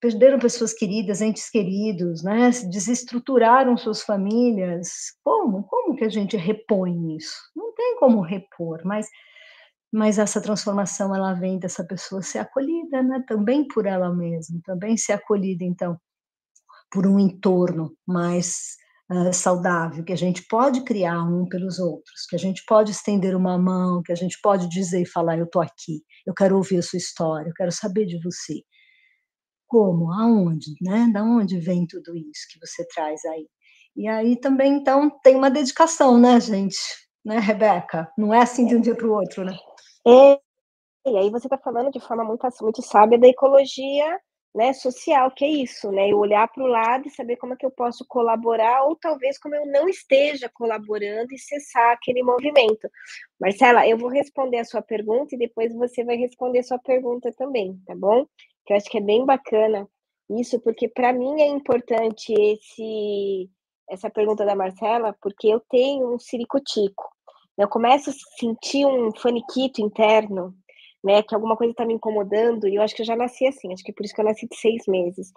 perderam 0.00 0.38
pessoas 0.38 0.72
queridas, 0.74 1.20
entes 1.20 1.48
queridos, 1.50 2.22
né, 2.22 2.50
desestruturaram 2.70 3.76
suas 3.76 4.02
famílias, 4.02 4.88
como? 5.24 5.64
Como 5.64 5.96
que 5.96 6.04
a 6.04 6.08
gente 6.10 6.36
repõe 6.36 7.16
isso? 7.16 7.34
Não 7.56 7.74
tem 7.74 7.96
como 7.98 8.20
repor, 8.20 8.82
mas 8.84 9.08
mas 9.96 10.18
essa 10.18 10.42
transformação 10.42 11.14
ela 11.14 11.34
vem 11.34 11.56
dessa 11.56 11.84
pessoa 11.86 12.20
ser 12.20 12.40
acolhida, 12.40 13.00
né, 13.02 13.24
também 13.28 13.66
por 13.68 13.86
ela 13.86 14.12
mesma, 14.12 14.60
também 14.64 14.96
ser 14.96 15.12
acolhida 15.12 15.64
então 15.64 15.96
por 16.90 17.06
um 17.06 17.18
entorno 17.18 17.96
mais 18.06 18.76
saudável, 19.32 20.04
que 20.04 20.12
a 20.12 20.16
gente 20.16 20.46
pode 20.48 20.82
criar 20.84 21.22
um 21.22 21.46
pelos 21.46 21.78
outros, 21.78 22.26
que 22.28 22.36
a 22.36 22.38
gente 22.38 22.64
pode 22.66 22.90
estender 22.90 23.36
uma 23.36 23.58
mão, 23.58 24.02
que 24.02 24.12
a 24.12 24.14
gente 24.14 24.38
pode 24.42 24.68
dizer 24.68 25.02
e 25.02 25.06
falar: 25.06 25.38
Eu 25.38 25.44
estou 25.44 25.62
aqui, 25.62 26.02
eu 26.26 26.34
quero 26.34 26.56
ouvir 26.56 26.78
a 26.78 26.82
sua 26.82 26.96
história, 26.96 27.48
eu 27.48 27.54
quero 27.54 27.72
saber 27.72 28.06
de 28.06 28.20
você. 28.22 28.62
Como? 29.66 30.12
Aonde? 30.12 30.72
Né? 30.80 31.10
Da 31.12 31.22
onde 31.22 31.58
vem 31.58 31.86
tudo 31.86 32.16
isso 32.16 32.46
que 32.50 32.58
você 32.60 32.86
traz 32.94 33.24
aí? 33.26 33.46
E 33.96 34.08
aí 34.08 34.36
também, 34.40 34.74
então, 34.74 35.10
tem 35.22 35.36
uma 35.36 35.50
dedicação, 35.50 36.18
né, 36.18 36.40
gente? 36.40 36.78
Né, 37.24 37.38
Rebeca? 37.38 38.10
Não 38.18 38.34
é 38.34 38.42
assim 38.42 38.66
de 38.66 38.76
um 38.76 38.80
dia 38.80 38.94
para 38.94 39.06
o 39.06 39.12
outro, 39.12 39.44
né? 39.44 39.56
É, 40.06 40.38
e 41.06 41.16
aí 41.16 41.30
você 41.30 41.46
está 41.46 41.56
falando 41.58 41.90
de 41.90 42.00
forma 42.00 42.24
muito, 42.24 42.46
muito 42.62 42.82
sábia 42.82 43.18
da 43.18 43.28
ecologia 43.28 44.18
né, 44.54 44.72
social, 44.72 45.30
que 45.32 45.44
é 45.44 45.48
isso, 45.48 45.90
né? 45.90 46.10
Eu 46.10 46.18
olhar 46.18 46.46
para 46.46 46.62
o 46.62 46.66
lado 46.66 47.08
e 47.08 47.10
saber 47.10 47.36
como 47.36 47.54
é 47.54 47.56
que 47.56 47.66
eu 47.66 47.70
posso 47.70 48.04
colaborar, 48.06 48.84
ou 48.84 48.94
talvez 48.94 49.36
como 49.38 49.54
eu 49.54 49.66
não 49.66 49.88
esteja 49.88 50.48
colaborando 50.54 51.34
e 51.34 51.38
cessar 51.38 51.92
aquele 51.92 52.22
movimento. 52.22 52.88
Marcela, 53.40 53.86
eu 53.88 53.98
vou 53.98 54.08
responder 54.08 54.58
a 54.58 54.64
sua 54.64 54.80
pergunta 54.80 55.34
e 55.34 55.38
depois 55.38 55.74
você 55.74 56.04
vai 56.04 56.16
responder 56.16 56.60
a 56.60 56.62
sua 56.62 56.78
pergunta 56.78 57.32
também, 57.32 57.76
tá 57.84 57.94
bom? 57.96 58.26
Que 58.64 58.72
eu 58.72 58.76
acho 58.76 58.88
que 58.88 58.98
é 58.98 59.00
bem 59.00 59.26
bacana 59.26 59.88
isso, 60.30 60.60
porque 60.60 60.88
para 60.88 61.12
mim 61.12 61.42
é 61.42 61.46
importante 61.46 62.32
esse 62.32 63.50
essa 63.90 64.08
pergunta 64.08 64.46
da 64.46 64.56
Marcela, 64.56 65.14
porque 65.20 65.46
eu 65.46 65.60
tenho 65.68 66.14
um 66.14 66.18
ciricutico. 66.18 67.04
Eu 67.58 67.68
começo 67.68 68.08
a 68.08 68.12
sentir 68.38 68.86
um 68.86 69.12
faniquito 69.14 69.82
interno 69.82 70.54
né? 71.04 71.22
Que 71.22 71.34
alguma 71.34 71.56
coisa 71.56 71.72
está 71.72 71.84
me 71.84 71.94
incomodando, 71.94 72.66
e 72.66 72.76
eu 72.76 72.82
acho 72.82 72.94
que 72.94 73.02
eu 73.02 73.06
já 73.06 73.14
nasci 73.14 73.46
assim, 73.46 73.72
acho 73.72 73.84
que 73.84 73.92
por 73.92 74.04
isso 74.04 74.14
que 74.14 74.20
eu 74.20 74.24
nasci 74.24 74.48
de 74.48 74.56
seis 74.56 74.84
meses. 74.88 75.30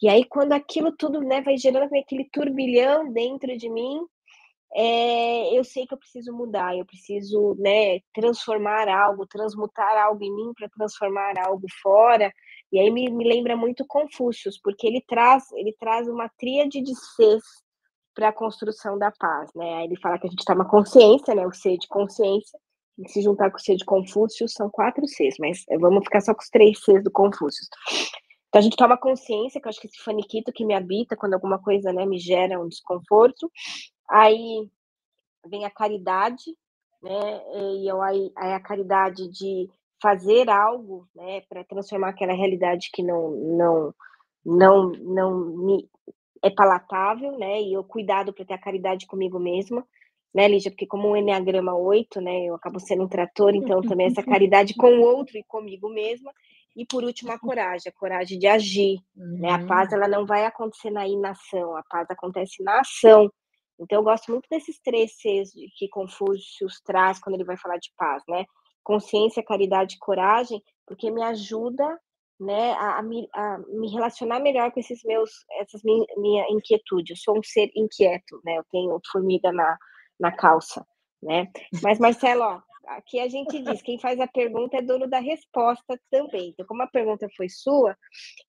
E 0.00 0.08
aí, 0.08 0.24
quando 0.24 0.52
aquilo 0.52 0.90
tudo 0.96 1.20
né, 1.20 1.42
vai 1.42 1.56
gerando 1.56 1.94
aquele 1.94 2.28
turbilhão 2.32 3.12
dentro 3.12 3.56
de 3.56 3.68
mim, 3.68 4.00
é, 4.74 5.56
eu 5.56 5.62
sei 5.64 5.86
que 5.86 5.92
eu 5.92 5.98
preciso 5.98 6.32
mudar, 6.32 6.76
eu 6.76 6.86
preciso 6.86 7.54
né, 7.58 8.00
transformar 8.14 8.88
algo, 8.88 9.26
transmutar 9.26 10.02
algo 10.02 10.24
em 10.24 10.34
mim 10.34 10.52
para 10.56 10.68
transformar 10.70 11.34
algo 11.38 11.66
fora. 11.82 12.32
E 12.72 12.80
aí 12.80 12.90
me, 12.90 13.10
me 13.10 13.28
lembra 13.28 13.54
muito 13.54 13.84
Confúcio, 13.86 14.50
porque 14.64 14.86
ele 14.86 15.04
traz, 15.06 15.52
ele 15.52 15.76
traz 15.78 16.08
uma 16.08 16.28
tríade 16.38 16.80
de 16.82 16.94
Cs 16.94 17.42
para 18.14 18.28
a 18.28 18.32
construção 18.32 18.98
da 18.98 19.12
paz. 19.12 19.50
Né? 19.54 19.84
Ele 19.84 19.96
fala 20.00 20.18
que 20.18 20.26
a 20.26 20.30
gente 20.30 20.44
toma 20.44 20.68
consciência, 20.68 21.34
né, 21.34 21.46
o 21.46 21.52
C 21.52 21.76
de 21.76 21.86
consciência, 21.86 22.58
se 23.06 23.22
juntar 23.22 23.50
com 23.50 23.56
o 23.56 23.60
C 23.60 23.76
de 23.76 23.84
Confúcio, 23.84 24.48
são 24.48 24.70
quatro 24.70 25.06
Cs, 25.06 25.36
mas 25.38 25.64
vamos 25.80 26.04
ficar 26.04 26.20
só 26.20 26.34
com 26.34 26.42
os 26.42 26.48
três 26.48 26.78
Cs 26.80 27.02
do 27.02 27.10
Confúcio. 27.10 27.66
Então 28.48 28.58
a 28.58 28.62
gente 28.62 28.76
toma 28.76 28.98
consciência, 28.98 29.60
que 29.60 29.66
eu 29.66 29.70
acho 29.70 29.80
que 29.80 29.86
esse 29.86 30.02
faniquito 30.02 30.52
que 30.52 30.64
me 30.64 30.74
habita, 30.74 31.16
quando 31.16 31.34
alguma 31.34 31.58
coisa 31.58 31.90
né, 31.92 32.04
me 32.04 32.18
gera 32.18 32.60
um 32.60 32.68
desconforto. 32.68 33.50
Aí 34.10 34.68
vem 35.46 35.64
a 35.64 35.70
caridade, 35.70 36.44
né? 37.02 37.42
E 37.54 37.90
eu, 37.90 38.02
aí, 38.02 38.30
aí 38.36 38.52
a 38.52 38.60
caridade 38.60 39.28
de 39.30 39.70
fazer 40.02 40.50
algo, 40.50 41.08
né, 41.14 41.40
para 41.48 41.64
transformar 41.64 42.10
aquela 42.10 42.34
realidade 42.34 42.90
que 42.92 43.02
não 43.02 43.30
não 43.30 43.94
não 44.44 44.90
não 44.90 45.44
me 45.56 45.88
é 46.42 46.50
palatável, 46.50 47.38
né? 47.38 47.62
E 47.62 47.72
eu 47.72 47.84
cuidado 47.84 48.32
para 48.32 48.44
ter 48.44 48.54
a 48.54 48.58
caridade 48.58 49.06
comigo 49.06 49.38
mesma, 49.38 49.86
né, 50.34 50.48
Lígia? 50.48 50.70
Porque 50.70 50.86
como 50.86 51.08
o 51.08 51.16
Enneagrama 51.16 51.74
8, 51.74 52.20
né, 52.20 52.46
eu 52.46 52.54
acabo 52.54 52.80
sendo 52.80 53.04
um 53.04 53.08
trator, 53.08 53.54
então 53.54 53.80
também 53.82 54.06
essa 54.06 54.22
caridade 54.24 54.74
com 54.74 54.98
o 54.98 55.02
outro 55.02 55.36
e 55.36 55.44
comigo 55.44 55.88
mesma. 55.88 56.32
E 56.74 56.86
por 56.86 57.04
último, 57.04 57.32
a 57.32 57.38
coragem, 57.38 57.90
a 57.90 57.98
coragem 57.98 58.38
de 58.38 58.46
agir. 58.46 58.98
Uhum. 59.14 59.38
Né? 59.38 59.50
A 59.50 59.66
paz 59.66 59.90
uhum. 59.90 59.96
ela 59.96 60.08
não 60.08 60.24
vai 60.24 60.44
acontecer 60.46 60.90
na 60.90 61.06
inação, 61.06 61.76
a 61.76 61.82
paz 61.82 62.10
acontece 62.10 62.62
na 62.62 62.80
ação. 62.80 63.30
Então, 63.78 63.98
eu 63.98 64.04
gosto 64.04 64.30
muito 64.30 64.48
desses 64.50 64.78
três 64.80 65.12
Cs 65.16 65.50
que 65.76 65.88
Confúcio 65.88 66.66
traz 66.84 67.18
quando 67.18 67.34
ele 67.34 67.44
vai 67.44 67.56
falar 67.56 67.78
de 67.78 67.92
paz, 67.96 68.22
né? 68.28 68.44
Consciência, 68.82 69.42
caridade 69.42 69.96
e 69.96 69.98
coragem, 69.98 70.62
porque 70.86 71.10
me 71.10 71.22
ajuda 71.22 71.98
né, 72.38 72.72
a, 72.72 72.98
a, 72.98 73.02
me, 73.02 73.28
a, 73.32 73.58
me, 73.68 73.88
relacionar 73.90 74.40
melhor 74.40 74.72
com 74.72 74.80
esses 74.80 75.02
meus, 75.04 75.30
essas 75.60 75.82
minha, 75.82 76.04
minha 76.16 76.44
inquietude. 76.50 77.12
Eu 77.12 77.16
sou 77.16 77.38
um 77.38 77.42
ser 77.42 77.70
inquieto, 77.76 78.40
né? 78.44 78.56
Eu 78.56 78.64
tenho 78.70 79.00
formiga 79.10 79.52
na, 79.52 79.76
na 80.22 80.30
calça, 80.30 80.86
né? 81.20 81.48
Mas, 81.82 81.98
Marcelo, 81.98 82.42
ó, 82.42 82.60
aqui 82.86 83.18
a 83.18 83.28
gente 83.28 83.60
diz, 83.60 83.82
quem 83.82 83.98
faz 83.98 84.20
a 84.20 84.26
pergunta 84.28 84.76
é 84.76 84.82
dono 84.82 85.08
da 85.08 85.18
resposta 85.18 86.00
também. 86.08 86.50
Então, 86.50 86.64
como 86.64 86.82
a 86.82 86.86
pergunta 86.86 87.28
foi 87.36 87.48
sua, 87.48 87.96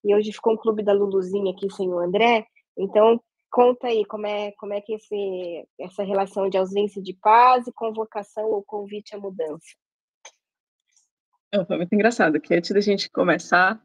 e 0.05 0.15
hoje 0.15 0.31
ficou 0.31 0.53
um 0.53 0.57
clube 0.57 0.83
da 0.83 0.93
Luluzinha 0.93 1.51
aqui 1.51 1.67
sem 1.71 1.89
o 1.89 1.97
André, 1.97 2.45
então 2.77 3.19
conta 3.51 3.87
aí 3.87 4.05
como 4.05 4.27
é, 4.27 4.51
como 4.53 4.73
é 4.73 4.81
que 4.81 4.93
esse, 4.93 5.67
essa 5.79 6.03
relação 6.03 6.47
de 6.47 6.57
ausência 6.57 7.01
de 7.01 7.13
paz 7.13 7.65
e 7.67 7.73
convocação 7.73 8.45
ou 8.45 8.63
convite 8.63 9.15
à 9.15 9.19
mudança. 9.19 9.65
Foi 11.67 11.77
muito 11.77 11.93
engraçado, 11.93 12.39
que 12.39 12.53
antes 12.53 12.71
da 12.71 12.81
gente 12.81 13.09
começar, 13.11 13.81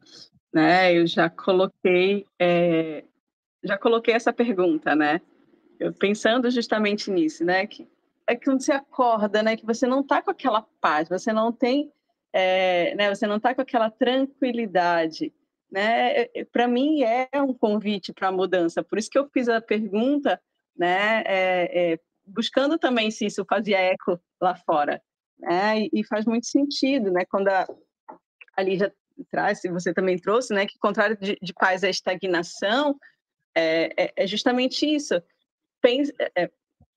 né, 0.53 0.93
eu 0.95 1.05
já 1.05 1.29
coloquei, 1.29 2.25
é, 2.39 3.03
já 3.63 3.77
coloquei 3.77 4.13
essa 4.13 4.33
pergunta, 4.33 4.95
né, 4.95 5.21
pensando 5.99 6.49
justamente 6.51 7.09
nisso, 7.11 7.43
né, 7.43 7.65
que 7.67 7.87
é 8.27 8.35
que 8.35 8.45
quando 8.45 8.61
você 8.61 8.71
acorda, 8.71 9.41
né, 9.41 9.57
que 9.57 9.65
você 9.65 9.87
não 9.87 10.01
está 10.01 10.21
com 10.21 10.29
aquela 10.29 10.61
paz, 10.79 11.09
você 11.09 11.33
não 11.33 11.51
tem, 11.51 11.91
é, 12.31 12.93
né, 12.93 13.13
você 13.13 13.25
não 13.25 13.37
está 13.37 13.55
com 13.55 13.61
aquela 13.61 13.89
tranquilidade, 13.89 15.33
né? 15.71 16.25
Para 16.51 16.67
mim 16.67 17.01
é 17.01 17.27
um 17.41 17.53
convite 17.53 18.13
para 18.13 18.27
a 18.27 18.31
mudança. 18.31 18.83
Por 18.83 18.99
isso 18.99 19.09
que 19.09 19.17
eu 19.17 19.27
fiz 19.33 19.49
a 19.49 19.59
pergunta, 19.59 20.39
né, 20.77 21.23
é, 21.25 21.93
é, 21.93 21.99
buscando 22.23 22.77
também 22.77 23.09
se 23.09 23.25
isso 23.25 23.43
fazia 23.49 23.79
eco 23.79 24.19
lá 24.39 24.55
fora, 24.55 25.01
né? 25.39 25.79
E, 25.81 25.89
e 25.93 26.03
faz 26.05 26.25
muito 26.25 26.45
sentido, 26.45 27.11
né? 27.11 27.25
Quando 27.25 27.47
a, 27.47 27.67
a 28.55 28.63
traz, 29.31 29.61
você 29.69 29.93
também 29.93 30.17
trouxe, 30.17 30.53
né, 30.53 30.65
que 30.65 30.77
contrário 30.79 31.17
de, 31.17 31.37
de 31.41 31.53
paz 31.53 31.83
é 31.83 31.89
estagnação, 31.89 32.95
é, 33.55 33.91
é, 33.97 34.13
é 34.15 34.27
justamente 34.27 34.85
isso. 34.85 35.21
Pensa, 35.81 36.13
é, 36.35 36.45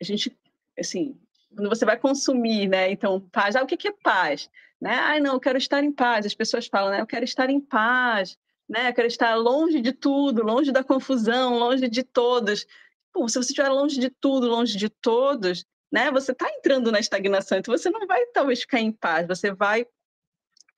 a 0.01 0.05
gente 0.05 0.37
assim, 0.79 1.19
quando 1.55 1.69
você 1.69 1.85
vai 1.85 1.99
consumir, 1.99 2.69
né? 2.69 2.91
Então, 2.91 3.21
paz, 3.21 3.57
ah, 3.57 3.63
o 3.63 3.67
que 3.67 3.89
é 3.89 3.93
paz? 4.03 4.49
Né? 4.81 4.95
Ah, 4.95 5.21
não, 5.21 5.35
eu 5.35 5.41
quero 5.41 5.59
estar 5.59 5.83
em 5.83 5.93
paz. 5.93 6.27
As 6.27 6.35
pessoas 6.35 6.67
falam, 6.67 6.91
né? 6.91 7.01
Eu 7.01 7.07
quero 7.07 7.25
estar 7.25 7.49
em 7.51 7.61
paz, 7.61 8.37
né? 8.69 8.89
Eu 8.89 8.95
quero 8.95 9.07
estar 9.07 9.35
longe 9.35 9.81
de 9.81 9.93
tudo, 9.93 10.43
longe 10.43 10.73
da 10.73 10.83
confusão, 10.83 11.59
longe 11.59 11.89
de 11.89 12.03
todos. 12.03 12.67
Pô, 13.13 13.29
se 13.29 13.35
você 13.35 13.51
estiver 13.51 13.69
longe 13.69 14.01
de 14.01 14.11
tudo, 14.11 14.49
longe 14.49 14.77
de 14.77 14.89
todos, 14.89 15.65
né? 15.93 16.11
Você 16.11 16.33
está 16.33 16.51
entrando 16.51 16.91
na 16.91 16.99
estagnação, 16.99 17.59
então 17.59 17.77
você 17.77 17.91
não 17.91 18.07
vai 18.07 18.25
talvez 18.27 18.63
ficar 18.63 18.81
em 18.81 18.91
paz, 18.91 19.27
você 19.29 19.53
vai, 19.53 19.87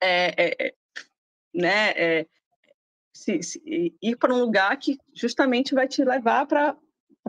é, 0.01 0.45
é, 0.45 0.67
é 0.67 0.73
né? 1.53 1.91
É, 1.91 2.27
se, 3.13 3.41
se, 3.41 3.95
ir 4.01 4.17
para 4.17 4.33
um 4.33 4.39
lugar 4.39 4.77
que 4.77 4.97
justamente 5.13 5.73
vai 5.73 5.87
te 5.87 6.03
levar 6.03 6.45
para 6.45 6.75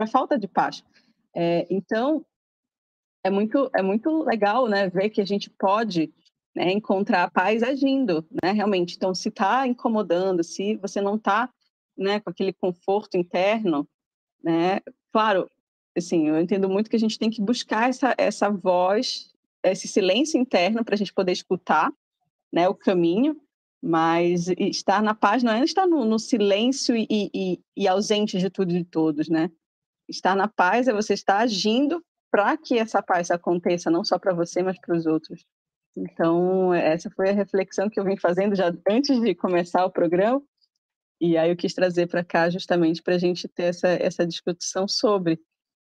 a 0.03 0.07
falta 0.07 0.37
de 0.37 0.47
paz. 0.47 0.83
É, 1.35 1.67
então, 1.69 2.25
é 3.23 3.29
muito, 3.29 3.69
é 3.75 3.81
muito 3.81 4.23
legal, 4.23 4.67
né, 4.67 4.89
ver 4.89 5.09
que 5.09 5.21
a 5.21 5.25
gente 5.25 5.49
pode 5.49 6.13
né, 6.55 6.71
encontrar 6.71 7.23
a 7.23 7.29
paz 7.29 7.61
agindo, 7.61 8.25
né, 8.43 8.51
realmente. 8.51 8.95
Então, 8.95 9.13
se 9.13 9.29
está 9.29 9.67
incomodando, 9.67 10.43
se 10.43 10.75
você 10.77 11.01
não 11.01 11.15
está, 11.15 11.49
né, 11.95 12.19
com 12.19 12.29
aquele 12.29 12.53
conforto 12.53 13.17
interno, 13.17 13.87
né, 14.43 14.79
claro, 15.11 15.49
assim, 15.95 16.27
eu 16.27 16.39
entendo 16.39 16.69
muito 16.69 16.89
que 16.89 16.95
a 16.95 16.99
gente 16.99 17.19
tem 17.19 17.29
que 17.29 17.41
buscar 17.41 17.89
essa, 17.89 18.15
essa 18.17 18.49
voz, 18.49 19.31
esse 19.63 19.87
silêncio 19.87 20.39
interno 20.39 20.83
para 20.83 20.95
a 20.95 20.97
gente 20.97 21.13
poder 21.13 21.31
escutar, 21.31 21.91
né, 22.51 22.67
o 22.67 22.75
caminho, 22.75 23.39
mas 23.81 24.47
estar 24.57 25.01
na 25.03 25.13
paz 25.13 25.43
não 25.43 25.51
é 25.53 25.63
estar 25.63 25.85
no, 25.85 26.03
no 26.05 26.17
silêncio 26.17 26.95
e, 26.95 27.07
e, 27.09 27.59
e 27.75 27.87
ausente 27.87 28.39
de 28.39 28.49
tudo 28.49 28.71
e 28.71 28.79
de 28.79 28.85
todos, 28.85 29.29
né? 29.29 29.51
Estar 30.07 30.35
na 30.35 30.47
paz 30.47 30.87
é 30.87 30.93
você 30.93 31.13
estar 31.13 31.39
agindo 31.39 32.03
para 32.31 32.57
que 32.57 32.77
essa 32.77 33.01
paz 33.01 33.31
aconteça, 33.31 33.89
não 33.89 34.03
só 34.03 34.17
para 34.19 34.33
você, 34.33 34.61
mas 34.61 34.79
para 34.79 34.95
os 34.95 35.05
outros. 35.05 35.45
Então, 35.95 36.73
essa 36.73 37.09
foi 37.09 37.29
a 37.29 37.33
reflexão 37.33 37.89
que 37.89 37.99
eu 37.99 38.03
vim 38.03 38.17
fazendo 38.17 38.55
já 38.55 38.71
antes 38.89 39.19
de 39.19 39.33
começar 39.33 39.85
o 39.85 39.91
programa, 39.91 40.41
e 41.19 41.35
aí 41.35 41.49
eu 41.49 41.57
quis 41.57 41.73
trazer 41.73 42.07
para 42.07 42.23
cá 42.23 42.49
justamente 42.49 43.01
para 43.01 43.15
a 43.15 43.17
gente 43.17 43.47
ter 43.47 43.63
essa, 43.63 43.87
essa 43.87 44.25
discussão 44.25 44.87
sobre, 44.87 45.39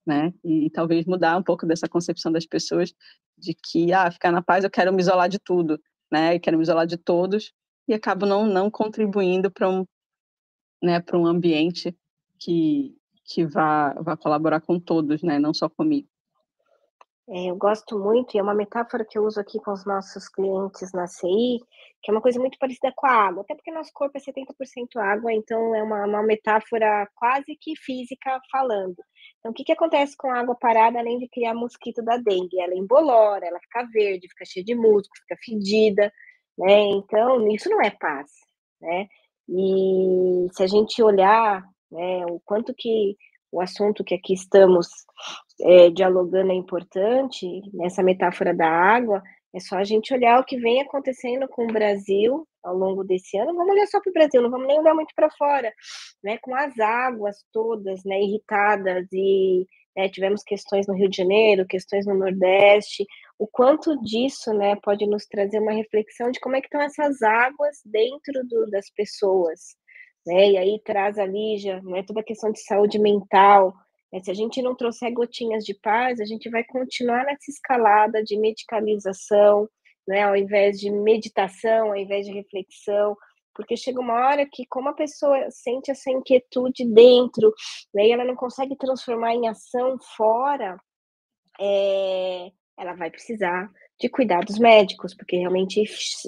né? 0.05 0.32
E, 0.43 0.67
e, 0.67 0.69
talvez 0.69 1.05
mudar 1.05 1.38
um 1.38 1.43
pouco 1.43 1.65
dessa 1.65 1.88
concepção 1.88 2.32
das 2.32 2.45
pessoas 2.45 2.93
de 3.38 3.55
que, 3.55 3.91
ah, 3.91 4.11
ficar 4.11 4.32
na 4.32 4.43
paz 4.43 4.63
eu 4.63 4.69
quero 4.69 4.93
me 4.93 5.01
isolar 5.01 5.28
de 5.28 5.39
tudo, 5.39 5.82
né? 6.11 6.36
Eu 6.36 6.39
quero 6.39 6.57
me 6.57 6.63
isolar 6.63 6.86
de 6.86 6.97
todos, 6.97 7.51
e 7.88 7.93
acabo 7.93 8.26
não, 8.26 8.45
não 8.45 8.69
contribuindo 8.69 9.51
para 9.51 9.69
um, 9.69 9.86
né, 10.82 11.03
um 11.13 11.26
ambiente 11.26 11.95
que, 12.39 12.95
que 13.24 13.45
vá, 13.45 13.93
vá 14.01 14.17
colaborar 14.17 14.61
com 14.61 14.80
todos, 14.80 15.24
né? 15.24 15.39
Não 15.39 15.53
só 15.53 15.69
comigo. 15.69 16.07
É, 17.30 17.49
eu 17.49 17.55
gosto 17.55 17.97
muito, 17.97 18.36
e 18.36 18.38
é 18.38 18.43
uma 18.43 18.53
metáfora 18.53 19.05
que 19.05 19.17
eu 19.17 19.24
uso 19.24 19.39
aqui 19.39 19.57
com 19.59 19.71
os 19.71 19.86
nossos 19.86 20.28
clientes 20.28 20.91
na 20.91 21.07
CI, 21.07 21.59
que 22.01 22.11
é 22.11 22.13
uma 22.13 22.21
coisa 22.21 22.38
muito 22.38 22.57
parecida 22.59 22.91
com 22.93 23.07
a 23.07 23.11
água, 23.11 23.43
até 23.43 23.55
porque 23.55 23.71
nosso 23.71 23.91
corpo 23.93 24.17
é 24.17 24.19
70% 24.19 24.97
água, 24.97 25.32
então 25.32 25.74
é 25.74 25.82
uma, 25.82 26.05
uma 26.05 26.21
metáfora 26.21 27.07
quase 27.15 27.55
que 27.55 27.78
física 27.78 28.41
falando. 28.51 28.97
Então, 29.39 29.51
o 29.51 29.53
que, 29.53 29.63
que 29.63 29.71
acontece 29.71 30.17
com 30.17 30.30
a 30.30 30.39
água 30.39 30.55
parada, 30.55 30.99
além 30.99 31.17
de 31.17 31.30
criar 31.30 31.53
mosquito 31.53 32.03
da 32.03 32.17
dengue? 32.17 32.59
Ela 32.59 32.76
embolora, 32.76 33.45
ela 33.45 33.59
fica 33.61 33.88
verde, 33.89 34.28
fica 34.28 34.43
cheia 34.45 34.65
de 34.65 34.76
músculo, 34.76 35.21
fica 35.21 35.38
fedida, 35.41 36.11
né? 36.57 36.82
Então, 36.91 37.47
isso 37.47 37.69
não 37.69 37.82
é 37.82 37.89
paz, 37.89 38.32
né? 38.82 39.07
E 39.47 40.47
se 40.51 40.61
a 40.63 40.67
gente 40.67 41.01
olhar 41.01 41.63
né, 41.94 42.26
o 42.26 42.41
quanto 42.44 42.74
que 42.76 43.16
o 43.52 43.62
assunto 43.62 44.04
que 44.04 44.16
aqui 44.16 44.34
estamos 44.34 44.88
é, 45.62 45.89
dialogando 45.91 46.52
é 46.52 46.56
importante, 46.56 47.46
nessa 47.72 48.02
metáfora 48.02 48.54
da 48.54 48.68
água, 48.68 49.22
é 49.54 49.60
só 49.60 49.78
a 49.78 49.84
gente 49.84 50.12
olhar 50.12 50.39
o 50.39 50.44
que 50.44 50.58
vem 50.58 50.82
acontecendo 50.82 51.48
com 51.48 51.66
o 51.66 51.72
Brasil 51.72 52.48
ao 52.64 52.76
longo 52.76 53.04
desse 53.04 53.38
ano. 53.38 53.54
Vamos 53.54 53.72
olhar 53.72 53.86
só 53.86 54.02
para 54.02 54.10
o 54.10 54.14
Brasil, 54.14 54.41
não 54.41 54.50
vamos 54.50 54.68
nem 54.68 54.80
olhar 54.80 54.96
muito 54.96 55.14
para 55.16 55.30
fora, 55.30 55.72
né? 56.24 56.39
Com 56.39 56.56
as 56.56 56.80
águas 56.80 57.38
todas, 57.52 58.04
né, 58.04 58.20
irritadas 58.20 59.06
e 59.14 59.68
né, 59.96 60.10
tivemos 60.10 60.41
questões 60.44 60.88
no 60.88 60.96
Rio 60.96 61.08
de 61.08 61.18
Janeiro, 61.18 61.68
questões 61.68 62.08
no 62.08 62.16
Nordeste. 62.16 63.06
O 63.38 63.46
quanto 63.48 63.96
disso, 64.02 64.52
né, 64.54 64.76
pode 64.82 65.06
nos 65.06 65.28
trazer 65.28 65.60
uma 65.60 65.74
reflexão 65.74 66.32
de 66.32 66.39
como 66.39 66.56
é 66.56 66.62
que 66.62 66.68
estão 66.68 66.82
essas 66.82 67.22
águas 67.22 67.78
dentro 67.86 68.44
do, 68.48 68.70
das 68.72 68.89
pessoas, 68.89 69.76
né? 70.26 70.51
E 70.51 70.57
aí 70.57 70.82
traz 70.84 71.17
a 71.17 71.26
Lígia, 71.26 71.82
né, 71.84 72.03
toda 72.03 72.21
a 72.21 72.24
questão 72.24 72.51
de 72.51 72.59
saúde 72.61 72.99
mental. 72.99 73.74
Né? 74.11 74.19
Se 74.19 74.32
a 74.32 74.34
gente 74.34 74.61
não 74.61 74.76
trouxer 74.76 75.13
gotinhas 75.13 75.63
de 75.63 75.74
paz, 75.74 76.19
a 76.19 76.26
gente 76.26 76.49
vai 76.49 76.63
continuar 76.63 77.26
nessa 77.26 77.49
escalada 77.49 78.24
de 78.24 78.38
medicalização, 78.38 79.67
né, 80.07 80.24
ao 80.24 80.36
invés 80.36 80.80
de 80.80 80.89
meditação, 80.91 81.88
ao 81.88 81.95
invés 81.95 82.26
de 82.26 82.34
reflexão, 82.34 83.15
porque 83.55 83.78
chega 83.78 83.99
uma 83.99 84.13
hora 84.13 84.45
que, 84.51 84.65
como 84.65 84.89
a 84.89 84.93
pessoa 84.93 85.49
sente 85.51 85.91
essa 85.91 86.09
inquietude 86.09 86.86
dentro, 86.86 87.53
né, 87.93 88.07
e 88.07 88.11
ela 88.11 88.26
não 88.26 88.36
consegue 88.36 88.76
transformar 88.76 89.34
em 89.34 89.47
ação 89.47 89.97
fora, 90.17 90.78
é, 91.59 92.51
ela 92.78 92.93
vai 92.93 93.09
precisar 93.11 93.69
de 93.99 94.09
cuidados 94.09 94.57
médicos, 94.57 95.15
porque 95.15 95.38
realmente 95.38 95.84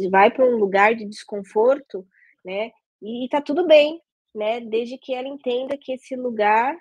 vai 0.09 0.31
para 0.31 0.45
um 0.45 0.57
lugar 0.57 0.95
de 0.95 1.05
desconforto, 1.05 2.05
né? 2.43 2.71
E 3.05 3.25
está 3.25 3.39
tudo 3.39 3.67
bem, 3.67 4.01
né? 4.33 4.59
Desde 4.59 4.97
que 4.97 5.13
ela 5.13 5.27
entenda 5.27 5.77
que 5.79 5.93
esse 5.93 6.15
lugar, 6.15 6.75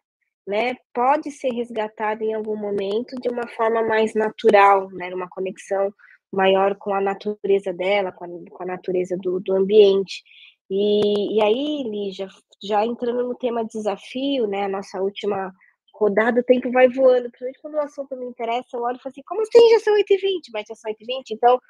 né, 0.46 0.74
pode 0.94 1.30
ser 1.30 1.50
resgatado 1.52 2.22
em 2.24 2.32
algum 2.32 2.56
momento 2.56 3.14
de 3.20 3.28
uma 3.28 3.46
forma 3.48 3.82
mais 3.82 4.14
natural, 4.14 4.88
né? 4.90 5.14
Uma 5.14 5.28
conexão 5.28 5.92
maior 6.32 6.76
com 6.76 6.94
a 6.94 7.00
natureza 7.00 7.74
dela, 7.74 8.10
com 8.10 8.24
a, 8.24 8.28
com 8.50 8.62
a 8.62 8.66
natureza 8.66 9.18
do, 9.18 9.38
do 9.38 9.54
ambiente. 9.54 10.22
E, 10.70 11.36
e 11.36 11.42
aí, 11.42 11.82
Lígia, 11.84 12.26
já 12.62 12.86
entrando 12.86 13.22
no 13.28 13.34
tema 13.34 13.62
desafio, 13.62 14.46
né? 14.46 14.64
A 14.64 14.68
nossa 14.68 15.02
última 15.02 15.52
rodada, 15.94 16.40
o 16.40 16.44
tempo 16.44 16.70
vai 16.72 16.88
voando, 16.88 17.30
principalmente 17.30 17.60
quando 17.60 17.74
o 17.74 17.80
assunto 17.80 18.16
me 18.16 18.26
interessa, 18.26 18.68
eu 18.74 18.80
olho 18.80 18.96
e 18.96 19.02
falo 19.02 19.10
assim, 19.10 19.22
como 19.26 19.42
assim 19.42 19.70
já 19.70 19.80
são 19.80 19.94
8h20? 19.94 20.40
Mas 20.52 20.64
já 20.68 20.74
são 20.74 20.90
8h20, 20.90 21.22
então, 21.30 21.60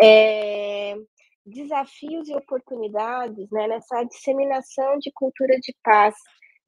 é, 0.00 0.94
desafios 1.44 2.28
e 2.28 2.34
oportunidades 2.34 3.50
né, 3.50 3.68
nessa 3.68 4.02
disseminação 4.04 4.98
de 4.98 5.10
cultura 5.12 5.58
de 5.60 5.74
paz, 5.82 6.14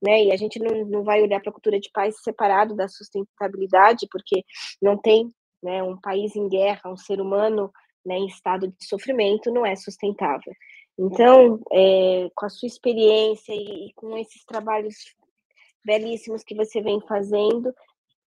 né, 0.03 0.25
e 0.25 0.33
a 0.33 0.37
gente 0.37 0.59
não, 0.59 0.85
não 0.87 1.03
vai 1.03 1.23
olhar 1.23 1.41
para 1.41 1.51
a 1.51 1.53
cultura 1.53 1.81
de 1.81 1.91
paz 1.93 2.15
separado 2.23 2.75
da 2.75 2.89
sustentabilidade, 2.89 4.07
porque 4.11 4.45
não 4.81 4.97
tem 4.99 5.33
né, 5.63 5.83
um 5.83 5.99
país 5.99 6.37
em 6.37 6.49
guerra, 6.49 6.93
um 6.93 6.97
ser 6.97 7.21
humano 7.21 7.73
né, 8.05 8.17
em 8.17 8.27
estado 8.27 8.69
de 8.69 8.87
sofrimento, 8.87 9.51
não 9.51 9.65
é 9.65 9.75
sustentável. 9.75 10.53
Então, 10.99 11.61
é, 11.73 12.29
com 12.35 12.47
a 12.47 12.49
sua 12.49 12.67
experiência 12.67 13.53
e, 13.53 13.89
e 13.89 13.93
com 13.95 14.17
esses 14.17 14.45
trabalhos 14.45 14.97
belíssimos 15.85 16.43
que 16.43 16.55
você 16.55 16.81
vem 16.83 17.01
fazendo. 17.03 17.73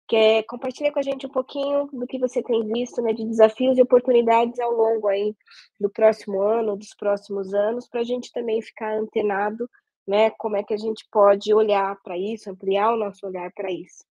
Quer 0.08 0.43
compartilhar 0.43 0.91
com 0.91 0.99
a 0.99 1.03
gente 1.03 1.26
um 1.26 1.32
pouquinho 1.32 1.88
do 1.91 2.06
que 2.06 2.20
você 2.20 2.43
tem 2.43 2.66
visto, 2.68 3.01
né, 3.01 3.12
de 3.12 3.26
desafios 3.26 3.78
e 3.78 3.82
oportunidades 3.82 4.60
ao 4.60 4.72
longo 4.72 5.08
aí 5.08 5.36
do 5.80 5.89
próximo 5.89 6.41
ano, 6.41 6.78
dos 6.78 6.93
próximos 6.93 7.53
anos, 7.53 7.88
para 7.88 8.01
a 8.01 8.03
gente 8.03 8.32
também 8.32 8.62
ficar 8.62 8.93
antenado, 8.97 9.68
né, 10.08 10.30
como 10.32 10.58
é 10.58 10.64
que 10.64 10.74
a 10.74 10.78
gente 10.78 11.08
pode 11.12 11.51
olhar 11.53 11.99
para 12.03 12.18
isso, 12.18 12.51
ampliar 12.51 12.93
o 12.93 12.97
nosso 12.97 13.26
olhar 13.26 13.51
para 13.53 13.72
isso. 13.72 14.03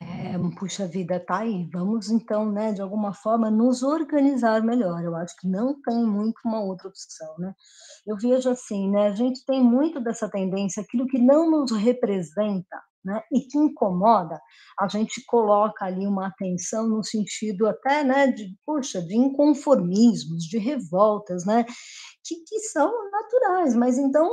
É, 0.00 0.38
puxa 0.58 0.86
vida, 0.86 1.18
tá 1.18 1.38
aí. 1.38 1.68
Vamos 1.72 2.08
então, 2.08 2.50
né, 2.50 2.72
de 2.72 2.80
alguma 2.80 3.12
forma, 3.12 3.50
nos 3.50 3.82
organizar 3.82 4.62
melhor. 4.62 5.02
Eu 5.02 5.14
acho 5.16 5.36
que 5.36 5.48
não 5.48 5.80
tem 5.82 6.04
muito 6.04 6.38
uma 6.44 6.60
outra 6.60 6.88
opção, 6.88 7.34
né? 7.38 7.52
Eu 8.06 8.16
vejo 8.16 8.48
assim, 8.48 8.90
né, 8.90 9.08
a 9.08 9.14
gente 9.14 9.44
tem 9.44 9.62
muito 9.62 10.00
dessa 10.00 10.30
tendência, 10.30 10.82
aquilo 10.82 11.06
que 11.06 11.18
não 11.18 11.50
nos 11.50 11.72
representa, 11.72 12.80
né, 13.08 13.22
e 13.32 13.40
que 13.40 13.56
incomoda, 13.56 14.38
a 14.78 14.86
gente 14.86 15.24
coloca 15.26 15.86
ali 15.86 16.06
uma 16.06 16.28
atenção 16.28 16.86
no 16.86 17.02
sentido 17.02 17.66
até, 17.66 18.04
né, 18.04 18.26
de, 18.28 18.54
puxa, 18.64 19.00
de 19.00 19.16
inconformismos, 19.16 20.44
de 20.44 20.58
revoltas, 20.58 21.46
né, 21.46 21.64
que, 22.24 22.36
que 22.46 22.60
são 22.60 22.92
naturais, 23.10 23.74
mas 23.74 23.98
então 23.98 24.28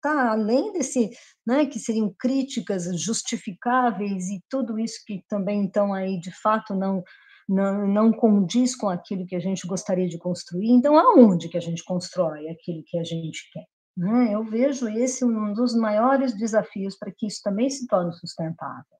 tá 0.00 0.30
além 0.30 0.72
desse, 0.72 1.10
né, 1.46 1.66
que 1.66 1.78
seriam 1.78 2.14
críticas 2.18 2.84
justificáveis 2.98 4.28
e 4.28 4.40
tudo 4.48 4.78
isso 4.78 5.00
que 5.04 5.22
também 5.28 5.62
então 5.64 5.92
aí 5.92 6.18
de 6.18 6.30
fato 6.40 6.74
não 6.74 7.02
não, 7.48 7.88
não 7.88 8.12
condiz 8.12 8.76
com 8.76 8.88
aquilo 8.88 9.26
que 9.26 9.34
a 9.34 9.40
gente 9.40 9.66
gostaria 9.66 10.08
de 10.08 10.16
construir. 10.16 10.70
Então, 10.70 10.96
aonde 10.96 11.48
que 11.48 11.58
a 11.58 11.60
gente 11.60 11.82
constrói 11.82 12.48
aquilo 12.48 12.84
que 12.86 12.96
a 12.96 13.02
gente 13.02 13.50
quer? 13.52 13.64
Né? 14.00 14.34
Eu 14.34 14.42
vejo 14.42 14.88
esse 14.88 15.22
um 15.26 15.52
dos 15.52 15.76
maiores 15.76 16.32
desafios 16.32 16.96
para 16.96 17.12
que 17.12 17.26
isso 17.26 17.42
também 17.44 17.68
se 17.68 17.86
torne 17.86 18.14
sustentável. 18.14 18.96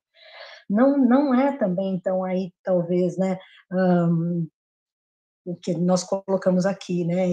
Não, 0.68 0.98
não 0.98 1.34
é 1.34 1.56
também, 1.56 1.94
então, 1.94 2.22
aí, 2.22 2.52
talvez, 2.62 3.16
né, 3.16 3.38
um, 3.72 4.46
o 5.46 5.56
que 5.56 5.72
nós 5.72 6.04
colocamos 6.04 6.66
aqui, 6.66 7.06
né, 7.06 7.26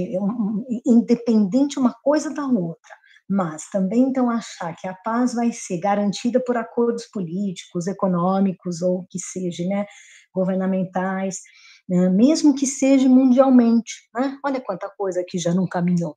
independente 0.86 1.78
uma 1.78 1.94
coisa 2.02 2.34
da 2.34 2.46
outra 2.46 2.96
mas 3.30 3.70
também 3.70 4.04
então 4.04 4.30
achar 4.30 4.74
que 4.78 4.88
a 4.88 4.96
paz 4.96 5.34
vai 5.34 5.52
ser 5.52 5.82
garantida 5.82 6.42
por 6.42 6.56
acordos 6.56 7.06
políticos, 7.12 7.86
econômicos 7.86 8.82
ou 8.82 9.06
que 9.10 9.20
seja, 9.20 9.66
né, 9.66 9.86
governamentais, 10.34 11.42
né, 11.90 12.08
mesmo 12.08 12.56
que 12.56 12.66
seja 12.66 13.10
mundialmente, 13.10 13.94
né? 14.16 14.40
Olha 14.46 14.62
quanta 14.62 14.90
coisa 14.98 15.26
que 15.28 15.38
já 15.38 15.54
não 15.54 15.68
caminhou. 15.68 16.16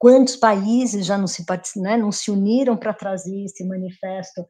Quantos 0.00 0.34
países 0.34 1.04
já 1.04 1.18
não 1.18 1.26
se, 1.26 1.44
né, 1.76 1.94
não 1.98 2.10
se 2.10 2.30
uniram 2.30 2.74
para 2.74 2.94
trazer 2.94 3.44
esse 3.44 3.62
manifesto 3.68 4.46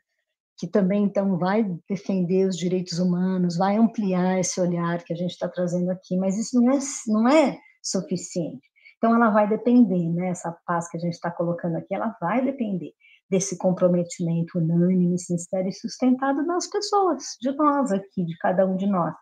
que 0.56 0.68
também 0.68 1.04
então 1.04 1.36
vai 1.38 1.64
defender 1.88 2.46
os 2.46 2.56
direitos 2.56 3.00
humanos, 3.00 3.56
vai 3.56 3.76
ampliar 3.76 4.38
esse 4.38 4.60
olhar 4.60 5.02
que 5.02 5.12
a 5.12 5.16
gente 5.16 5.32
está 5.32 5.48
trazendo 5.48 5.90
aqui, 5.90 6.16
mas 6.16 6.38
isso 6.38 6.60
não 6.60 6.70
é, 6.70 6.78
não 7.08 7.28
é 7.28 7.58
suficiente. 7.82 8.62
Então, 8.98 9.12
ela 9.14 9.30
vai 9.30 9.48
depender, 9.48 10.08
né? 10.10 10.28
Essa 10.28 10.54
paz 10.66 10.88
que 10.88 10.98
a 10.98 11.00
gente 11.00 11.14
está 11.14 11.30
colocando 11.30 11.76
aqui, 11.78 11.94
ela 11.94 12.14
vai 12.20 12.44
depender 12.44 12.92
desse 13.28 13.56
comprometimento 13.56 14.58
unânime, 14.58 15.18
sincero 15.18 15.66
e 15.66 15.72
sustentado 15.72 16.44
nas 16.44 16.68
pessoas, 16.68 17.24
de 17.40 17.50
nós 17.56 17.90
aqui, 17.90 18.24
de 18.24 18.36
cada 18.38 18.66
um 18.66 18.76
de 18.76 18.86
nós. 18.86 19.14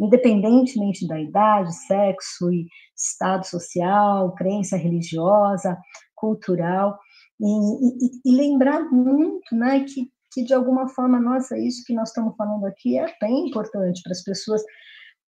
Independentemente 0.00 1.06
da 1.06 1.20
idade, 1.20 1.74
sexo 1.86 2.50
e 2.50 2.66
estado 2.96 3.44
social, 3.44 4.34
crença 4.34 4.76
religiosa, 4.76 5.76
cultural, 6.14 6.98
e, 7.40 7.46
e, 7.46 8.10
e 8.24 8.36
lembrar 8.36 8.82
muito, 8.90 9.54
né, 9.54 9.80
que, 9.84 10.10
que 10.32 10.44
de 10.44 10.54
alguma 10.54 10.88
forma, 10.88 11.20
nossa, 11.20 11.58
isso 11.58 11.82
que 11.86 11.94
nós 11.94 12.08
estamos 12.08 12.34
falando 12.36 12.66
aqui 12.66 12.98
é 12.98 13.06
bem 13.20 13.48
importante 13.48 14.02
para 14.02 14.12
as 14.12 14.22
pessoas 14.22 14.62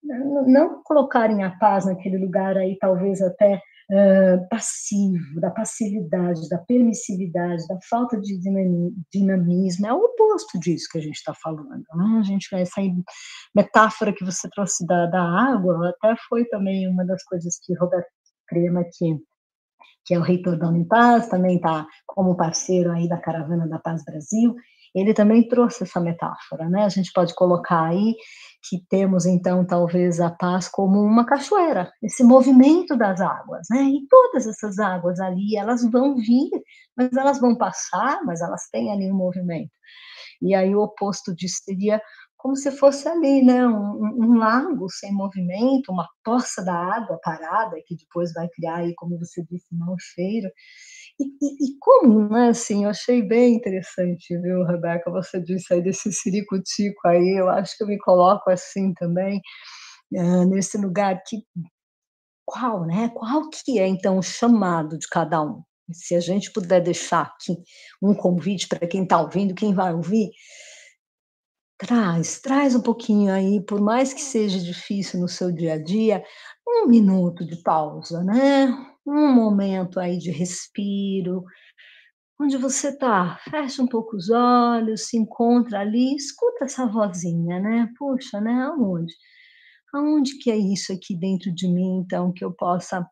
não 0.03 0.83
colocarem 0.85 1.43
a 1.43 1.51
paz 1.59 1.85
naquele 1.85 2.19
lugar 2.19 2.57
aí, 2.57 2.77
talvez 2.79 3.21
até 3.21 3.61
passivo, 4.51 5.41
da 5.41 5.51
passividade, 5.51 6.49
da 6.51 6.59
permissividade, 6.59 7.67
da 7.67 7.79
falta 7.89 8.21
de 8.21 8.39
dinamismo, 9.11 9.87
é 9.87 9.93
o 9.93 10.05
oposto 10.05 10.59
disso 10.61 10.89
que 10.91 10.99
a 10.99 11.01
gente 11.01 11.17
está 11.17 11.35
falando. 11.35 11.85
Né? 11.95 12.19
A 12.21 12.23
gente 12.23 12.55
essa 12.55 12.83
metáfora 13.55 14.13
que 14.13 14.25
você 14.25 14.49
trouxe 14.51 14.87
da, 14.87 15.07
da 15.07 15.23
água, 15.23 15.89
até 15.89 16.15
foi 16.29 16.45
também 16.47 16.87
uma 16.87 17.05
das 17.05 17.25
coisas 17.25 17.59
que 17.65 17.75
Roberto 17.75 18.09
Crema, 18.47 18.85
que, 18.85 19.17
que 20.05 20.15
é 20.15 20.19
o 20.19 20.23
reitor 20.23 20.59
da 20.59 20.69
Unipaz, 20.69 21.29
também 21.29 21.57
está 21.57 21.87
como 22.07 22.37
parceiro 22.37 22.93
aí 22.93 23.09
da 23.09 23.19
Caravana 23.19 23.67
da 23.67 23.79
Paz 23.79 24.05
Brasil, 24.05 24.55
ele 24.95 25.15
também 25.15 25.47
trouxe 25.47 25.85
essa 25.85 26.01
metáfora, 26.01 26.69
né? 26.69 26.85
A 26.85 26.89
gente 26.89 27.13
pode 27.13 27.35
colocar 27.35 27.85
aí 27.85 28.17
que 28.63 28.85
temos 28.89 29.25
então 29.27 29.65
talvez 29.67 30.21
a 30.21 30.31
paz 30.31 30.69
como 30.69 31.01
uma 31.01 31.25
cachoeira, 31.25 31.91
esse 32.03 32.25
movimento 32.25 32.97
das 32.97 33.21
águas, 33.21 33.67
né? 33.71 33.83
E 33.83 34.07
todas 34.09 34.47
essas 34.47 34.79
águas 34.79 35.21
ali, 35.21 35.57
elas 35.57 35.83
vão 35.91 36.17
vir, 36.17 36.51
mas 36.97 37.13
elas 37.13 37.41
vão 37.41 37.57
passar, 37.57 38.21
mas 38.25 38.41
elas 38.41 38.69
têm 38.71 38.93
ali 38.93 39.11
um 39.11 39.17
movimento. 39.17 39.71
E 40.43 40.55
aí 40.55 40.75
o 40.75 40.83
oposto 40.83 41.35
disso 41.35 41.63
seria 41.65 42.01
como 42.37 42.55
se 42.55 42.71
fosse 42.71 43.09
ali, 43.09 43.43
né, 43.43 43.67
um, 43.67 44.15
um, 44.17 44.39
lago 44.39 44.89
sem 44.89 45.13
movimento, 45.13 45.91
uma 45.91 46.09
poça 46.25 46.65
da 46.65 46.73
água 46.73 47.19
parada 47.21 47.77
que 47.85 47.97
depois 47.97 48.33
vai 48.33 48.49
criar 48.49 48.77
aí, 48.77 48.95
como 48.95 49.19
você 49.19 49.43
disse, 49.51 49.67
um 49.75 49.97
cheiro. 49.99 50.49
E, 51.21 51.77
como, 51.81 52.29
né, 52.29 52.49
assim, 52.51 52.85
eu 52.85 52.91
achei 52.91 53.23
bem 53.23 53.57
interessante, 53.57 54.37
viu, 54.39 54.65
Rebeca, 54.65 55.11
você 55.11 55.41
disse 55.41 55.73
aí 55.75 55.83
desse 55.83 56.13
ciricutico 56.13 57.09
aí, 57.09 57.39
eu 57.41 57.49
acho 57.49 57.77
que 57.77 57.83
eu 57.83 57.89
me 57.89 57.99
coloco 57.99 58.51
assim 58.51 58.95
também, 58.95 59.41
é, 60.15 60.45
nesse 60.47 60.79
lugar 60.79 61.21
que, 61.27 61.39
qual, 62.47 62.87
né, 62.87 63.11
qual 63.15 63.51
que 63.51 63.79
é, 63.79 63.87
então, 63.89 64.19
o 64.19 64.23
chamado 64.23 64.99
de 64.99 65.09
cada 65.09 65.43
um? 65.43 65.63
Se 65.93 66.15
a 66.15 66.21
gente 66.21 66.53
puder 66.53 66.83
deixar 66.83 67.23
aqui 67.23 67.57
um 68.03 68.15
convite 68.15 68.69
para 68.69 68.87
quem 68.87 69.03
está 69.05 69.21
ouvindo, 69.21 69.55
quem 69.55 69.75
vai 69.75 69.93
ouvir, 69.95 70.31
traz, 71.79 72.41
traz 72.41 72.75
um 72.75 72.81
pouquinho 72.83 73.33
aí, 73.33 73.61
por 73.65 73.81
mais 73.81 74.13
que 74.13 74.21
seja 74.21 74.59
difícil 74.59 75.21
no 75.21 75.29
seu 75.29 75.53
dia 75.53 75.75
a 75.75 75.83
dia, 75.83 76.23
um 76.67 76.87
minuto 76.87 77.45
de 77.47 77.57
pausa, 77.63 78.23
né? 78.23 78.69
Um 79.09 79.33
momento 79.35 79.99
aí 79.99 80.19
de 80.19 80.31
respiro, 80.31 81.45
onde 82.41 82.57
você 82.57 82.89
está, 82.91 83.39
fecha 83.51 83.83
um 83.83 83.87
pouco 83.87 84.17
os 84.17 84.31
olhos, 84.31 85.09
se 85.09 85.17
encontra 85.17 85.81
ali, 85.81 86.15
escuta 86.15 86.65
essa 86.65 86.87
vozinha, 86.87 87.59
né? 87.61 87.89
Puxa, 87.99 88.41
né? 88.41 88.53
Aonde? 88.65 89.13
Aonde 89.95 90.39
que 90.39 90.51
é 90.51 90.57
isso 90.57 90.93
aqui 90.93 91.17
dentro 91.17 91.53
de 91.53 91.67
mim, 91.67 92.03
então, 92.05 92.33
que 92.33 92.45
eu 92.45 92.53
possa 92.53 93.05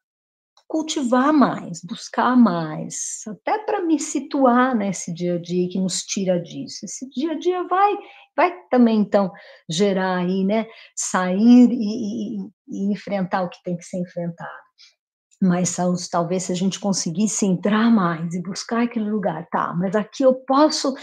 cultivar 0.68 1.32
mais, 1.32 1.80
buscar 1.82 2.36
mais, 2.36 3.22
até 3.28 3.58
para 3.64 3.82
me 3.82 4.00
situar 4.00 4.74
nesse 4.74 5.14
dia 5.14 5.36
a 5.36 5.40
dia 5.40 5.68
que 5.68 5.78
nos 5.78 6.02
tira 6.02 6.40
disso. 6.40 6.84
Esse 6.84 7.08
dia 7.10 7.32
a 7.32 7.38
dia 7.38 7.62
vai, 7.64 7.96
vai 8.36 8.52
também 8.68 9.00
então 9.00 9.32
gerar 9.70 10.18
aí, 10.18 10.44
né? 10.44 10.66
Sair 10.96 11.70
e, 11.70 12.36
e, 12.36 12.48
e 12.68 12.92
enfrentar 12.92 13.42
o 13.42 13.48
que 13.48 13.62
tem 13.62 13.76
que 13.76 13.84
ser 13.84 13.98
enfrentado. 13.98 14.65
Mas 15.42 15.76
talvez 16.10 16.44
se 16.44 16.52
a 16.52 16.54
gente 16.54 16.80
conseguisse 16.80 17.44
entrar 17.44 17.90
mais 17.90 18.32
e 18.34 18.42
buscar 18.42 18.84
aquele 18.84 19.10
lugar, 19.10 19.46
tá, 19.50 19.74
mas 19.74 19.94
aqui 19.94 20.22
eu 20.22 20.34
posso 20.34 20.94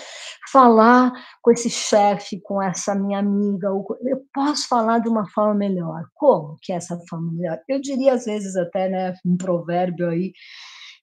falar 0.51 1.11
com 1.41 1.51
esse 1.51 1.69
chefe, 1.69 2.41
com 2.41 2.61
essa 2.61 2.95
minha 2.95 3.19
amiga, 3.19 3.67
eu 3.67 4.25
posso 4.34 4.67
falar 4.67 4.99
de 4.99 5.09
uma 5.09 5.29
forma 5.29 5.53
melhor. 5.53 6.03
Como 6.15 6.57
que 6.61 6.73
é 6.73 6.77
essa 6.77 6.97
forma 7.07 7.31
melhor? 7.31 7.59
Eu 7.69 7.79
diria 7.79 8.13
às 8.13 8.25
vezes 8.25 8.55
até, 8.55 8.89
né, 8.89 9.13
um 9.25 9.38
provérbio 9.38 10.09
aí 10.09 10.34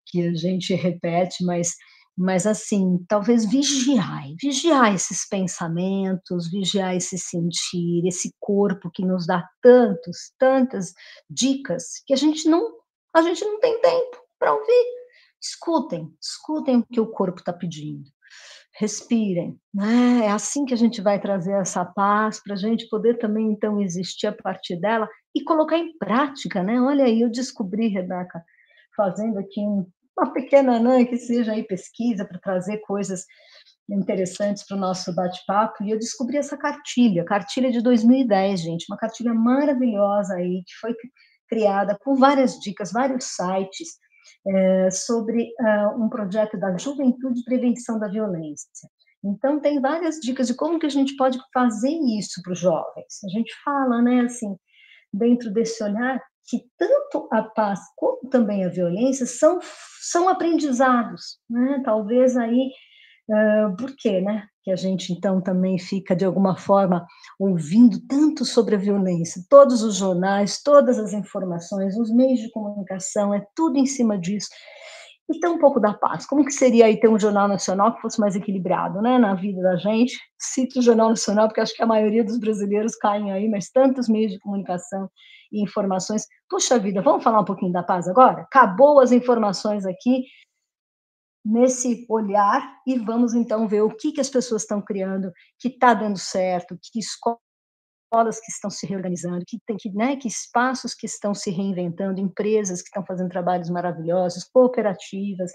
que 0.06 0.26
a 0.26 0.34
gente 0.34 0.74
repete, 0.74 1.44
mas 1.44 1.74
mas 2.18 2.46
assim, 2.46 3.02
talvez 3.08 3.46
vigiar, 3.46 4.24
vigiar 4.42 4.94
esses 4.94 5.26
pensamentos, 5.26 6.50
vigiar 6.50 6.94
esse 6.94 7.16
sentir, 7.16 8.06
esse 8.06 8.34
corpo 8.38 8.90
que 8.92 9.02
nos 9.02 9.26
dá 9.26 9.42
tantos, 9.62 10.30
tantas 10.38 10.92
dicas 11.30 12.02
que 12.06 12.12
a 12.12 12.16
gente 12.16 12.46
não 12.46 12.79
a 13.14 13.22
gente 13.22 13.44
não 13.44 13.58
tem 13.60 13.80
tempo 13.80 14.18
para 14.38 14.52
ouvir. 14.52 14.86
Escutem, 15.40 16.12
escutem 16.20 16.78
o 16.78 16.86
que 16.86 17.00
o 17.00 17.06
corpo 17.06 17.38
está 17.38 17.52
pedindo. 17.52 18.04
Respirem, 18.78 19.58
né? 19.74 20.26
É 20.26 20.30
assim 20.30 20.64
que 20.64 20.74
a 20.74 20.76
gente 20.76 21.00
vai 21.00 21.20
trazer 21.20 21.52
essa 21.52 21.84
paz 21.84 22.42
para 22.42 22.54
a 22.54 22.56
gente 22.56 22.88
poder 22.88 23.18
também 23.18 23.50
então 23.50 23.80
existir 23.80 24.26
a 24.26 24.32
partir 24.32 24.76
dela 24.76 25.08
e 25.34 25.42
colocar 25.42 25.76
em 25.76 25.96
prática, 25.98 26.62
né? 26.62 26.80
Olha 26.80 27.04
aí, 27.04 27.20
eu 27.20 27.30
descobri, 27.30 27.88
Rebeca, 27.88 28.42
fazendo 28.96 29.38
aqui 29.38 29.60
um, 29.60 29.86
uma 30.16 30.32
pequena 30.32 30.78
né, 30.78 31.04
que 31.04 31.16
seja 31.16 31.52
aí 31.52 31.62
pesquisa 31.62 32.24
para 32.24 32.38
trazer 32.38 32.78
coisas 32.78 33.24
interessantes 33.88 34.64
para 34.66 34.76
o 34.76 34.80
nosso 34.80 35.14
bate-papo, 35.14 35.82
e 35.82 35.90
eu 35.90 35.98
descobri 35.98 36.36
essa 36.36 36.56
cartilha, 36.56 37.24
cartilha 37.24 37.72
de 37.72 37.82
2010, 37.82 38.60
gente, 38.60 38.86
uma 38.88 38.96
cartilha 38.96 39.34
maravilhosa 39.34 40.34
aí, 40.34 40.62
que 40.64 40.74
foi 40.80 40.94
criada 41.50 41.98
com 42.00 42.14
várias 42.14 42.58
dicas, 42.60 42.92
vários 42.92 43.24
sites 43.24 43.88
é, 44.46 44.90
sobre 44.90 45.52
uh, 45.60 46.02
um 46.02 46.08
projeto 46.08 46.56
da 46.56 46.76
Juventude 46.78 47.40
de 47.40 47.44
Prevenção 47.44 47.98
da 47.98 48.08
Violência. 48.08 48.88
Então, 49.22 49.60
tem 49.60 49.80
várias 49.80 50.16
dicas 50.16 50.46
de 50.46 50.54
como 50.54 50.78
que 50.78 50.86
a 50.86 50.90
gente 50.90 51.14
pode 51.16 51.38
fazer 51.52 51.90
isso 52.18 52.40
para 52.42 52.52
os 52.52 52.58
jovens. 52.58 53.22
A 53.24 53.28
gente 53.28 53.52
fala, 53.62 54.00
né, 54.00 54.20
assim, 54.20 54.56
dentro 55.12 55.52
desse 55.52 55.82
olhar, 55.82 56.22
que 56.48 56.62
tanto 56.78 57.28
a 57.30 57.42
paz 57.42 57.80
como 57.96 58.30
também 58.30 58.64
a 58.64 58.68
violência 58.68 59.26
são, 59.26 59.58
são 60.00 60.28
aprendizados, 60.28 61.38
né? 61.48 61.82
Talvez 61.84 62.36
aí, 62.36 62.70
uh, 63.28 63.76
por 63.76 63.94
quê, 63.96 64.20
né? 64.20 64.46
Que 64.62 64.70
a 64.70 64.76
gente 64.76 65.12
então 65.12 65.40
também 65.40 65.78
fica 65.78 66.14
de 66.14 66.24
alguma 66.24 66.56
forma 66.56 67.06
ouvindo 67.38 67.98
tanto 68.06 68.44
sobre 68.44 68.74
a 68.74 68.78
violência, 68.78 69.42
todos 69.48 69.82
os 69.82 69.96
jornais, 69.96 70.62
todas 70.62 70.98
as 70.98 71.12
informações, 71.12 71.96
os 71.96 72.10
meios 72.12 72.40
de 72.40 72.50
comunicação, 72.50 73.32
é 73.34 73.44
tudo 73.54 73.78
em 73.78 73.86
cima 73.86 74.18
disso. 74.18 74.48
E 75.32 75.38
tem 75.38 75.48
um 75.48 75.58
pouco 75.58 75.78
da 75.78 75.94
paz. 75.94 76.26
Como 76.26 76.44
que 76.44 76.50
seria 76.50 76.86
aí 76.86 76.98
ter 76.98 77.08
um 77.08 77.18
jornal 77.18 77.46
nacional 77.46 77.94
que 77.94 78.00
fosse 78.00 78.18
mais 78.18 78.34
equilibrado, 78.34 79.00
né, 79.00 79.16
na 79.16 79.34
vida 79.34 79.62
da 79.62 79.76
gente? 79.76 80.18
Cito 80.36 80.80
o 80.80 80.82
jornal 80.82 81.10
nacional 81.10 81.46
porque 81.46 81.60
acho 81.60 81.74
que 81.74 81.82
a 81.82 81.86
maioria 81.86 82.24
dos 82.24 82.38
brasileiros 82.38 82.96
caem 82.96 83.30
aí, 83.32 83.48
mas 83.48 83.70
tantos 83.70 84.08
meios 84.08 84.32
de 84.32 84.40
comunicação 84.40 85.08
e 85.52 85.62
informações. 85.62 86.26
Puxa 86.48 86.80
vida, 86.80 87.00
vamos 87.00 87.22
falar 87.22 87.40
um 87.40 87.44
pouquinho 87.44 87.72
da 87.72 87.82
paz 87.82 88.08
agora? 88.08 88.42
Acabou 88.42 88.98
as 89.00 89.12
informações 89.12 89.86
aqui, 89.86 90.24
nesse 91.44 92.06
olhar 92.08 92.80
e 92.86 92.98
vamos 92.98 93.34
então 93.34 93.66
ver 93.66 93.82
o 93.82 93.94
que, 93.94 94.12
que 94.12 94.20
as 94.20 94.28
pessoas 94.28 94.62
estão 94.62 94.82
criando, 94.82 95.32
que 95.58 95.68
está 95.68 95.94
dando 95.94 96.18
certo, 96.18 96.78
que 96.82 96.98
escolas 96.98 98.40
que 98.40 98.50
estão 98.50 98.70
se 98.70 98.86
reorganizando, 98.86 99.44
que, 99.46 99.58
tem, 99.64 99.76
que, 99.76 99.90
né, 99.92 100.16
que 100.16 100.28
espaços 100.28 100.94
que 100.94 101.06
estão 101.06 101.34
se 101.34 101.50
reinventando, 101.50 102.20
empresas 102.20 102.82
que 102.82 102.88
estão 102.88 103.04
fazendo 103.06 103.30
trabalhos 103.30 103.70
maravilhosos, 103.70 104.44
cooperativas, 104.44 105.50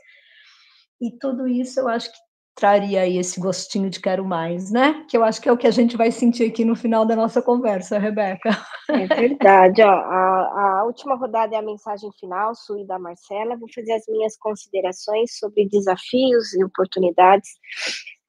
e 1.01 1.11
tudo 1.17 1.47
isso 1.47 1.79
eu 1.79 1.87
acho 1.87 2.11
que 2.11 2.17
traria 2.55 3.01
aí 3.01 3.17
esse 3.17 3.39
gostinho 3.39 3.89
de 3.89 3.99
quero 3.99 4.23
mais, 4.23 4.71
né? 4.71 5.05
Que 5.09 5.17
eu 5.17 5.23
acho 5.23 5.41
que 5.41 5.49
é 5.49 5.51
o 5.51 5.57
que 5.57 5.67
a 5.67 5.71
gente 5.71 5.97
vai 5.97 6.09
sentir 6.09 6.45
aqui 6.45 6.63
no 6.63 6.75
final 6.75 7.05
da 7.05 7.15
nossa 7.15 7.41
conversa, 7.41 7.99
Rebeca. 7.99 8.49
É 8.89 9.05
verdade, 9.07 9.81
ó, 9.81 9.89
a, 9.91 10.79
a 10.79 10.83
última 10.85 11.15
rodada 11.15 11.53
é 11.53 11.59
a 11.59 11.61
mensagem 11.61 12.09
final, 12.17 12.55
sua 12.55 12.79
e 12.79 12.85
da 12.85 12.97
Marcela, 12.97 13.57
vou 13.57 13.67
fazer 13.73 13.91
as 13.91 14.05
minhas 14.07 14.37
considerações 14.37 15.37
sobre 15.37 15.67
desafios 15.67 16.53
e 16.53 16.63
oportunidades. 16.63 17.49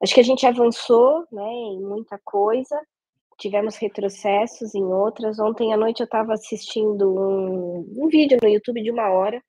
Acho 0.03 0.15
que 0.15 0.21
a 0.21 0.25
gente 0.25 0.45
avançou, 0.45 1.25
né, 1.31 1.49
em 1.49 1.81
muita 1.81 2.19
coisa, 2.25 2.77
tivemos 3.39 3.77
retrocessos 3.77 4.75
em 4.75 4.85
outras. 4.85 5.39
Ontem 5.39 5.73
à 5.73 5.77
noite 5.77 6.01
eu 6.01 6.05
estava 6.05 6.33
assistindo 6.33 7.15
um, 7.15 8.05
um 8.05 8.09
vídeo 8.09 8.39
no 8.43 8.49
YouTube 8.49 8.83
de 8.83 8.91
uma 8.91 9.09
hora, 9.09 9.41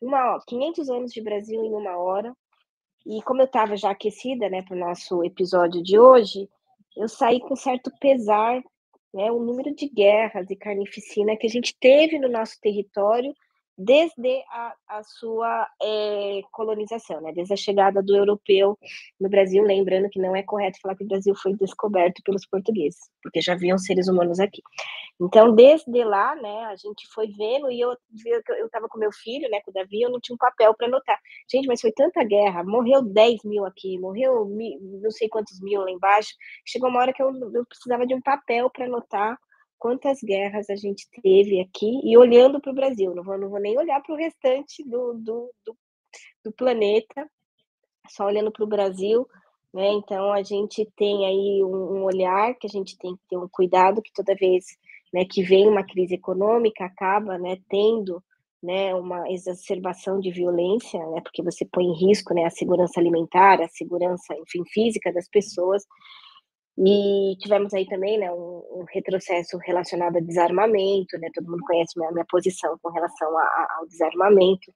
uma, 0.00 0.38
500 0.46 0.88
anos 0.88 1.12
de 1.12 1.22
Brasil 1.22 1.62
em 1.62 1.74
uma 1.74 1.96
hora, 1.98 2.32
e 3.06 3.22
como 3.22 3.42
eu 3.42 3.46
estava 3.46 3.76
já 3.76 3.90
aquecida, 3.90 4.48
né, 4.48 4.62
para 4.62 4.76
o 4.76 4.80
nosso 4.80 5.22
episódio 5.24 5.82
de 5.82 5.98
hoje, 5.98 6.48
eu 6.96 7.08
saí 7.08 7.40
com 7.40 7.54
certo 7.54 7.90
pesar, 8.00 8.62
né, 9.12 9.30
o 9.30 9.38
número 9.38 9.74
de 9.74 9.88
guerras 9.88 10.50
e 10.50 10.56
carnificina 10.56 11.36
que 11.36 11.46
a 11.46 11.50
gente 11.50 11.76
teve 11.78 12.18
no 12.18 12.28
nosso 12.28 12.58
território 12.60 13.34
desde 13.76 14.42
a, 14.50 14.74
a 14.88 15.02
sua 15.02 15.68
é, 15.82 16.40
colonização, 16.52 17.20
né? 17.20 17.32
desde 17.32 17.52
a 17.52 17.56
chegada 17.56 18.02
do 18.02 18.16
europeu 18.16 18.78
no 19.20 19.28
Brasil, 19.28 19.64
lembrando 19.64 20.08
que 20.08 20.20
não 20.20 20.34
é 20.34 20.42
correto 20.42 20.78
falar 20.80 20.96
que 20.96 21.04
o 21.04 21.08
Brasil 21.08 21.34
foi 21.34 21.54
descoberto 21.54 22.22
pelos 22.24 22.46
portugueses, 22.46 23.00
porque 23.22 23.40
já 23.40 23.54
haviam 23.54 23.76
seres 23.78 24.08
humanos 24.08 24.38
aqui. 24.38 24.62
Então, 25.20 25.54
desde 25.54 26.04
lá, 26.04 26.34
né, 26.36 26.64
a 26.66 26.76
gente 26.76 27.06
foi 27.12 27.28
vendo, 27.28 27.70
e 27.70 27.80
eu 27.80 27.94
eu 28.56 28.66
estava 28.66 28.88
com 28.88 28.98
meu 28.98 29.12
filho, 29.12 29.48
né, 29.50 29.60
com 29.64 29.70
o 29.70 29.74
Davi, 29.74 30.02
eu 30.02 30.10
não 30.10 30.20
tinha 30.20 30.34
um 30.34 30.38
papel 30.38 30.74
para 30.74 30.86
anotar. 30.86 31.18
Gente, 31.50 31.66
mas 31.66 31.80
foi 31.80 31.92
tanta 31.92 32.22
guerra, 32.24 32.64
morreu 32.64 33.02
10 33.02 33.44
mil 33.44 33.64
aqui, 33.64 33.98
morreu 33.98 34.44
mil, 34.46 34.78
não 35.02 35.10
sei 35.10 35.28
quantos 35.28 35.60
mil 35.60 35.82
lá 35.82 35.90
embaixo, 35.90 36.30
chegou 36.64 36.88
uma 36.88 37.00
hora 37.00 37.12
que 37.12 37.22
eu, 37.22 37.30
eu 37.52 37.66
precisava 37.66 38.06
de 38.06 38.14
um 38.14 38.20
papel 38.20 38.70
para 38.70 38.86
anotar 38.86 39.38
quantas 39.78 40.20
guerras 40.22 40.70
a 40.70 40.76
gente 40.76 41.06
teve 41.22 41.60
aqui 41.60 42.00
e 42.04 42.16
olhando 42.16 42.60
para 42.60 42.72
o 42.72 42.74
Brasil, 42.74 43.14
não 43.14 43.22
vou, 43.22 43.38
não 43.38 43.48
vou 43.48 43.60
nem 43.60 43.78
olhar 43.78 44.02
para 44.02 44.14
o 44.14 44.18
restante 44.18 44.82
do, 44.84 45.14
do, 45.14 45.50
do, 45.64 45.76
do, 46.44 46.52
planeta, 46.52 47.28
só 48.08 48.26
olhando 48.26 48.50
para 48.50 48.64
o 48.64 48.68
Brasil, 48.68 49.26
né? 49.72 49.88
Então 49.92 50.32
a 50.32 50.42
gente 50.42 50.88
tem 50.96 51.26
aí 51.26 51.64
um, 51.64 51.98
um, 51.98 52.04
olhar 52.04 52.54
que 52.54 52.66
a 52.66 52.70
gente 52.70 52.96
tem 52.98 53.16
que 53.16 53.22
ter 53.28 53.36
um 53.36 53.48
cuidado 53.48 54.02
que 54.02 54.12
toda 54.12 54.34
vez 54.34 54.64
né, 55.12 55.24
que 55.24 55.42
vem 55.42 55.68
uma 55.68 55.84
crise 55.84 56.14
econômica 56.14 56.84
acaba 56.84 57.38
né, 57.38 57.58
tendo 57.68 58.22
né, 58.60 58.94
uma 58.94 59.30
exacerbação 59.30 60.18
de 60.18 60.30
violência, 60.30 60.98
né, 61.10 61.20
porque 61.20 61.42
você 61.42 61.64
põe 61.64 61.84
em 61.84 61.94
risco 61.94 62.32
né, 62.34 62.44
a 62.44 62.50
segurança 62.50 62.98
alimentar, 62.98 63.60
a 63.60 63.68
segurança, 63.68 64.34
enfim, 64.34 64.64
física 64.64 65.12
das 65.12 65.28
pessoas, 65.28 65.84
e 66.76 67.36
tivemos 67.38 67.72
aí 67.72 67.86
também 67.86 68.18
né, 68.18 68.32
um, 68.32 68.62
um, 68.80 68.84
retrocesso 68.92 69.56
relacionado 69.58 70.16
a 70.16 70.20
desarmamento, 70.20 71.16
né, 71.18 71.28
todo 71.32 71.50
mundo 71.50 71.62
conhece 71.64 71.96
minha, 71.96 72.10
minha 72.10 72.26
posição 72.28 72.76
com 72.82 72.90
relação 72.90 73.36
a, 73.38 73.42
a, 73.42 73.76
ao 73.78 73.86
desarmamento. 73.86 74.72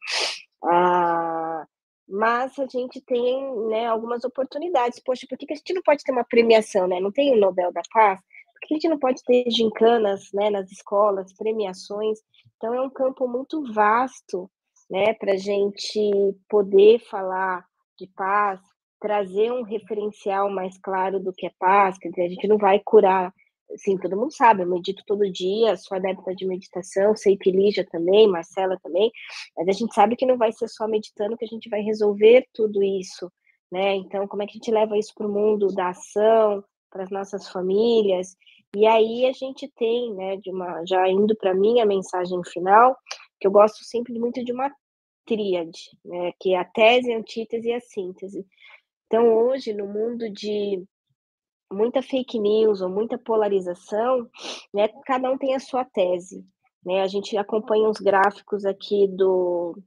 Ah, 0.65 1.67
mas 2.09 2.59
a 2.59 2.67
gente 2.67 3.01
tem 3.01 3.55
né, 3.69 3.87
algumas 3.87 4.25
oportunidades. 4.25 5.01
Poxa, 5.01 5.27
por 5.29 5.37
que, 5.37 5.47
que 5.47 5.53
a 5.53 5.57
gente 5.57 5.75
não 5.75 5.83
pode 5.83 6.03
ter 6.03 6.13
uma 6.13 6.25
premiação? 6.25 6.87
Né? 6.87 7.01
Não 7.01 7.13
tem 7.13 7.33
o 7.33 7.41
Nobel 7.41 7.73
da 7.73 7.83
Paz? 7.93 8.21
Por 8.53 8.61
que 8.61 8.75
a 8.75 8.77
gente 8.77 8.89
não 8.89 8.99
pode 8.99 9.23
ter 9.25 9.45
gincanas 9.51 10.31
né, 10.33 10.51
nas 10.51 10.71
escolas, 10.71 11.33
premiações? 11.35 12.19
Então, 12.57 12.75
é 12.75 12.81
um 12.81 12.91
campo 12.91 13.29
muito 13.29 13.73
vasto 13.73 14.51
né, 14.91 15.15
para 15.15 15.33
a 15.33 15.37
gente 15.37 16.11
poder 16.49 16.99
falar 17.01 17.65
de 17.99 18.07
paz, 18.07 18.61
trazer 19.01 19.53
um 19.53 19.63
referencial 19.63 20.51
mais 20.51 20.79
claro 20.79 21.21
do 21.21 21.33
que 21.33 21.47
é 21.47 21.53
paz, 21.59 21.99
quer 21.99 22.11
dizer, 22.11 22.23
a 22.23 22.29
gente 22.29 22.49
não 22.49 22.59
vai 22.59 22.81
curar, 22.81 23.33
assim, 23.73 23.97
todo 23.99 24.17
mundo 24.17 24.33
sabe, 24.33 24.63
eu 24.63 24.69
medito 24.69 25.03
todo 25.07 25.31
dia, 25.31 25.77
sou 25.77 25.97
adepta 25.97 26.35
de 26.35 26.47
meditação, 26.47 27.15
sei 27.17 27.37
que 27.37 27.51
Lígia 27.51 27.87
também, 27.87 28.29
Marcela 28.29 28.79
também, 28.83 29.11
mas 29.57 29.69
a 29.69 29.73
gente 29.73 29.95
sabe 29.95 30.17
que 30.17 30.27
não 30.27 30.37
vai 30.37 30.53
ser 30.53 30.69
só 30.69 30.89
meditando 30.89 31.37
que 31.37 31.45
a 31.45 31.49
gente 31.49 31.69
vai 31.69 31.81
resolver 31.81 32.47
tudo 32.53 32.83
isso, 32.83 33.31
né? 33.71 33.95
Então, 33.95 34.27
como 34.27 34.43
é 34.43 34.47
que 34.47 34.53
a 34.53 34.59
gente 34.59 34.71
leva 34.71 34.97
isso 34.97 35.13
para 35.15 35.27
o 35.27 35.33
mundo 35.33 35.69
da 35.69 35.91
ação, 35.91 36.65
para 36.91 37.03
as 37.05 37.11
nossas 37.11 37.49
famílias? 37.49 38.37
E 38.75 38.87
aí 38.87 39.27
a 39.27 39.33
gente 39.33 39.69
tem, 39.77 40.15
né, 40.15 40.37
de 40.37 40.51
uma, 40.51 40.85
já 40.87 41.09
indo 41.09 41.37
para 41.37 41.55
mim 41.55 41.81
a 41.81 41.87
mensagem 41.87 42.41
final, 42.45 42.97
que 43.41 43.47
eu 43.47 43.51
gosto 43.51 43.85
sempre 43.85 44.19
muito 44.19 44.45
de 44.45 44.53
uma 44.53 44.71
tríade, 45.27 45.91
né, 46.05 46.33
que 46.41 46.55
é 46.55 46.59
a 46.59 46.65
tese, 46.65 47.13
a 47.13 47.19
antítese 47.19 47.69
e 47.69 47.73
a 47.73 47.81
síntese. 47.81 48.47
Então, 49.09 49.35
hoje, 49.35 49.73
no 49.73 49.87
mundo 49.87 50.31
de 50.31 50.85
muita 51.73 52.03
fake 52.03 52.39
news 52.39 52.83
ou 52.83 52.91
muita 52.91 53.19
polarização, 53.19 54.29
né, 54.73 54.87
cada 55.07 55.31
um 55.31 55.39
tem 55.39 55.55
a 55.55 55.59
sua 55.59 55.83
tese. 55.83 56.45
Né? 56.85 57.01
A 57.01 57.07
gente 57.07 57.37
acompanha 57.37 57.89
os 57.89 57.99
gráficos 57.99 58.67
aqui 58.67 59.09
do, 59.09 59.79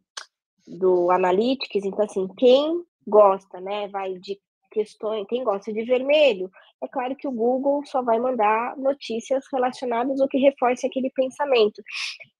do 0.67 1.11
Analytics, 1.11 1.85
então, 1.85 2.03
assim, 2.03 2.27
quem 2.35 2.83
gosta, 3.07 3.61
né, 3.61 3.87
vai 3.89 4.15
de 4.15 4.39
questões, 4.71 5.27
quem 5.27 5.43
gosta 5.43 5.71
de 5.71 5.83
vermelho, 5.83 6.49
é 6.81 6.87
claro 6.87 7.15
que 7.15 7.27
o 7.27 7.31
Google 7.31 7.85
só 7.85 8.01
vai 8.01 8.19
mandar 8.19 8.75
notícias 8.77 9.45
relacionadas 9.53 10.19
ou 10.19 10.27
que 10.27 10.37
reforcem 10.37 10.89
aquele 10.89 11.11
pensamento. 11.11 11.83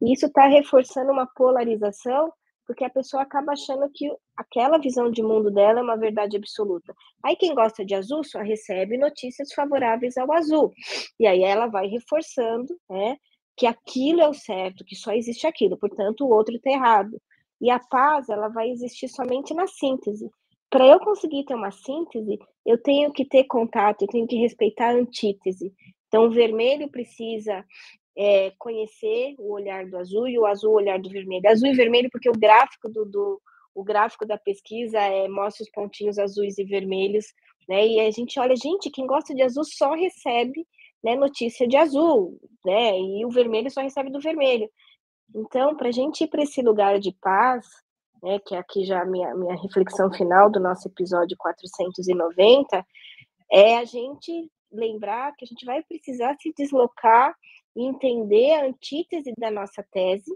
E 0.02 0.14
isso 0.14 0.26
está 0.26 0.48
reforçando 0.48 1.12
uma 1.12 1.28
polarização, 1.36 2.32
porque 2.72 2.86
a 2.86 2.90
pessoa 2.90 3.24
acaba 3.24 3.52
achando 3.52 3.90
que 3.94 4.10
aquela 4.38 4.78
visão 4.78 5.12
de 5.12 5.22
mundo 5.22 5.52
dela 5.52 5.82
é 5.82 5.84
uma 5.84 5.98
verdade 5.98 6.38
absoluta. 6.38 6.96
Aí 7.22 7.36
quem 7.36 7.54
gosta 7.54 7.84
de 7.84 7.94
azul 7.94 8.24
só 8.24 8.40
recebe 8.40 8.98
notícias 8.98 9.52
favoráveis 9.52 10.16
ao 10.16 10.32
azul. 10.32 10.72
E 11.20 11.28
aí 11.28 11.44
ela 11.44 11.68
vai 11.68 11.88
reforçando, 11.88 12.74
né, 12.90 13.18
que 13.58 13.68
aquilo 13.68 14.22
é 14.22 14.30
o 14.30 14.34
certo, 14.34 14.86
que 14.86 14.96
só 14.96 15.12
existe 15.12 15.46
aquilo, 15.46 15.78
portanto 15.78 16.22
o 16.22 16.30
outro 16.30 16.56
está 16.56 16.70
errado. 16.70 17.22
E 17.60 17.70
a 17.70 17.78
paz, 17.78 18.30
ela 18.30 18.48
vai 18.48 18.70
existir 18.70 19.10
somente 19.10 19.54
na 19.54 19.68
síntese. 19.68 20.32
Para 20.70 20.88
eu 20.88 21.00
conseguir 21.02 21.44
ter 21.44 21.54
uma 21.54 21.72
síntese, 21.72 22.40
eu 22.66 22.82
tenho 22.82 23.12
que 23.12 23.26
ter 23.26 23.44
contato, 23.44 24.04
eu 24.04 24.08
tenho 24.08 24.26
que 24.26 24.38
respeitar 24.38 24.92
a 24.92 24.94
antítese. 24.94 25.74
Então, 26.08 26.28
o 26.28 26.32
vermelho 26.32 26.90
precisa 26.90 27.66
é, 28.18 28.52
conhecer 28.58 29.36
o 29.38 29.54
olhar 29.54 29.86
do 29.86 29.98
azul 29.98 30.28
e 30.28 30.38
o 30.38 30.46
azul 30.46 30.72
o 30.72 30.76
olhar 30.76 31.00
do 31.00 31.10
vermelho. 31.10 31.48
Azul 31.50 31.70
e 31.70 31.76
vermelho, 31.76 32.10
porque 32.12 32.30
o 32.30 32.38
gráfico 32.38 32.90
do, 32.90 33.06
do 33.06 33.42
o 33.74 33.84
gráfico 33.84 34.26
da 34.26 34.38
pesquisa 34.38 35.00
é, 35.00 35.28
mostra 35.30 35.64
os 35.64 35.72
pontinhos 35.72 36.20
azuis 36.20 36.58
e 36.58 36.64
vermelhos, 36.64 37.26
né? 37.68 37.88
E 37.88 38.00
a 38.02 38.12
gente 38.12 38.40
olha, 38.40 38.56
gente, 38.56 38.90
quem 38.90 39.08
gosta 39.08 39.34
de 39.34 39.42
azul 39.42 39.64
só 39.64 39.94
recebe 39.94 40.68
né, 41.04 41.16
notícia 41.16 41.68
de 41.68 41.78
azul, 41.78 42.38
né? 42.66 43.00
E 43.00 43.26
o 43.26 43.30
vermelho 43.30 43.72
só 43.72 43.82
recebe 43.82 44.12
do 44.12 44.20
vermelho. 44.20 44.70
Então, 45.34 45.76
para 45.76 45.88
a 45.88 45.92
gente 45.92 46.26
ir 46.26 46.28
para 46.28 46.44
esse 46.44 46.62
lugar 46.62 47.00
de 47.00 47.14
paz, 47.22 47.66
né, 48.22 48.40
que 48.46 48.54
é 48.54 48.60
aqui 48.60 48.84
já 48.84 49.02
a 49.02 49.06
minha, 49.06 49.34
minha 49.34 49.56
reflexão 49.56 50.12
final 50.12 50.50
do 50.52 50.60
nosso 50.60 50.88
episódio 50.88 51.36
490, 51.38 52.86
é 53.52 53.78
a 53.78 53.86
gente 53.86 54.50
lembrar 54.72 55.34
que 55.36 55.46
a 55.46 55.48
gente 55.48 55.66
vai 55.66 55.82
precisar 55.84 56.36
se 56.40 56.54
deslocar 56.56 57.36
entender 57.76 58.54
a 58.54 58.66
antítese 58.66 59.34
da 59.38 59.50
nossa 59.50 59.84
tese, 59.92 60.32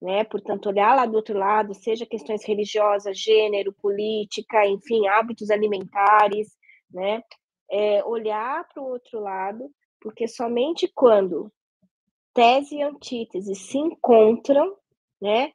né? 0.00 0.24
Portanto, 0.24 0.66
olhar 0.68 0.96
lá 0.96 1.06
do 1.06 1.16
outro 1.16 1.38
lado, 1.38 1.74
seja 1.74 2.06
questões 2.06 2.44
religiosas, 2.44 3.18
gênero, 3.18 3.72
política, 3.72 4.66
enfim, 4.66 5.06
hábitos 5.06 5.50
alimentares, 5.50 6.56
né? 6.90 7.22
É, 7.70 8.04
olhar 8.04 8.66
para 8.68 8.82
o 8.82 8.86
outro 8.86 9.20
lado, 9.20 9.70
porque 10.00 10.26
somente 10.28 10.90
quando 10.94 11.50
tese 12.34 12.76
e 12.76 12.82
antítese 12.82 13.54
se 13.54 13.78
encontram, 13.78 14.76
né? 15.20 15.52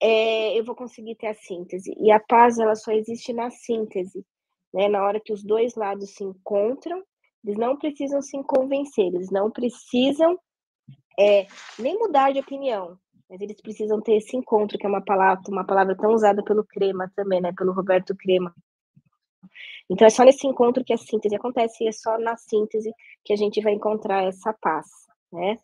É, 0.00 0.58
eu 0.58 0.64
vou 0.64 0.74
conseguir 0.74 1.16
ter 1.16 1.26
a 1.26 1.34
síntese. 1.34 1.94
E 1.98 2.10
a 2.10 2.20
paz, 2.20 2.58
ela 2.58 2.74
só 2.74 2.92
existe 2.92 3.32
na 3.32 3.50
síntese, 3.50 4.24
né? 4.72 4.88
Na 4.88 5.02
hora 5.04 5.20
que 5.20 5.32
os 5.32 5.42
dois 5.42 5.74
lados 5.74 6.14
se 6.14 6.24
encontram, 6.24 7.02
eles 7.44 7.56
não 7.56 7.76
precisam 7.76 8.20
se 8.20 8.42
convencer, 8.44 9.06
eles 9.06 9.30
não 9.30 9.50
precisam 9.50 10.38
é, 11.18 11.46
nem 11.78 11.98
mudar 11.98 12.32
de 12.32 12.40
opinião, 12.40 12.98
mas 13.28 13.40
eles 13.40 13.60
precisam 13.60 14.00
ter 14.00 14.16
esse 14.16 14.36
encontro, 14.36 14.78
que 14.78 14.86
é 14.86 14.88
uma 14.88 15.02
palavra, 15.02 15.42
uma 15.48 15.64
palavra 15.64 15.96
tão 15.96 16.12
usada 16.12 16.42
pelo 16.42 16.64
Crema 16.64 17.10
também, 17.14 17.40
né? 17.40 17.52
Pelo 17.56 17.72
Roberto 17.72 18.14
Crema. 18.16 18.54
Então 19.88 20.06
é 20.06 20.10
só 20.10 20.24
nesse 20.24 20.46
encontro 20.46 20.84
que 20.84 20.92
a 20.92 20.98
síntese 20.98 21.34
acontece 21.34 21.84
e 21.84 21.88
é 21.88 21.92
só 21.92 22.18
na 22.18 22.36
síntese 22.36 22.92
que 23.24 23.32
a 23.32 23.36
gente 23.36 23.60
vai 23.60 23.72
encontrar 23.72 24.24
essa 24.24 24.52
paz, 24.52 24.86
né? 25.32 25.58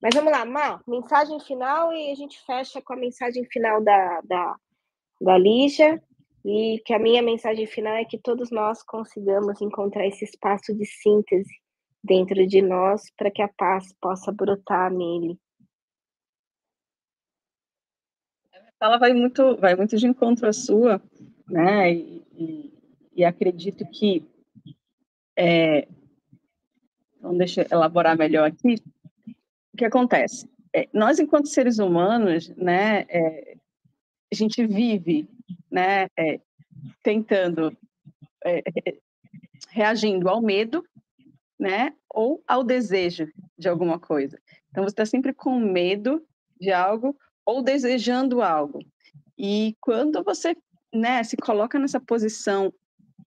Mas 0.00 0.14
vamos 0.14 0.32
lá, 0.32 0.44
Mal, 0.44 0.80
mensagem 0.86 1.38
final 1.40 1.92
e 1.92 2.10
a 2.10 2.14
gente 2.14 2.40
fecha 2.44 2.82
com 2.82 2.92
a 2.92 2.96
mensagem 2.96 3.44
final 3.44 3.82
da, 3.82 4.20
da, 4.22 4.56
da 5.20 5.38
Lígia. 5.38 6.02
E 6.44 6.80
que 6.84 6.92
a 6.92 6.98
minha 6.98 7.22
mensagem 7.22 7.66
final 7.66 7.94
é 7.94 8.04
que 8.04 8.18
todos 8.18 8.50
nós 8.50 8.82
consigamos 8.82 9.60
encontrar 9.60 10.06
esse 10.06 10.24
espaço 10.24 10.74
de 10.74 10.84
síntese 10.84 11.52
dentro 12.02 12.46
de 12.46 12.60
nós 12.60 13.02
para 13.16 13.30
que 13.30 13.42
a 13.42 13.48
paz 13.48 13.94
possa 14.00 14.32
brotar 14.32 14.92
nele. 14.92 15.38
Ela 18.80 18.98
vai 18.98 19.12
muito, 19.12 19.56
vai 19.58 19.76
muito 19.76 19.96
de 19.96 20.06
encontro 20.08 20.48
à 20.48 20.52
sua, 20.52 21.00
né? 21.48 21.94
E, 21.94 22.22
e, 22.32 22.72
e 23.14 23.24
acredito 23.24 23.88
que 23.88 24.26
é, 25.38 25.86
então 27.22 27.36
deixa 27.36 27.62
eu 27.62 27.66
elaborar 27.70 28.18
melhor 28.18 28.48
aqui 28.48 28.82
o 29.72 29.76
que 29.76 29.84
acontece? 29.84 30.50
É, 30.74 30.88
nós, 30.92 31.18
enquanto 31.18 31.46
seres 31.46 31.78
humanos, 31.78 32.48
né, 32.56 33.06
é, 33.08 33.56
a 34.30 34.34
gente 34.34 34.66
vive 34.66 35.28
né, 35.70 36.08
é, 36.16 36.40
tentando, 37.02 37.76
é, 38.44 38.62
reagindo 39.70 40.28
ao 40.28 40.42
medo, 40.42 40.84
né, 41.58 41.94
ou 42.10 42.42
ao 42.46 42.64
desejo 42.64 43.28
de 43.56 43.68
alguma 43.68 43.98
coisa. 43.98 44.38
Então, 44.70 44.84
você 44.84 44.92
está 44.92 45.06
sempre 45.06 45.32
com 45.32 45.58
medo 45.58 46.24
de 46.60 46.72
algo 46.72 47.16
ou 47.44 47.62
desejando 47.62 48.42
algo. 48.42 48.80
E 49.38 49.76
quando 49.80 50.22
você 50.22 50.56
né, 50.92 51.22
se 51.24 51.36
coloca 51.36 51.78
nessa 51.78 52.00
posição 52.00 52.72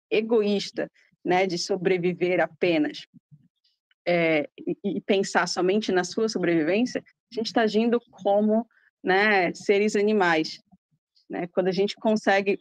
egoísta, 0.09 0.89
né, 1.23 1.47
de 1.47 1.57
sobreviver 1.57 2.39
apenas 2.39 3.07
é, 4.05 4.47
e, 4.57 4.97
e, 4.97 5.01
pensar 5.01 5.47
somente 5.47 5.91
na 5.91 6.03
sua 6.03 6.29
sobrevivência, 6.29 7.03
a 7.31 7.35
gente 7.35 7.47
está 7.47 7.61
agindo 7.61 7.99
como 8.11 8.67
né, 9.03 9.51
seres 9.53 9.95
animais. 9.95 10.61
Né? 11.29 11.47
Quando 11.47 11.67
a 11.67 11.71
gente 11.71 11.95
consegue, 11.95 12.57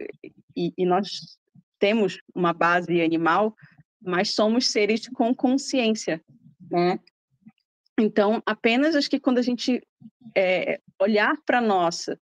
e, 0.56 0.72
e 0.76 0.86
nós 0.86 1.38
temos 1.78 2.18
uma 2.34 2.52
base 2.52 3.00
animal, 3.00 3.54
mas 4.00 4.34
somos 4.34 4.68
seres 4.68 5.08
com 5.08 5.34
consciência, 5.34 6.22
né? 6.70 6.98
Então, 7.98 8.42
apenas 8.44 8.96
acho 8.96 9.08
que 9.08 9.20
quando 9.20 9.38
a 9.38 9.42
gente 9.42 9.80
é, 10.36 10.80
olhar 11.00 11.36
para 11.46 11.60
nossa 11.60 12.18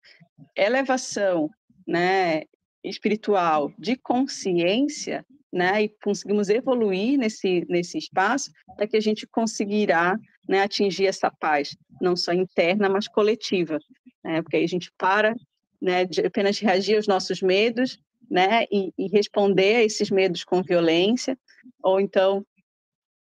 elevação 0.57 1.51
né, 1.87 2.43
espiritual 2.85 3.73
de 3.79 3.97
consciência, 3.97 5.25
né, 5.53 5.85
e 5.85 5.89
conseguimos 6.03 6.49
evoluir 6.49 7.19
nesse, 7.19 7.67
nesse 7.69 7.99
espaço, 7.99 8.51
é 8.79 8.87
que 8.87 8.97
a 8.97 9.01
gente 9.01 9.27
conseguirá 9.27 10.19
né, 10.49 10.63
atingir 10.63 11.07
essa 11.07 11.31
paz, 11.31 11.77
não 12.01 12.17
só 12.17 12.33
interna, 12.33 12.89
mas 12.89 13.09
coletiva, 13.09 13.79
né, 14.25 14.43
porque 14.43 14.57
aí 14.57 14.65
a 14.65 14.69
gente 14.69 14.91
para 14.99 15.35
né, 15.83 16.05
de 16.05 16.21
apenas 16.21 16.59
reagir 16.61 16.97
aos 16.97 17.09
nossos 17.09 17.43
medos, 17.43 17.99
né, 18.31 18.65
e, 18.71 18.93
e 18.97 19.09
responder 19.09 19.77
a 19.77 19.83
esses 19.83 20.11
medos 20.11 20.45
com 20.45 20.63
violência, 20.63 21.37
ou 21.83 22.01
então 22.01 22.47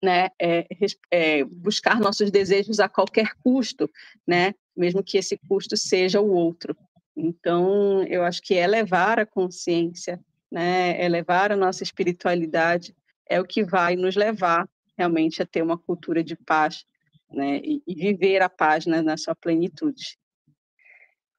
né, 0.02 0.30
é, 0.40 0.66
é, 1.12 1.44
buscar 1.44 2.00
nossos 2.00 2.32
desejos 2.32 2.80
a 2.80 2.88
qualquer 2.88 3.34
custo, 3.44 3.90
né, 4.26 4.56
mesmo 4.76 5.04
que 5.04 5.18
esse 5.18 5.38
custo 5.48 5.76
seja 5.76 6.22
o 6.22 6.32
outro. 6.32 6.76
Então, 7.16 8.04
eu 8.04 8.24
acho 8.24 8.42
que 8.42 8.54
elevar 8.54 9.20
a 9.20 9.26
consciência 9.26 10.20
né, 10.52 11.04
elevar 11.04 11.52
a 11.52 11.56
nossa 11.56 11.84
espiritualidade, 11.84 12.96
é 13.30 13.40
o 13.40 13.46
que 13.46 13.64
vai 13.64 13.96
nos 13.96 14.16
levar 14.16 14.68
realmente 14.98 15.42
a 15.42 15.46
ter 15.46 15.62
uma 15.62 15.78
cultura 15.78 16.24
de 16.24 16.36
paz 16.36 16.86
né, 17.30 17.60
e, 17.64 17.84
e 17.86 17.94
viver 17.94 18.42
a 18.42 18.50
paz 18.50 18.86
né, 18.86 19.02
na 19.02 19.18
sua 19.18 19.36
plenitude. 19.36 20.18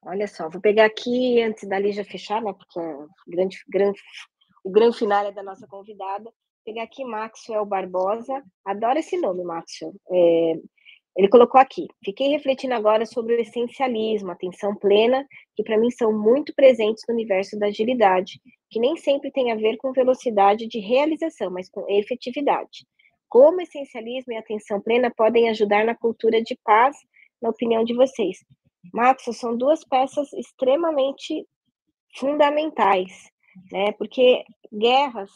Olha 0.05 0.27
só, 0.27 0.49
vou 0.49 0.61
pegar 0.61 0.85
aqui, 0.85 1.41
antes 1.41 1.67
da 1.67 1.77
Lígia 1.77 2.05
fechar, 2.05 2.41
né, 2.41 2.53
porque 2.53 2.79
é 2.79 3.05
grande, 3.27 3.57
grande, 3.67 3.99
o 4.63 4.69
grande 4.69 4.97
final 4.97 5.25
é 5.25 5.31
da 5.31 5.43
nossa 5.43 5.67
convidada, 5.67 6.31
pegar 6.63 6.83
aqui 6.83 7.03
Maxwell 7.03 7.65
Barbosa, 7.65 8.41
adoro 8.65 8.99
esse 8.99 9.17
nome, 9.17 9.43
Maxwell, 9.43 9.93
é, 10.09 10.53
ele 11.19 11.27
colocou 11.27 11.59
aqui: 11.59 11.85
fiquei 12.03 12.29
refletindo 12.29 12.73
agora 12.73 13.05
sobre 13.05 13.35
o 13.35 13.41
essencialismo, 13.41 14.31
atenção 14.31 14.73
plena, 14.73 15.27
que 15.53 15.63
para 15.63 15.77
mim 15.77 15.91
são 15.91 16.17
muito 16.17 16.53
presentes 16.55 17.03
no 17.07 17.13
universo 17.13 17.59
da 17.59 17.67
agilidade, 17.67 18.39
que 18.69 18.79
nem 18.79 18.95
sempre 18.95 19.29
tem 19.29 19.51
a 19.51 19.55
ver 19.55 19.75
com 19.77 19.91
velocidade 19.91 20.65
de 20.65 20.79
realização, 20.79 21.51
mas 21.51 21.69
com 21.69 21.85
efetividade. 21.89 22.85
Como 23.27 23.61
essencialismo 23.61 24.31
e 24.31 24.37
atenção 24.37 24.79
plena 24.79 25.11
podem 25.13 25.49
ajudar 25.49 25.83
na 25.83 25.95
cultura 25.95 26.41
de 26.41 26.57
paz, 26.63 26.95
na 27.41 27.49
opinião 27.49 27.83
de 27.83 27.93
vocês? 27.93 28.37
Max, 28.93 29.23
são 29.33 29.55
duas 29.57 29.83
peças 29.83 30.31
extremamente 30.33 31.45
fundamentais, 32.17 33.29
né? 33.71 33.91
Porque 33.93 34.43
guerras, 34.71 35.31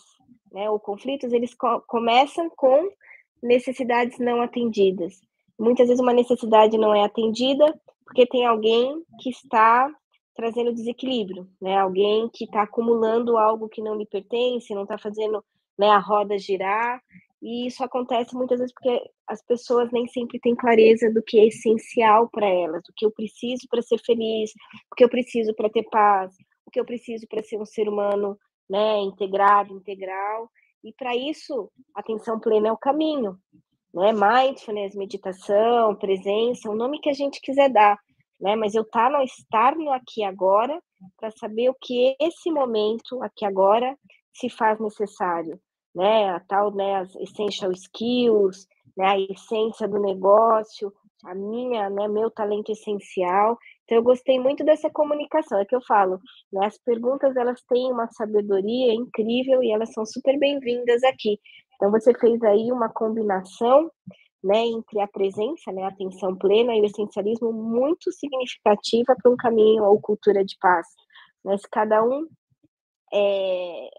né, 0.52 0.70
ou 0.70 0.80
conflitos, 0.80 1.34
eles 1.34 1.54
co 1.54 1.82
começam 1.88 2.50
com 2.56 2.90
necessidades 3.42 4.18
não 4.20 4.42
atendidas. 4.42 5.20
Muitas 5.60 5.88
vezes 5.88 6.02
uma 6.02 6.14
necessidade 6.14 6.78
não 6.78 6.94
é 6.94 7.04
atendida 7.04 7.80
porque 8.06 8.26
tem 8.26 8.46
alguém 8.46 9.04
que 9.22 9.30
está 9.30 9.90
trazendo 10.36 10.74
desequilíbrio, 10.74 11.48
né? 11.62 11.78
Alguém 11.78 12.30
que 12.30 12.46
está 12.46 12.64
acumulando 12.64 13.38
algo 13.38 13.70
que 13.70 13.82
não 13.82 13.96
lhe 13.96 14.06
pertence, 14.06 14.74
não 14.74 14.84
está 14.84 14.98
fazendo 14.98 15.44
né, 15.78 15.90
a 15.90 16.00
roda 16.00 16.38
girar. 16.38 17.02
E 17.44 17.68
isso 17.68 17.84
acontece 17.84 18.34
muitas 18.34 18.58
vezes 18.58 18.74
porque 18.74 19.12
as 19.28 19.46
pessoas 19.46 19.92
nem 19.92 20.08
sempre 20.08 20.40
têm 20.40 20.56
clareza 20.56 21.12
do 21.12 21.22
que 21.22 21.38
é 21.38 21.48
essencial 21.48 22.30
para 22.30 22.48
elas, 22.48 22.82
do 22.84 22.94
que 22.96 23.06
eu 23.06 23.12
preciso 23.12 23.68
para 23.70 23.82
ser 23.82 24.00
feliz, 24.00 24.52
o 24.90 24.96
que 24.96 25.04
eu 25.04 25.10
preciso 25.10 25.54
para 25.54 25.70
ter 25.70 25.84
paz, 25.92 26.34
o 26.66 26.72
que 26.72 26.80
eu 26.80 26.86
preciso 26.86 27.28
para 27.28 27.44
ser 27.44 27.58
um 27.60 27.66
ser 27.66 27.90
humano 27.90 28.40
né, 28.70 28.98
integrado, 29.02 29.76
integral. 29.76 30.50
E 30.86 30.94
para 30.94 31.18
isso, 31.18 31.70
atenção 31.94 32.40
plena 32.40 32.70
é 32.70 32.72
o 32.72 32.78
caminho, 32.78 33.38
né? 33.94 34.14
Mindfulness, 34.14 34.96
meditação, 34.96 35.96
presença, 35.96 36.70
o 36.70 36.76
nome 36.76 37.02
que 37.02 37.10
a 37.10 37.14
gente 37.14 37.42
quiser 37.42 37.70
dar, 37.70 38.00
né? 38.40 38.56
Mas 38.56 38.74
eu 38.74 38.86
tá 38.86 39.10
no 39.10 39.22
estar 39.22 39.76
no 39.76 39.92
aqui 39.92 40.24
agora 40.24 40.82
para 41.18 41.30
saber 41.32 41.70
o 41.70 41.76
que 41.76 42.16
esse 42.22 42.50
momento 42.50 43.22
aqui 43.22 43.44
agora 43.44 43.98
se 44.34 44.50
faz 44.50 44.80
necessário, 44.80 45.60
né? 45.96 46.30
A 46.32 46.40
tal, 46.42 46.74
né, 46.74 46.96
as 46.98 47.16
essential 47.16 47.72
skills, 47.72 48.68
né, 48.98 49.06
a 49.08 49.20
essência 49.20 49.88
do 49.88 50.00
negócio, 50.00 50.92
a 51.26 51.34
minha, 51.34 51.90
né, 51.90 52.08
meu 52.08 52.30
talento 52.32 52.72
essencial. 52.72 53.58
Então 53.84 53.98
eu 53.98 54.04
gostei 54.04 54.40
muito 54.40 54.64
dessa 54.64 54.90
comunicação, 54.90 55.60
é 55.60 55.66
que 55.66 55.76
eu 55.76 55.82
falo, 55.88 56.20
né, 56.52 56.66
as 56.66 56.78
perguntas 56.78 57.36
elas 57.36 57.62
têm 57.68 57.92
uma 57.92 58.08
sabedoria 58.12 58.94
incrível 58.94 59.64
e 59.64 59.72
elas 59.72 59.92
são 59.94 60.06
super 60.06 60.38
bem-vindas 60.40 61.04
aqui. 61.04 61.40
Então 61.76 61.92
você 61.92 62.14
fez 62.14 62.42
aí 62.44 62.72
uma 62.72 62.90
combinação, 62.90 63.92
né, 64.44 64.66
entre 64.66 65.00
a 65.02 65.08
presença, 65.08 65.72
né, 65.72 65.84
a 65.84 65.88
atenção 65.88 66.36
plena 66.36 66.76
e 66.76 66.82
o 66.82 66.86
essencialismo 66.86 67.52
muito 67.54 68.12
significativa 68.12 69.16
para 69.22 69.32
um 69.32 69.38
caminho 69.38 69.84
ou 69.86 70.00
cultura 70.02 70.44
de 70.44 70.58
paz. 70.60 70.88
Mas 71.44 71.62
cada 71.66 72.04
um 72.04 72.28
é, 73.14 73.90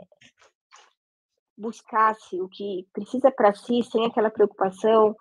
buscasse 1.57 2.41
o 2.41 2.49
que 2.49 2.87
precisa 2.93 3.31
para 3.31 3.55
si, 3.55 3.83
sem 3.83 4.07
aquela 4.07 4.31
preocupação 4.31 5.15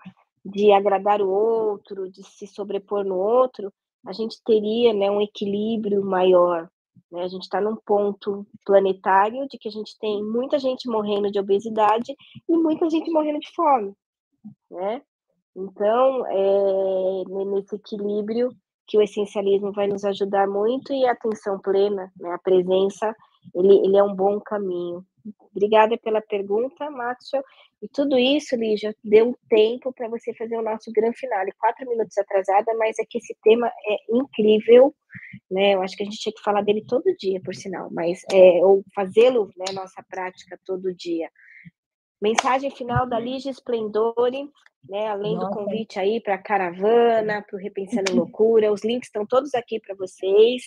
de 0.43 0.71
agradar 0.71 1.21
o 1.21 1.29
outro, 1.29 2.09
de 2.11 2.23
se 2.23 2.47
sobrepor 2.47 3.05
no 3.05 3.15
outro, 3.15 3.71
a 4.05 4.11
gente 4.11 4.41
teria 4.43 4.93
né, 4.93 5.09
um 5.09 5.21
equilíbrio 5.21 6.03
maior. 6.03 6.69
Né? 7.11 7.23
A 7.23 7.27
gente 7.27 7.43
está 7.43 7.61
num 7.61 7.75
ponto 7.75 8.45
planetário 8.65 9.47
de 9.47 9.57
que 9.57 9.69
a 9.69 9.71
gente 9.71 9.97
tem 9.99 10.23
muita 10.23 10.59
gente 10.59 10.89
morrendo 10.89 11.31
de 11.31 11.39
obesidade 11.39 12.13
e 12.49 12.57
muita 12.57 12.89
gente 12.89 13.09
morrendo 13.11 13.39
de 13.39 13.51
fome. 13.53 13.93
Né? 14.69 15.01
Então, 15.55 16.25
é 16.27 17.23
nesse 17.45 17.75
equilíbrio 17.75 18.49
que 18.87 18.97
o 18.97 19.01
essencialismo 19.01 19.71
vai 19.71 19.87
nos 19.87 20.03
ajudar 20.03 20.47
muito 20.47 20.91
e 20.91 21.05
a 21.05 21.11
atenção 21.11 21.59
plena, 21.59 22.11
né, 22.19 22.31
a 22.33 22.37
presença, 22.37 23.15
ele, 23.53 23.85
ele 23.85 23.97
é 23.97 24.03
um 24.03 24.15
bom 24.15 24.39
caminho. 24.39 25.05
Obrigada 25.55 25.97
pela 25.97 26.21
pergunta, 26.21 26.89
Maxwell. 26.89 27.43
E 27.81 27.87
tudo 27.87 28.17
isso, 28.17 28.55
Lígia, 28.55 28.95
deu 29.03 29.37
tempo 29.49 29.93
para 29.93 30.07
você 30.09 30.33
fazer 30.33 30.57
o 30.57 30.61
nosso 30.61 30.91
grande 30.91 31.17
final. 31.17 31.45
Quatro 31.57 31.87
minutos 31.87 32.17
atrasada, 32.17 32.73
mas 32.77 32.97
é 32.99 33.03
que 33.07 33.17
esse 33.17 33.35
tema 33.41 33.67
é 33.67 33.97
incrível, 34.09 34.93
né? 35.49 35.75
Eu 35.75 35.81
acho 35.81 35.95
que 35.95 36.03
a 36.03 36.05
gente 36.05 36.17
tinha 36.17 36.33
que 36.33 36.41
falar 36.41 36.61
dele 36.61 36.83
todo 36.87 37.15
dia, 37.17 37.41
por 37.41 37.55
sinal, 37.55 37.89
mas 37.91 38.21
é, 38.31 38.63
ou 38.65 38.83
fazê-lo, 38.93 39.49
né, 39.55 39.65
nossa 39.73 40.03
prática 40.09 40.59
todo 40.65 40.93
dia. 40.93 41.29
Mensagem 42.21 42.71
final 42.71 43.07
da 43.07 43.19
Lígia 43.19 43.51
Splendore, 43.51 44.49
né? 44.87 45.07
Além 45.07 45.35
Nossa. 45.35 45.49
do 45.49 45.53
convite 45.53 45.99
aí 45.99 46.21
para 46.21 46.35
a 46.35 46.41
caravana, 46.41 47.41
para 47.41 47.57
o 47.57 47.59
Repensando 47.59 48.15
Loucura, 48.15 48.71
os 48.71 48.83
links 48.83 49.07
estão 49.07 49.25
todos 49.25 49.53
aqui 49.53 49.79
para 49.79 49.95
vocês. 49.95 50.63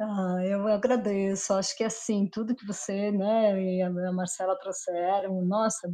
Ah, 0.00 0.36
eu 0.44 0.66
agradeço. 0.68 1.54
Acho 1.54 1.74
que 1.76 1.84
assim, 1.84 2.28
tudo 2.30 2.54
que 2.54 2.66
você, 2.66 3.10
né, 3.10 3.62
e 3.62 3.82
a 3.82 4.12
Marcela 4.12 4.58
trouxeram, 4.58 5.42
nossa, 5.44 5.88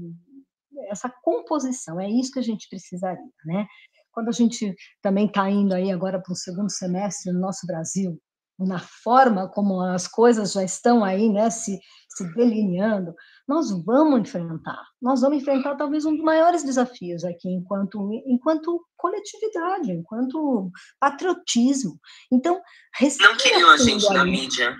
essa 0.91 1.09
composição, 1.23 2.01
é 2.01 2.11
isso 2.11 2.33
que 2.33 2.41
a 2.41 2.43
gente 2.43 2.69
precisaria, 2.69 3.23
né? 3.45 3.67
Quando 4.13 4.29
a 4.29 4.33
gente 4.33 4.75
também 5.03 5.27
está 5.27 5.49
indo 5.51 5.73
aí 5.75 5.91
agora 5.93 6.21
para 6.21 6.33
o 6.33 6.37
segundo 6.37 6.71
semestre 6.71 7.33
no 7.33 7.41
nosso 7.41 7.67
Brasil, 7.67 8.21
na 8.59 8.79
forma 8.79 9.49
como 9.49 9.81
as 9.81 10.07
coisas 10.09 10.53
já 10.53 10.63
estão 10.65 11.05
aí, 11.05 11.29
né, 11.31 11.51
se, 11.51 11.79
se 12.11 12.35
delineando, 12.35 13.15
nós 13.47 13.71
vamos 13.85 14.21
enfrentar. 14.21 14.83
Nós 15.01 15.21
vamos 15.21 15.39
enfrentar 15.39 15.75
talvez 15.77 16.05
um 16.05 16.15
dos 16.15 16.25
maiores 16.25 16.63
desafios 16.63 17.25
aqui, 17.25 17.49
enquanto, 17.49 18.11
enquanto 18.27 18.85
coletividade, 18.97 19.93
enquanto 19.93 20.71
patriotismo. 21.01 21.99
Então, 22.31 22.61
não 23.21 23.37
queriam 23.37 23.71
a 23.71 23.77
gente 23.77 24.09
na 24.13 24.25
mídia. 24.25 24.77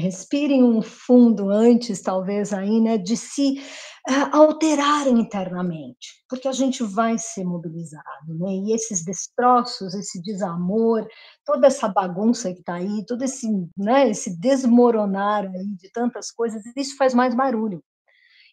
Respirem 0.00 0.64
um 0.64 0.82
fundo 0.82 1.50
antes, 1.50 2.00
talvez, 2.00 2.52
aí, 2.52 2.80
né, 2.80 2.98
de 2.98 3.16
se 3.16 3.60
uh, 4.08 4.36
alterarem 4.36 5.18
internamente, 5.18 6.24
porque 6.28 6.48
a 6.48 6.52
gente 6.52 6.82
vai 6.82 7.18
ser 7.18 7.44
mobilizado, 7.44 8.34
né? 8.38 8.50
E 8.50 8.72
esses 8.72 9.04
destroços, 9.04 9.94
esse 9.94 10.22
desamor, 10.22 11.06
toda 11.44 11.66
essa 11.66 11.88
bagunça 11.88 12.52
que 12.52 12.60
está 12.60 12.74
aí, 12.74 13.04
todo 13.06 13.22
esse, 13.22 13.46
né, 13.76 14.08
esse 14.08 14.38
desmoronar 14.40 15.44
aí 15.44 15.76
de 15.76 15.90
tantas 15.92 16.30
coisas, 16.30 16.62
isso 16.76 16.96
faz 16.96 17.14
mais 17.14 17.34
barulho. 17.34 17.82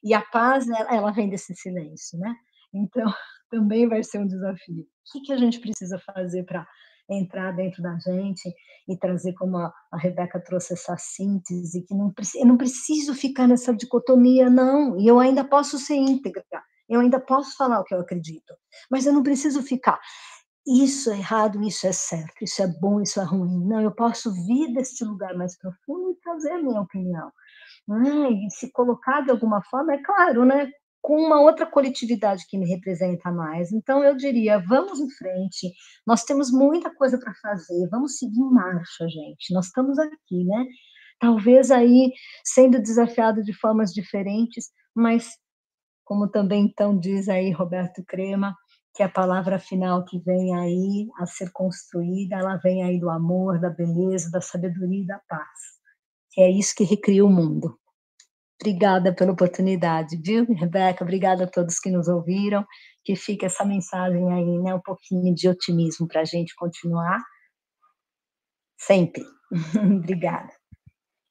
E 0.03 0.13
a 0.13 0.21
paz, 0.21 0.67
ela, 0.67 0.95
ela 0.95 1.11
vem 1.11 1.29
desse 1.29 1.55
silêncio, 1.55 2.19
né? 2.19 2.35
Então, 2.73 3.05
também 3.49 3.87
vai 3.87 4.03
ser 4.03 4.19
um 4.19 4.27
desafio. 4.27 4.81
O 4.81 5.11
que, 5.11 5.21
que 5.21 5.33
a 5.33 5.37
gente 5.37 5.59
precisa 5.59 5.97
fazer 5.99 6.43
para 6.43 6.67
entrar 7.09 7.51
dentro 7.53 7.81
da 7.81 7.97
gente 7.99 8.53
e 8.87 8.97
trazer, 8.97 9.33
como 9.33 9.57
a, 9.57 9.73
a 9.91 9.97
Rebeca 9.97 10.39
trouxe, 10.39 10.73
essa 10.73 10.97
síntese, 10.97 11.83
que 11.83 11.93
não, 11.93 12.13
eu 12.35 12.45
não 12.45 12.57
preciso 12.57 13.13
ficar 13.13 13.47
nessa 13.47 13.73
dicotomia, 13.73 14.49
não, 14.49 14.99
e 14.99 15.07
eu 15.07 15.19
ainda 15.19 15.43
posso 15.43 15.77
ser 15.77 15.95
íntegra, 15.95 16.43
eu 16.89 17.01
ainda 17.01 17.19
posso 17.19 17.55
falar 17.57 17.79
o 17.79 17.83
que 17.83 17.93
eu 17.93 17.99
acredito, 17.99 18.53
mas 18.89 19.05
eu 19.05 19.13
não 19.13 19.23
preciso 19.23 19.61
ficar. 19.61 19.99
Isso 20.67 21.09
é 21.11 21.17
errado, 21.17 21.63
isso 21.63 21.87
é 21.87 21.93
certo, 21.93 22.43
isso 22.43 22.61
é 22.61 22.67
bom, 22.67 23.01
isso 23.01 23.21
é 23.21 23.23
ruim. 23.23 23.65
Não, 23.65 23.79
eu 23.79 23.91
posso 23.91 24.33
vir 24.45 24.73
desse 24.73 25.05
lugar 25.05 25.33
mais 25.33 25.57
profundo 25.57 26.11
e 26.11 26.15
trazer 26.21 26.51
a 26.51 26.61
minha 26.61 26.81
opinião. 26.81 27.31
e 27.89 28.51
se 28.51 28.69
colocar 28.73 29.21
de 29.21 29.31
alguma 29.31 29.61
forma, 29.63 29.93
é 29.93 30.03
claro, 30.03 30.43
né? 30.43 30.69
Com 31.01 31.15
uma 31.15 31.39
outra 31.41 31.65
coletividade 31.65 32.45
que 32.49 32.57
me 32.57 32.67
representa 32.67 33.31
mais. 33.31 33.71
Então, 33.71 34.03
eu 34.03 34.15
diria, 34.15 34.59
vamos 34.59 34.99
em 34.99 35.09
frente, 35.11 35.71
nós 36.05 36.23
temos 36.23 36.51
muita 36.51 36.93
coisa 36.93 37.17
para 37.17 37.33
fazer, 37.41 37.87
vamos 37.89 38.17
seguir 38.17 38.39
em 38.39 38.51
marcha, 38.51 39.07
gente. 39.07 39.53
Nós 39.53 39.67
estamos 39.67 39.97
aqui, 39.99 40.43
né? 40.45 40.65
Talvez 41.19 41.71
aí 41.71 42.11
sendo 42.43 42.79
desafiado 42.79 43.41
de 43.43 43.53
formas 43.53 43.91
diferentes, 43.91 44.65
mas 44.95 45.29
como 46.07 46.29
também 46.29 46.63
então 46.63 46.97
diz 46.97 47.27
aí 47.27 47.51
Roberto 47.51 48.01
Crema, 48.05 48.55
que 48.95 49.03
a 49.03 49.09
palavra 49.09 49.59
final 49.59 50.05
que 50.05 50.17
vem 50.19 50.55
aí 50.55 51.07
a 51.19 51.25
ser 51.25 51.51
construída, 51.51 52.37
ela 52.37 52.55
vem 52.57 52.81
aí 52.83 52.99
do 52.99 53.09
amor, 53.09 53.59
da 53.59 53.69
beleza, 53.69 54.31
da 54.31 54.41
sabedoria 54.41 55.03
e 55.03 55.05
da 55.05 55.19
paz. 55.27 55.59
Que 56.31 56.41
é 56.41 56.49
isso 56.49 56.73
que 56.75 56.83
recria 56.83 57.25
o 57.25 57.29
mundo. 57.29 57.77
Obrigada 58.59 59.13
pela 59.13 59.33
oportunidade, 59.33 60.17
viu, 60.17 60.45
Rebeca? 60.45 61.03
Obrigada 61.03 61.43
a 61.43 61.47
todos 61.47 61.79
que 61.79 61.91
nos 61.91 62.07
ouviram. 62.07 62.65
Que 63.03 63.15
fique 63.15 63.45
essa 63.45 63.63
mensagem 63.63 64.33
aí, 64.33 64.59
né? 64.59 64.73
Um 64.73 64.81
pouquinho 64.81 65.33
de 65.33 65.47
otimismo 65.47 66.07
para 66.07 66.21
a 66.21 66.25
gente 66.25 66.55
continuar. 66.55 67.21
Sempre. 68.77 69.23
Obrigada. 70.01 70.51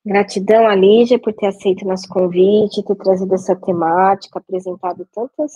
Gratidão, 0.04 0.72
Lígia, 0.72 1.18
por 1.18 1.34
ter 1.34 1.48
aceito 1.48 1.84
nosso 1.84 2.08
convite, 2.08 2.84
ter 2.84 2.94
trazido 2.94 3.34
essa 3.34 3.56
temática, 3.56 4.38
apresentado 4.38 5.04
tantas, 5.12 5.52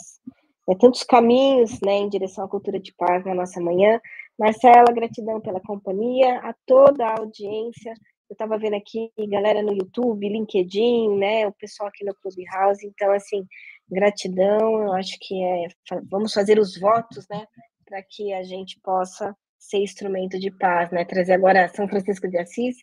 né, 0.66 0.74
tantos 0.74 1.04
caminhos 1.04 1.80
né, 1.80 1.98
em 1.98 2.08
direção 2.08 2.44
à 2.44 2.48
cultura 2.48 2.80
de 2.80 2.92
paz 2.94 3.24
na 3.24 3.32
nossa 3.32 3.60
manhã. 3.60 4.00
Marcela, 4.36 4.92
gratidão 4.92 5.40
pela 5.40 5.60
companhia, 5.60 6.40
a 6.40 6.52
toda 6.66 7.06
a 7.06 7.20
audiência 7.20 7.94
eu 8.30 8.34
estava 8.34 8.56
vendo 8.56 8.76
aqui 8.76 9.10
galera 9.28 9.60
no 9.60 9.74
YouTube, 9.74 10.28
LinkedIn, 10.28 11.18
né, 11.18 11.48
o 11.48 11.52
pessoal 11.52 11.88
aqui 11.88 12.04
no 12.04 12.14
Clubhouse, 12.14 12.86
então, 12.86 13.12
assim, 13.12 13.44
gratidão, 13.90 14.84
eu 14.84 14.92
acho 14.92 15.16
que 15.20 15.42
é, 15.42 15.66
vamos 16.08 16.32
fazer 16.32 16.56
os 16.56 16.78
votos, 16.78 17.26
né, 17.28 17.44
para 17.84 18.00
que 18.08 18.32
a 18.32 18.44
gente 18.44 18.78
possa 18.84 19.36
ser 19.58 19.78
instrumento 19.78 20.38
de 20.38 20.50
paz, 20.52 20.92
né, 20.92 21.04
trazer 21.04 21.32
agora 21.32 21.68
São 21.70 21.88
Francisco 21.88 22.28
de 22.28 22.38
Assis, 22.38 22.76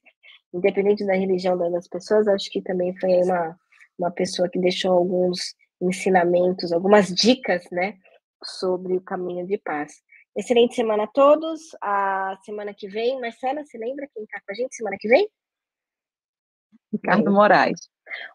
independente 0.53 1.05
da 1.05 1.13
religião 1.13 1.57
das 1.57 1.87
pessoas, 1.87 2.27
acho 2.27 2.49
que 2.51 2.61
também 2.61 2.93
foi 2.99 3.23
uma, 3.23 3.57
uma 3.97 4.11
pessoa 4.11 4.49
que 4.49 4.59
deixou 4.59 4.91
alguns 4.91 5.55
ensinamentos, 5.81 6.73
algumas 6.73 7.07
dicas, 7.07 7.63
né, 7.71 7.95
sobre 8.43 8.97
o 8.97 9.01
caminho 9.01 9.47
de 9.47 9.57
paz. 9.57 9.93
Excelente 10.37 10.75
semana 10.75 11.05
a 11.05 11.07
todos. 11.07 11.75
A 11.81 12.37
semana 12.45 12.71
que 12.71 12.87
vem, 12.87 13.19
Marcela, 13.19 13.65
se 13.65 13.75
lembra 13.75 14.07
quem 14.13 14.23
está 14.23 14.39
com 14.45 14.51
a 14.51 14.53
gente 14.53 14.75
semana 14.75 14.95
que 14.99 15.07
vem? 15.07 15.27
Ricardo 16.93 17.31
Moraes. 17.31 17.89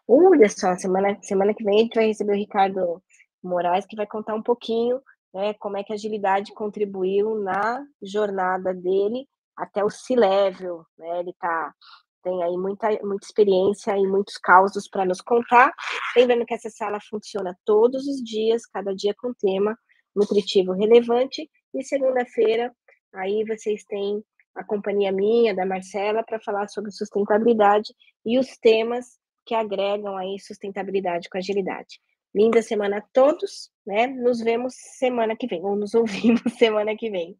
Olha 0.05 0.49
só, 0.49 0.75
semana, 0.75 1.17
semana 1.21 1.53
que 1.53 1.63
vem 1.63 1.77
a 1.77 1.83
gente 1.83 1.95
vai 1.95 2.07
receber 2.07 2.33
o 2.33 2.35
Ricardo 2.35 3.01
Moraes, 3.41 3.85
que 3.85 3.95
vai 3.95 4.05
contar 4.05 4.35
um 4.35 4.43
pouquinho 4.43 5.01
né, 5.33 5.53
como 5.53 5.77
é 5.77 5.83
que 5.83 5.93
a 5.93 5.95
agilidade 5.95 6.53
contribuiu 6.53 7.35
na 7.35 7.81
jornada 8.01 8.73
dele 8.73 9.25
até 9.55 9.81
o 9.81 9.89
C-Level. 9.89 10.85
Né? 10.97 11.21
Ele 11.21 11.33
tá, 11.39 11.73
tem 12.21 12.43
aí 12.43 12.57
muita, 12.57 12.89
muita 13.01 13.25
experiência 13.25 13.97
e 13.97 14.05
muitos 14.05 14.37
causos 14.37 14.89
para 14.89 15.05
nos 15.05 15.21
contar. 15.21 15.73
Lembrando 16.17 16.45
que 16.45 16.53
essa 16.53 16.69
sala 16.69 16.99
funciona 17.09 17.57
todos 17.63 18.05
os 18.05 18.21
dias, 18.21 18.65
cada 18.65 18.93
dia 18.93 19.15
com 19.17 19.33
tema 19.33 19.73
nutritivo 20.13 20.73
relevante 20.73 21.49
e 21.73 21.83
segunda-feira, 21.83 22.73
aí 23.13 23.43
vocês 23.45 23.83
têm 23.83 24.23
a 24.55 24.63
companhia 24.63 25.11
minha, 25.11 25.53
da 25.53 25.65
Marcela, 25.65 26.23
para 26.23 26.39
falar 26.39 26.67
sobre 26.67 26.91
sustentabilidade 26.91 27.93
e 28.25 28.37
os 28.37 28.57
temas 28.57 29.17
que 29.45 29.55
agregam 29.55 30.15
aí 30.15 30.39
sustentabilidade 30.39 31.29
com 31.29 31.37
agilidade. 31.37 31.99
Linda 32.33 32.61
semana 32.61 32.97
a 32.97 33.01
todos, 33.13 33.71
né? 33.85 34.07
Nos 34.07 34.39
vemos 34.39 34.73
semana 34.97 35.35
que 35.35 35.47
vem, 35.47 35.63
ou 35.63 35.75
nos 35.75 35.93
ouvimos 35.95 36.53
semana 36.57 36.95
que 36.95 37.09
vem. 37.09 37.37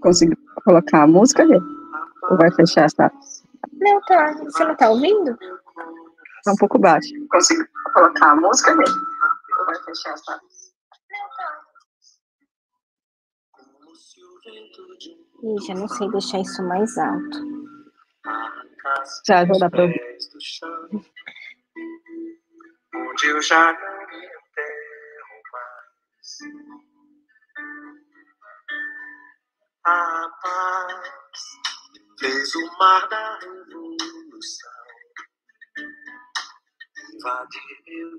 Conseguiu 0.00 0.36
colocar 0.64 1.02
a 1.02 1.06
música, 1.06 1.44
Rê? 1.44 1.58
Ou 2.30 2.36
vai 2.36 2.50
fechar 2.52 2.84
essa? 2.84 3.10
Não, 3.72 4.00
tá. 4.02 4.32
Você 4.44 4.64
não 4.64 4.76
tá 4.76 4.90
ouvindo? 4.90 5.36
Tá 6.44 6.52
um 6.52 6.56
pouco 6.56 6.78
baixo. 6.78 7.08
Conseguiu 7.30 7.66
colocar 7.92 8.32
a 8.32 8.36
música, 8.36 8.72
Rê? 8.74 8.84
Ou 9.58 9.66
vai 9.66 9.82
fechar 9.84 10.12
essa? 10.14 10.32
Não, 10.32 11.28
tá. 11.36 11.60
Ih, 15.42 15.66
já 15.66 15.74
não 15.74 15.88
sei 15.88 16.10
deixar 16.10 16.40
isso 16.40 16.62
mais 16.62 16.96
alto. 16.98 17.54
Já, 19.26 19.44
já 19.44 19.52
dá 19.58 19.70
pra 19.70 19.82
ouvir. 19.82 20.00
Onde 22.94 23.26
eu 23.26 23.42
já 23.42 23.72
não 23.72 24.06
me 24.06 24.16
enterro 24.16 25.42
mais 25.52 26.38
a 29.86 30.30
paz 30.42 31.42
fez 32.20 32.54
o 32.56 32.78
mar 32.78 33.08
da 33.08 33.38
revolução. 33.40 34.72
Invadiu 37.14 38.18